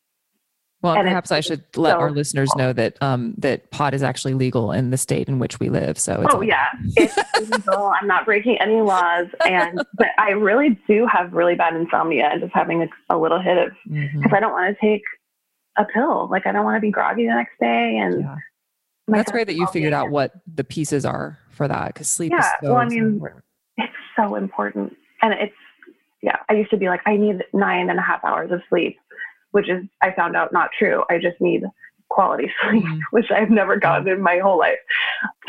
well, 0.83 0.95
and 0.95 1.07
perhaps 1.07 1.33
I 1.33 1.41
should 1.41 1.65
let 1.77 1.95
so 1.95 2.01
our 2.01 2.11
listeners 2.11 2.51
know 2.55 2.73
that 2.73 2.97
um, 3.01 3.35
that 3.39 3.71
pot 3.71 3.95
is 3.95 4.03
actually 4.03 4.35
legal 4.35 4.73
in 4.73 4.91
the 4.91 4.99
state 4.99 5.27
in 5.27 5.39
which 5.39 5.59
we 5.59 5.71
live. 5.71 5.99
So, 5.99 6.25
oh 6.31 6.43
yeah, 6.43 6.69
it's 6.97 7.17
legal. 7.51 7.93
I'm 8.01 8.07
not 8.07 8.27
breaking 8.27 8.59
any 8.61 8.83
laws, 8.83 9.27
and 9.47 9.83
but 9.95 10.09
I 10.19 10.31
really 10.31 10.79
do 10.87 11.07
have 11.07 11.33
really 11.33 11.55
bad 11.55 11.75
insomnia, 11.75 12.29
and 12.31 12.43
just 12.43 12.55
having 12.55 12.83
a, 12.83 13.15
a 13.15 13.17
little 13.17 13.41
hit 13.41 13.57
of 13.57 13.73
because 13.85 14.11
mm-hmm. 14.11 14.35
I 14.35 14.39
don't 14.39 14.53
want 14.53 14.77
to 14.77 14.87
take 14.87 15.03
a 15.79 15.85
pill. 15.85 16.29
Like 16.31 16.47
I 16.47 16.53
don't 16.53 16.65
want 16.65 16.77
to 16.77 16.81
be 16.81 16.91
groggy 16.91 17.27
the 17.27 17.35
next 17.35 17.59
day, 17.59 17.97
and 17.97 18.21
yeah. 18.21 18.37
that's 19.09 19.33
great 19.33 19.47
that 19.47 19.57
you 19.57 19.67
figured 19.69 19.95
out 19.95 20.11
what 20.11 20.33
the 20.47 20.63
pieces 20.63 21.07
are 21.07 21.39
for 21.51 21.67
that 21.67 21.95
because 21.95 22.09
sleep. 22.09 22.33
Yeah, 22.33 22.43
so 22.63 22.75
well, 22.75 22.77
I 22.77 22.85
mean, 22.85 23.03
important. 23.03 23.45
So 24.17 24.35
important, 24.35 24.97
and 25.23 25.35
it's 25.35 25.55
yeah. 26.23 26.39
I 26.49 26.55
used 26.55 26.71
to 26.71 26.77
be 26.77 26.89
like, 26.89 27.03
I 27.07 27.17
need 27.17 27.45
nine 27.53 27.91
and 27.91 27.99
a 27.99 28.03
half 28.03 28.25
hours 28.25 28.51
of 28.51 28.61
sleep 28.69 28.97
which 29.57 29.71
is 29.71 29.83
I 30.03 30.13
found 30.13 30.37
out 30.37 30.53
not 30.53 30.69
true. 30.79 31.03
I 31.09 31.17
just 31.17 31.41
need 31.41 31.63
quality 32.11 32.53
sleep, 32.63 32.85
mm-hmm. 32.85 32.99
which 33.11 33.31
I've 33.31 33.49
never 33.49 33.77
gotten 33.77 34.07
in 34.07 34.21
my 34.21 34.39
whole 34.39 34.59
life. 34.59 34.77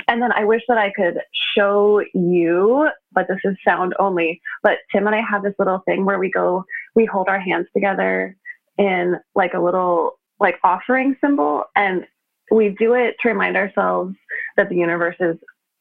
And 0.08 0.22
then 0.22 0.32
I 0.32 0.46
wish 0.46 0.62
that 0.70 0.78
I 0.78 0.94
could 0.96 1.20
show 1.54 2.02
you, 2.14 2.88
but 3.12 3.28
this 3.28 3.40
is 3.44 3.58
sound 3.66 3.96
only. 4.00 4.42
But 4.64 4.78
Tim 4.94 5.08
and 5.08 5.16
I 5.16 5.22
have 5.30 5.44
this 5.44 5.56
little 5.60 5.80
thing 5.80 6.06
where 6.06 6.20
we 6.20 6.32
go, 6.32 6.64
we 6.96 7.04
hold 7.04 7.28
our 7.28 7.38
hands 7.38 7.68
together 7.74 8.38
in 8.78 9.18
like 9.36 9.54
a 9.54 9.60
little 9.60 10.20
like 10.40 10.58
offering 10.64 11.18
symbol. 11.20 11.66
And 11.76 12.08
we 12.50 12.70
do 12.70 12.94
it 12.94 13.18
to 13.22 13.28
remind 13.28 13.58
ourselves 13.58 14.16
that 14.56 14.70
the 14.70 14.76
universe 14.76 15.18
is 15.20 15.36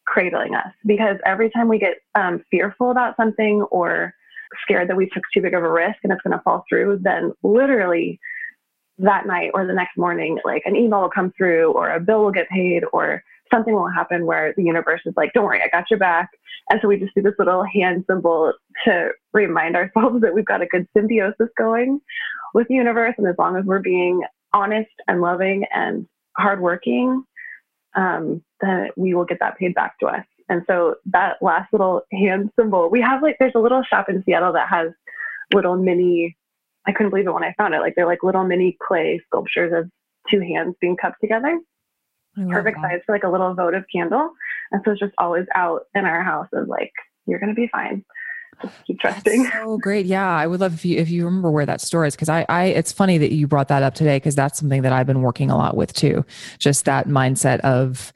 cradling 0.06 0.54
us 0.54 0.72
because 0.86 1.16
every 1.24 1.50
time 1.50 1.68
we 1.68 1.78
get 1.78 1.98
um, 2.14 2.42
fearful 2.50 2.90
about 2.90 3.16
something 3.16 3.62
or 3.70 4.14
scared 4.62 4.88
that 4.88 4.96
we 4.96 5.08
took 5.08 5.24
too 5.32 5.42
big 5.42 5.54
of 5.54 5.62
a 5.62 5.70
risk 5.70 5.98
and 6.02 6.12
it's 6.12 6.22
going 6.22 6.36
to 6.36 6.42
fall 6.42 6.64
through, 6.68 6.98
then 7.02 7.32
literally 7.42 8.18
that 8.98 9.26
night 9.26 9.50
or 9.52 9.66
the 9.66 9.74
next 9.74 9.96
morning, 9.98 10.38
like 10.44 10.62
an 10.64 10.76
email 10.76 11.02
will 11.02 11.10
come 11.10 11.32
through 11.36 11.72
or 11.72 11.90
a 11.90 12.00
bill 12.00 12.24
will 12.24 12.32
get 12.32 12.48
paid 12.48 12.84
or 12.92 13.22
something 13.52 13.74
will 13.74 13.90
happen 13.90 14.26
where 14.26 14.54
the 14.56 14.62
universe 14.62 15.00
is 15.04 15.14
like, 15.16 15.32
don't 15.32 15.44
worry, 15.44 15.62
I 15.62 15.68
got 15.68 15.90
your 15.90 15.98
back. 15.98 16.30
And 16.70 16.80
so 16.80 16.88
we 16.88 16.98
just 16.98 17.14
do 17.14 17.22
this 17.22 17.34
little 17.38 17.64
hand 17.64 18.04
symbol 18.08 18.52
to 18.84 19.10
remind 19.32 19.76
ourselves 19.76 20.20
that 20.22 20.34
we've 20.34 20.46
got 20.46 20.62
a 20.62 20.66
good 20.66 20.86
symbiosis 20.96 21.48
going 21.56 22.00
with 22.54 22.68
the 22.68 22.74
universe. 22.74 23.14
And 23.18 23.26
as 23.26 23.36
long 23.38 23.56
as 23.56 23.64
we're 23.64 23.80
being 23.80 24.22
honest 24.52 24.90
and 25.06 25.20
loving 25.20 25.64
and 25.74 26.06
hardworking, 26.36 27.24
um, 27.96 28.42
then 28.60 28.90
we 28.96 29.14
will 29.14 29.24
get 29.24 29.38
that 29.40 29.58
paid 29.58 29.74
back 29.74 29.98
to 29.98 30.06
us. 30.06 30.24
And 30.48 30.62
so 30.68 30.96
that 31.06 31.38
last 31.42 31.72
little 31.72 32.02
hand 32.12 32.50
symbol, 32.58 32.88
we 32.88 33.00
have 33.00 33.22
like, 33.22 33.36
there's 33.40 33.54
a 33.56 33.60
little 33.60 33.82
shop 33.82 34.08
in 34.08 34.22
Seattle 34.24 34.52
that 34.52 34.68
has 34.68 34.92
little 35.52 35.76
mini, 35.76 36.36
I 36.86 36.92
couldn't 36.92 37.10
believe 37.10 37.26
it 37.26 37.32
when 37.32 37.42
I 37.42 37.54
found 37.58 37.74
it. 37.74 37.80
Like 37.80 37.94
they're 37.96 38.06
like 38.06 38.22
little 38.22 38.44
mini 38.44 38.76
clay 38.86 39.20
sculptures 39.26 39.72
of 39.74 39.90
two 40.30 40.40
hands 40.40 40.76
being 40.80 40.96
cupped 40.96 41.20
together. 41.20 41.58
Perfect 42.48 42.78
that. 42.82 42.90
size 42.90 43.00
for 43.06 43.14
like 43.14 43.24
a 43.24 43.30
little 43.30 43.54
votive 43.54 43.84
candle. 43.92 44.30
And 44.70 44.82
so 44.84 44.92
it's 44.92 45.00
just 45.00 45.14
always 45.18 45.46
out 45.54 45.82
in 45.94 46.04
our 46.04 46.22
house 46.22 46.48
of 46.52 46.68
like, 46.68 46.92
you're 47.26 47.40
going 47.40 47.54
to 47.54 47.60
be 47.60 47.68
fine. 47.68 48.04
Keep 48.86 49.00
trusting. 49.00 49.42
That's 49.44 49.56
so 49.56 49.78
great. 49.78 50.06
Yeah. 50.06 50.28
I 50.28 50.46
would 50.46 50.60
love 50.60 50.74
if 50.74 50.84
you, 50.84 50.98
if 50.98 51.10
you 51.10 51.24
remember 51.24 51.50
where 51.50 51.66
that 51.66 51.80
store 51.80 52.04
is. 52.04 52.16
Cause 52.16 52.28
I, 52.28 52.46
I, 52.48 52.64
it's 52.64 52.92
funny 52.92 53.18
that 53.18 53.32
you 53.32 53.46
brought 53.46 53.68
that 53.68 53.82
up 53.82 53.94
today. 53.94 54.18
Cause 54.20 54.34
that's 54.34 54.58
something 54.58 54.82
that 54.82 54.92
I've 54.92 55.06
been 55.06 55.22
working 55.22 55.50
a 55.50 55.56
lot 55.56 55.76
with 55.76 55.92
too. 55.92 56.24
Just 56.58 56.84
that 56.84 57.08
mindset 57.08 57.60
of, 57.60 58.12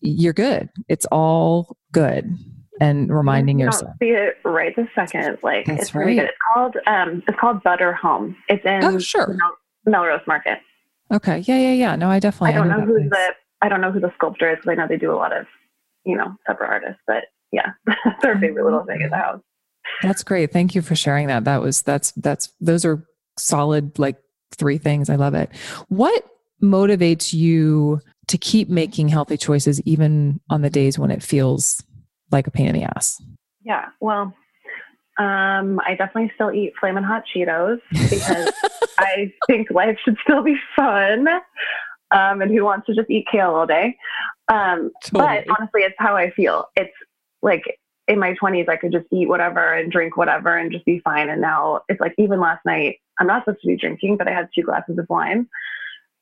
you're 0.00 0.34
good. 0.34 0.68
It's 0.88 1.06
all 1.06 1.76
good. 1.92 2.36
And 2.80 3.14
reminding 3.14 3.60
you 3.60 3.66
yourself. 3.66 3.92
See 4.02 4.10
it 4.10 4.34
right 4.44 4.74
this 4.74 4.88
second. 4.94 5.38
Like 5.42 5.66
That's 5.66 5.82
it's 5.82 5.94
right. 5.94 6.06
really 6.06 6.16
good. 6.16 6.24
It's 6.24 6.38
called 6.52 6.76
um 6.86 7.22
it's 7.28 7.38
called 7.38 7.62
Butter 7.62 7.92
Home. 7.92 8.36
It's 8.48 8.64
in 8.64 8.84
oh, 8.84 8.98
sure. 8.98 9.28
Mel- 9.28 9.58
Melrose 9.86 10.26
Market. 10.26 10.58
Okay. 11.12 11.38
Yeah, 11.46 11.56
yeah, 11.58 11.72
yeah. 11.72 11.96
No, 11.96 12.10
I 12.10 12.18
definitely 12.18 12.50
I 12.50 12.58
don't 12.58 12.68
know 12.68 12.84
who 12.84 13.08
the 13.08 13.34
I 13.62 13.68
don't 13.68 13.80
know 13.80 13.92
who 13.92 14.00
the 14.00 14.12
sculptor 14.16 14.50
is 14.50 14.56
because 14.56 14.72
I 14.72 14.74
know 14.74 14.88
they 14.88 14.96
do 14.96 15.12
a 15.12 15.16
lot 15.16 15.34
of, 15.34 15.46
you 16.04 16.16
know, 16.16 16.34
separate 16.46 16.68
artists, 16.68 17.00
but 17.06 17.24
yeah, 17.52 17.70
that's 17.86 18.24
our 18.24 18.38
favorite 18.38 18.64
little 18.64 18.84
thing 18.84 19.00
in 19.00 19.10
the 19.10 19.16
house. 19.16 19.40
That's 20.02 20.22
great. 20.22 20.52
Thank 20.52 20.74
you 20.74 20.82
for 20.82 20.94
sharing 20.94 21.28
that. 21.28 21.44
That 21.44 21.62
was 21.62 21.82
that's 21.82 22.12
that's 22.12 22.52
those 22.60 22.84
are 22.84 23.04
solid 23.38 23.98
like 23.98 24.16
three 24.52 24.78
things. 24.78 25.10
I 25.10 25.16
love 25.16 25.34
it. 25.34 25.50
What 25.88 26.24
motivates 26.62 27.32
you 27.32 28.00
to 28.28 28.38
keep 28.38 28.68
making 28.68 29.08
healthy 29.08 29.36
choices 29.36 29.80
even 29.82 30.40
on 30.50 30.62
the 30.62 30.70
days 30.70 30.98
when 30.98 31.10
it 31.10 31.22
feels 31.22 31.82
like 32.30 32.46
a 32.46 32.50
pain 32.50 32.68
in 32.68 32.74
the 32.74 32.84
ass? 32.84 33.20
Yeah, 33.62 33.86
well, 34.00 34.34
um, 35.18 35.80
I 35.86 35.94
definitely 35.96 36.32
still 36.34 36.50
eat 36.50 36.72
flaming 36.78 37.04
hot 37.04 37.24
Cheetos 37.34 37.78
because 37.92 38.52
I 38.98 39.32
think 39.46 39.70
life 39.70 39.98
should 40.04 40.16
still 40.22 40.42
be 40.42 40.56
fun. 40.74 41.28
Um, 42.10 42.42
and 42.42 42.50
who 42.50 42.64
wants 42.64 42.86
to 42.86 42.94
just 42.94 43.10
eat 43.10 43.26
kale 43.30 43.54
all 43.54 43.66
day? 43.66 43.96
Um, 44.48 44.90
totally. 45.04 45.44
But 45.46 45.56
honestly, 45.58 45.82
it's 45.82 45.94
how 45.98 46.16
I 46.16 46.30
feel. 46.30 46.66
It's 46.76 46.92
like 47.44 47.78
in 48.08 48.18
my 48.18 48.34
20s, 48.34 48.68
I 48.68 48.76
could 48.76 48.92
just 48.92 49.06
eat 49.12 49.28
whatever 49.28 49.72
and 49.74 49.92
drink 49.92 50.16
whatever 50.16 50.56
and 50.56 50.72
just 50.72 50.84
be 50.84 51.00
fine. 51.00 51.28
And 51.28 51.40
now 51.40 51.82
it's 51.88 52.00
like, 52.00 52.14
even 52.18 52.40
last 52.40 52.64
night, 52.64 52.96
I'm 53.18 53.26
not 53.26 53.44
supposed 53.44 53.62
to 53.62 53.68
be 53.68 53.76
drinking, 53.76 54.16
but 54.16 54.28
I 54.28 54.32
had 54.32 54.48
two 54.54 54.62
glasses 54.62 54.98
of 54.98 55.06
wine. 55.08 55.46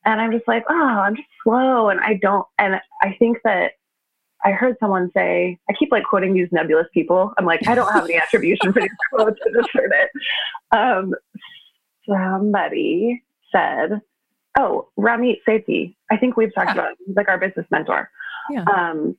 And 0.05 0.21
I'm 0.21 0.33
just 0.33 0.47
like, 0.47 0.65
oh, 0.69 0.75
I'm 0.75 1.17
just 1.17 1.29
slow. 1.43 1.89
And 1.89 2.01
I 2.01 2.15
don't, 2.21 2.47
and 2.59 2.81
I 3.03 3.17
think 3.19 3.39
that 3.45 3.73
I 4.45 4.51
heard 4.51 4.77
someone 4.81 5.11
say, 5.15 5.59
I 5.71 5.73
keep 5.73 5.93
like 5.93 6.05
quoting 6.05 6.35
these 6.35 6.49
nebulous 6.51 6.89
people. 6.93 7.33
I'm 7.39 7.47
like, 7.47 7.67
I 7.69 7.75
don't 7.75 7.93
have 7.93 8.05
any 8.05 8.17
attribution 8.17 8.73
for 8.73 8.81
these 8.81 8.91
quotes. 9.13 9.39
I 9.47 9.51
just 9.55 9.71
heard 9.73 9.93
it. 9.95 10.11
Um, 10.73 11.15
somebody 12.09 13.23
said, 13.53 14.01
oh, 14.59 14.89
Ramit 14.99 15.39
Sethi. 15.49 15.95
I 16.11 16.17
think 16.17 16.37
we've 16.37 16.55
talked 16.55 16.69
yeah. 16.69 16.75
about 16.75 16.91
him. 16.91 16.97
He's 17.07 17.17
like 17.17 17.29
our 17.29 17.39
business 17.39 17.67
mentor. 17.71 18.11
Yeah. 18.51 18.65
Um, 18.65 19.17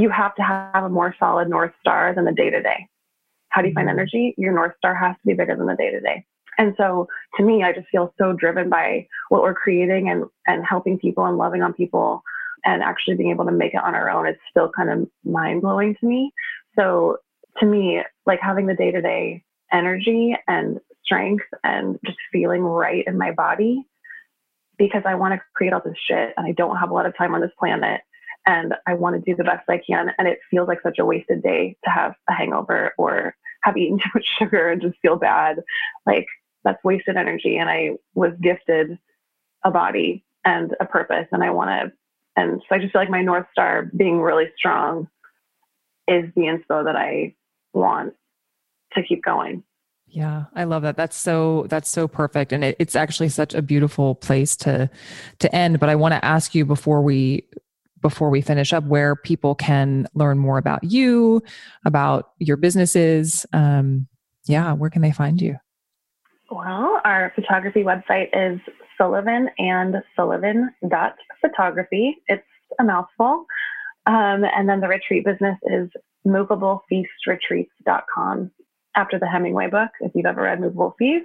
you 0.00 0.10
have 0.10 0.34
to 0.36 0.42
have 0.42 0.84
a 0.84 0.88
more 0.88 1.14
solid 1.18 1.48
North 1.48 1.72
Star 1.80 2.14
than 2.14 2.24
the 2.24 2.32
day 2.32 2.50
to 2.50 2.62
day. 2.62 2.88
How 3.50 3.62
do 3.62 3.68
you 3.68 3.74
find 3.74 3.88
mm-hmm. 3.88 3.98
energy? 3.98 4.34
Your 4.36 4.52
North 4.52 4.74
Star 4.78 4.94
has 4.94 5.14
to 5.14 5.26
be 5.26 5.34
bigger 5.34 5.56
than 5.56 5.66
the 5.66 5.76
day 5.76 5.90
to 5.90 6.00
day. 6.00 6.24
And 6.58 6.74
so 6.76 7.08
to 7.36 7.44
me, 7.44 7.62
I 7.62 7.72
just 7.72 7.88
feel 7.88 8.14
so 8.18 8.32
driven 8.32 8.70
by 8.70 9.06
what 9.28 9.42
we're 9.42 9.54
creating 9.54 10.08
and, 10.08 10.24
and 10.46 10.64
helping 10.64 10.98
people 10.98 11.24
and 11.24 11.36
loving 11.36 11.62
on 11.62 11.72
people 11.72 12.22
and 12.64 12.82
actually 12.82 13.16
being 13.16 13.30
able 13.30 13.44
to 13.44 13.52
make 13.52 13.74
it 13.74 13.82
on 13.82 13.94
our 13.94 14.08
own. 14.08 14.26
is 14.26 14.36
still 14.50 14.70
kind 14.74 14.90
of 14.90 15.08
mind 15.24 15.62
blowing 15.62 15.96
to 16.00 16.06
me. 16.06 16.32
So 16.76 17.18
to 17.58 17.66
me, 17.66 18.02
like 18.26 18.40
having 18.40 18.66
the 18.66 18.74
day 18.74 18.90
to 18.90 19.02
day 19.02 19.44
energy 19.72 20.34
and 20.46 20.78
strength 21.04 21.44
and 21.62 21.98
just 22.04 22.18
feeling 22.32 22.62
right 22.62 23.04
in 23.06 23.18
my 23.18 23.32
body 23.32 23.84
because 24.78 25.02
I 25.06 25.14
want 25.14 25.34
to 25.34 25.40
create 25.54 25.72
all 25.72 25.82
this 25.84 25.98
shit 26.08 26.32
and 26.36 26.46
I 26.46 26.52
don't 26.52 26.76
have 26.76 26.90
a 26.90 26.94
lot 26.94 27.06
of 27.06 27.16
time 27.16 27.34
on 27.34 27.40
this 27.40 27.50
planet 27.58 28.00
and 28.46 28.74
I 28.86 28.94
want 28.94 29.16
to 29.16 29.30
do 29.30 29.36
the 29.36 29.44
best 29.44 29.68
I 29.68 29.78
can. 29.78 30.10
And 30.18 30.28
it 30.28 30.38
feels 30.50 30.68
like 30.68 30.82
such 30.82 30.98
a 30.98 31.04
wasted 31.04 31.42
day 31.42 31.76
to 31.84 31.90
have 31.90 32.14
a 32.28 32.32
hangover 32.32 32.92
or 32.98 33.34
have 33.62 33.76
eaten 33.76 33.98
too 34.02 34.10
much 34.14 34.26
sugar 34.38 34.70
and 34.70 34.82
just 34.82 34.98
feel 35.00 35.16
bad. 35.16 35.62
Like 36.06 36.26
that's 36.64 36.82
wasted 36.84 37.16
energy. 37.16 37.56
And 37.56 37.68
I 37.68 37.92
was 38.14 38.32
gifted 38.40 38.98
a 39.64 39.70
body 39.70 40.24
and 40.44 40.74
a 40.78 40.84
purpose, 40.84 41.26
and 41.32 41.42
I 41.42 41.50
want 41.50 41.70
to. 41.70 41.92
And 42.36 42.60
so 42.68 42.74
I 42.74 42.78
just 42.78 42.92
feel 42.92 43.00
like 43.00 43.10
my 43.10 43.22
North 43.22 43.46
Star 43.52 43.90
being 43.96 44.20
really 44.20 44.46
strong 44.56 45.08
is 46.06 46.24
the 46.34 46.42
inspo 46.42 46.84
that 46.84 46.96
I 46.96 47.34
want 47.72 48.14
to 48.92 49.02
keep 49.02 49.24
going. 49.24 49.62
Yeah, 50.06 50.44
I 50.54 50.64
love 50.64 50.82
that. 50.82 50.96
That's 50.96 51.16
so 51.16 51.66
that's 51.68 51.90
so 51.90 52.06
perfect, 52.06 52.52
and 52.52 52.62
it, 52.62 52.76
it's 52.78 52.94
actually 52.94 53.30
such 53.30 53.54
a 53.54 53.62
beautiful 53.62 54.14
place 54.14 54.54
to 54.58 54.90
to 55.38 55.54
end. 55.54 55.80
But 55.80 55.88
I 55.88 55.96
want 55.96 56.12
to 56.12 56.24
ask 56.24 56.54
you 56.54 56.64
before 56.64 57.02
we 57.02 57.48
before 58.04 58.28
we 58.28 58.42
finish 58.42 58.74
up 58.74 58.84
where 58.84 59.16
people 59.16 59.54
can 59.54 60.06
learn 60.12 60.36
more 60.36 60.58
about 60.58 60.84
you, 60.84 61.42
about 61.86 62.32
your 62.38 62.58
businesses, 62.58 63.46
um, 63.54 64.06
yeah, 64.44 64.74
where 64.74 64.90
can 64.90 65.00
they 65.00 65.10
find 65.10 65.40
you? 65.40 65.56
Well, 66.50 67.00
our 67.06 67.32
photography 67.34 67.82
website 67.82 68.28
is 68.34 68.60
Sullivan 68.98 69.48
and 69.56 70.02
Sullivan 70.14 70.70
dot 70.86 71.14
photography. 71.40 72.18
It's 72.28 72.44
a 72.78 72.84
mouthful. 72.84 73.46
Um, 74.04 74.44
and 74.54 74.68
then 74.68 74.80
the 74.80 74.88
retreat 74.88 75.24
business 75.24 75.56
is 75.62 75.88
movablefeastretreats.com 76.26 78.50
after 78.96 79.18
the 79.18 79.26
Hemingway 79.26 79.70
book. 79.70 79.88
If 80.00 80.12
you've 80.14 80.26
ever 80.26 80.42
read 80.42 80.60
Movable 80.60 80.94
Feast, 80.98 81.24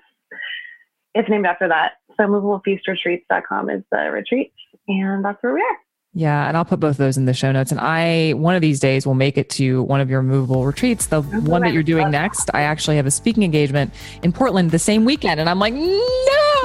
it's 1.13 1.29
named 1.29 1.45
after 1.45 1.67
that. 1.67 1.95
So 2.15 2.23
movablefeastretreats.com 2.23 3.69
is 3.69 3.83
the 3.91 4.11
retreat, 4.13 4.53
and 4.87 5.25
that's 5.25 5.43
where 5.43 5.53
we 5.53 5.59
are. 5.59 5.77
Yeah, 6.13 6.47
and 6.47 6.57
I'll 6.57 6.65
put 6.65 6.79
both 6.79 6.91
of 6.91 6.97
those 6.97 7.17
in 7.17 7.25
the 7.25 7.35
show 7.35 7.51
notes. 7.51 7.71
And 7.71 7.79
I, 7.79 8.31
one 8.33 8.55
of 8.55 8.61
these 8.61 8.79
days, 8.79 9.05
will 9.05 9.13
make 9.13 9.37
it 9.37 9.47
to 9.51 9.83
one 9.83 10.01
of 10.01 10.09
your 10.09 10.23
movable 10.23 10.65
retreats. 10.65 11.05
The 11.07 11.21
one 11.21 11.61
that 11.61 11.71
you're 11.71 11.83
doing 11.83 12.09
next, 12.09 12.49
I 12.53 12.61
actually 12.61 12.95
have 12.95 13.05
a 13.05 13.11
speaking 13.11 13.43
engagement 13.43 13.93
in 14.23 14.33
Portland 14.33 14.71
the 14.71 14.79
same 14.79 15.05
weekend, 15.05 15.39
and 15.39 15.47
I'm 15.47 15.59
like, 15.59 15.73
no, 15.73 15.81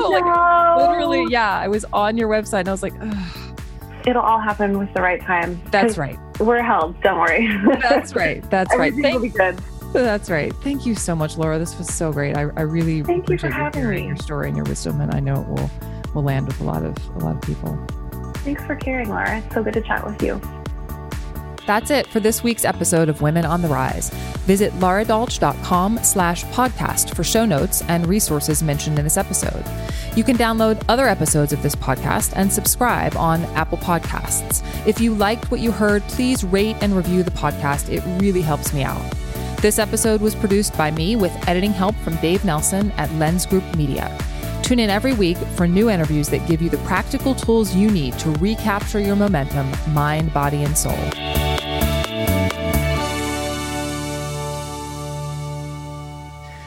no. 0.01 0.09
like 0.09 0.79
literally, 0.79 1.27
yeah. 1.29 1.59
I 1.59 1.69
was 1.69 1.85
on 1.93 2.17
your 2.17 2.29
website, 2.29 2.61
and 2.61 2.69
I 2.69 2.73
was 2.73 2.83
like, 2.83 2.95
Ugh. 3.01 3.61
it'll 4.07 4.23
all 4.23 4.41
happen 4.41 4.79
with 4.79 4.93
the 4.95 5.03
right 5.03 5.21
time. 5.21 5.61
That's 5.71 5.99
right. 5.99 6.19
We're 6.41 6.63
held. 6.63 6.99
Don't 7.03 7.19
worry. 7.19 7.47
That's 7.83 8.17
right. 8.17 8.49
That's 8.51 8.75
right. 8.75 8.95
Thank, 8.95 9.15
will 9.15 9.23
be 9.23 9.29
good. 9.29 9.59
That's 9.93 10.31
right. 10.31 10.55
Thank 10.57 10.87
you 10.87 10.95
so 10.95 11.15
much, 11.15 11.37
Lara. 11.37 11.59
This 11.59 11.77
was 11.79 11.93
so 11.93 12.13
great. 12.13 12.37
I, 12.37 12.49
I 12.57 12.63
really 12.63 13.03
Thank 13.03 13.25
appreciate 13.25 13.53
you, 13.53 13.63
you 13.63 13.71
hearing 13.75 14.01
me. 14.01 14.07
your 14.09 14.17
story 14.17 14.49
and 14.49 14.57
your 14.57 14.65
wisdom, 14.65 15.03
and 15.03 15.15
I 15.15 15.21
know 15.21 15.43
it 15.43 15.49
will 15.49 15.71
will 16.15 16.23
land 16.23 16.47
with 16.47 16.61
a 16.61 16.65
lot 16.65 16.83
of 16.83 16.97
a 17.17 17.19
lot 17.19 17.37
of 17.37 17.43
people. 17.43 17.79
Thanks 18.45 18.63
for 18.65 18.77
caring, 18.77 19.09
Lara. 19.09 19.39
It's 19.39 19.55
so 19.55 19.63
good 19.63 19.75
to 19.75 19.81
chat 19.81 20.05
with 20.07 20.23
you. 20.23 20.41
That's 21.67 21.91
it 21.91 22.07
for 22.07 22.21
this 22.21 22.43
week's 22.43 22.67
episode 22.67 23.09
of 23.09 23.23
Women 23.23 23.47
on 23.47 23.63
the 23.63 23.69
Rise. 23.69 24.11
Visit 24.45 24.71
laradolch.com 24.75 26.01
slash 26.03 26.45
podcast 26.47 27.17
for 27.17 27.25
show 27.25 27.47
notes 27.47 27.83
and 27.89 28.07
resources 28.07 28.63
mentioned 28.63 28.99
in 28.99 29.05
this 29.05 29.17
episode. 29.17 29.65
You 30.15 30.25
can 30.25 30.37
download 30.37 30.85
other 30.91 31.09
episodes 31.09 31.55
of 31.55 31.63
this 31.63 31.75
podcast 31.75 32.35
and 32.37 32.53
subscribe 32.53 33.17
on 33.17 33.45
Apple 33.55 33.79
Podcasts. 33.79 34.63
If 34.87 35.01
you 35.01 35.15
liked 35.15 35.51
what 35.51 35.61
you 35.61 35.73
heard, 35.73 36.03
please 36.03 36.45
rate 36.45 36.77
and 36.83 36.95
review 36.95 37.23
the 37.23 37.31
podcast. 37.31 37.91
It 37.91 38.03
really 38.21 38.43
helps 38.43 38.75
me 38.75 38.83
out. 38.83 39.03
This 39.63 39.79
episode 39.79 40.21
was 40.21 40.35
produced 40.35 40.77
by 40.77 40.91
me 40.91 41.17
with 41.17 41.33
editing 41.49 41.73
help 41.73 41.97
from 41.97 42.17
Dave 42.17 42.45
Nelson 42.45 42.91
at 42.93 43.11
Lens 43.13 43.47
Group 43.47 43.65
Media. 43.75 44.15
Tune 44.65 44.81
in 44.81 44.89
every 44.89 45.13
week 45.13 45.37
for 45.57 45.67
new 45.67 45.91
interviews 45.91 46.31
that 46.31 46.49
give 46.49 46.63
you 46.63 46.71
the 46.71 46.79
practical 46.79 47.35
tools 47.35 47.75
you 47.75 47.91
need 47.91 48.19
to 48.19 48.31
recapture 48.31 48.99
your 48.99 49.15
momentum, 49.15 49.71
mind, 49.93 50.33
body, 50.33 50.65
and 50.65 50.75
soul. 50.75 51.44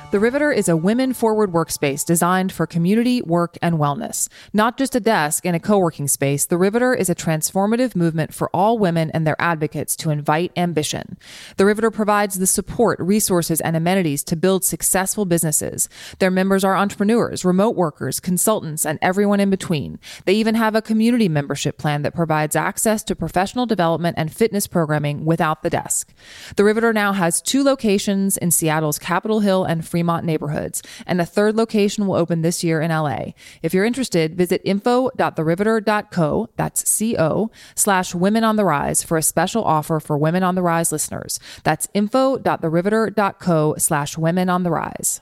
The 0.10 0.22
Riveter 0.22 0.54
is 0.54 0.70
a 0.70 0.78
women 0.78 1.12
forward 1.12 1.52
workspace 1.52 2.06
designed 2.06 2.54
for 2.54 2.66
community, 2.66 3.22
work, 3.22 3.58
and 3.62 3.76
wellness. 3.76 4.30
Not 4.54 4.78
just 4.78 4.96
a 4.96 5.02
desk 5.02 5.46
and 5.46 5.54
a 5.54 5.60
co 5.60 5.80
working 5.80 6.08
space, 6.08 6.46
The 6.46 6.58
Riveter 6.58 6.94
is 6.94 7.10
a 7.10 7.16
transformative 7.16 7.94
movement 7.94 8.34
for 8.34 8.50
all 8.54 8.80
women 8.80 9.12
and 9.12 9.28
their 9.28 9.36
advocates 9.38 9.98
to 9.98 10.10
invite 10.10 10.54
ambition. 10.56 11.18
The 11.58 11.66
Riveter 11.66 11.92
provides 11.92 12.40
the 12.40 12.48
support, 12.48 13.02
resources, 13.02 13.60
and 13.60 13.76
amenities 13.76 14.24
to 14.24 14.38
build 14.38 14.64
successful 14.64 15.26
businesses. 15.26 15.90
Their 16.20 16.32
members 16.32 16.64
are 16.64 16.78
entrepreneurs, 16.78 17.44
remote 17.44 17.76
workers, 17.76 18.22
consultants, 18.22 18.86
and 18.86 19.00
everyone 19.02 19.42
in 19.42 19.50
between. 19.50 20.00
They 20.24 20.36
even 20.36 20.56
have 20.56 20.74
a 20.74 20.82
community 20.82 21.28
membership 21.28 21.78
plan 21.78 22.04
that 22.04 22.16
provides 22.16 22.56
access 22.56 23.04
to 23.04 23.16
professional 23.16 23.66
development 23.66 24.16
and 24.18 24.34
fitness 24.34 24.68
programming 24.68 25.26
without 25.26 25.64
the 25.64 25.70
desk. 25.70 26.14
The 26.56 26.64
Riveter 26.64 26.94
now 26.94 27.12
has 27.12 27.42
two 27.42 27.62
locations 27.62 28.38
in 28.38 28.52
Seattle's 28.52 29.00
Capitol 29.00 29.42
Hill 29.42 29.66
and 29.66 29.86
Fremont 29.98 30.26
neighborhoods, 30.26 30.84
and 31.06 31.20
a 31.20 31.26
third 31.26 31.56
location 31.56 32.06
will 32.08 32.16
open 32.16 32.44
this 32.44 32.64
year 32.64 32.82
in 32.82 32.92
LA. 32.92 33.32
If 33.64 33.74
you're 33.74 33.84
interested, 33.84 34.36
visit 34.36 34.62
info.theriveter.co, 34.64 36.50
that's 36.56 36.90
C-O, 36.90 37.52
slash 37.76 38.14
women 38.14 38.44
on 38.44 38.58
the 38.58 38.64
rise 38.64 39.02
for 39.04 39.18
a 39.18 39.24
special 39.24 39.64
offer 39.64 40.00
for 40.00 40.18
Women 40.18 40.44
on 40.44 40.56
the 40.56 40.62
Rise 40.62 40.92
listeners. 40.92 41.40
That's 41.64 41.88
info.theriveter.co 41.94 43.76
slash 43.80 44.18
women 44.18 44.50
on 44.50 44.64
the 44.64 44.72
rise. 44.72 45.22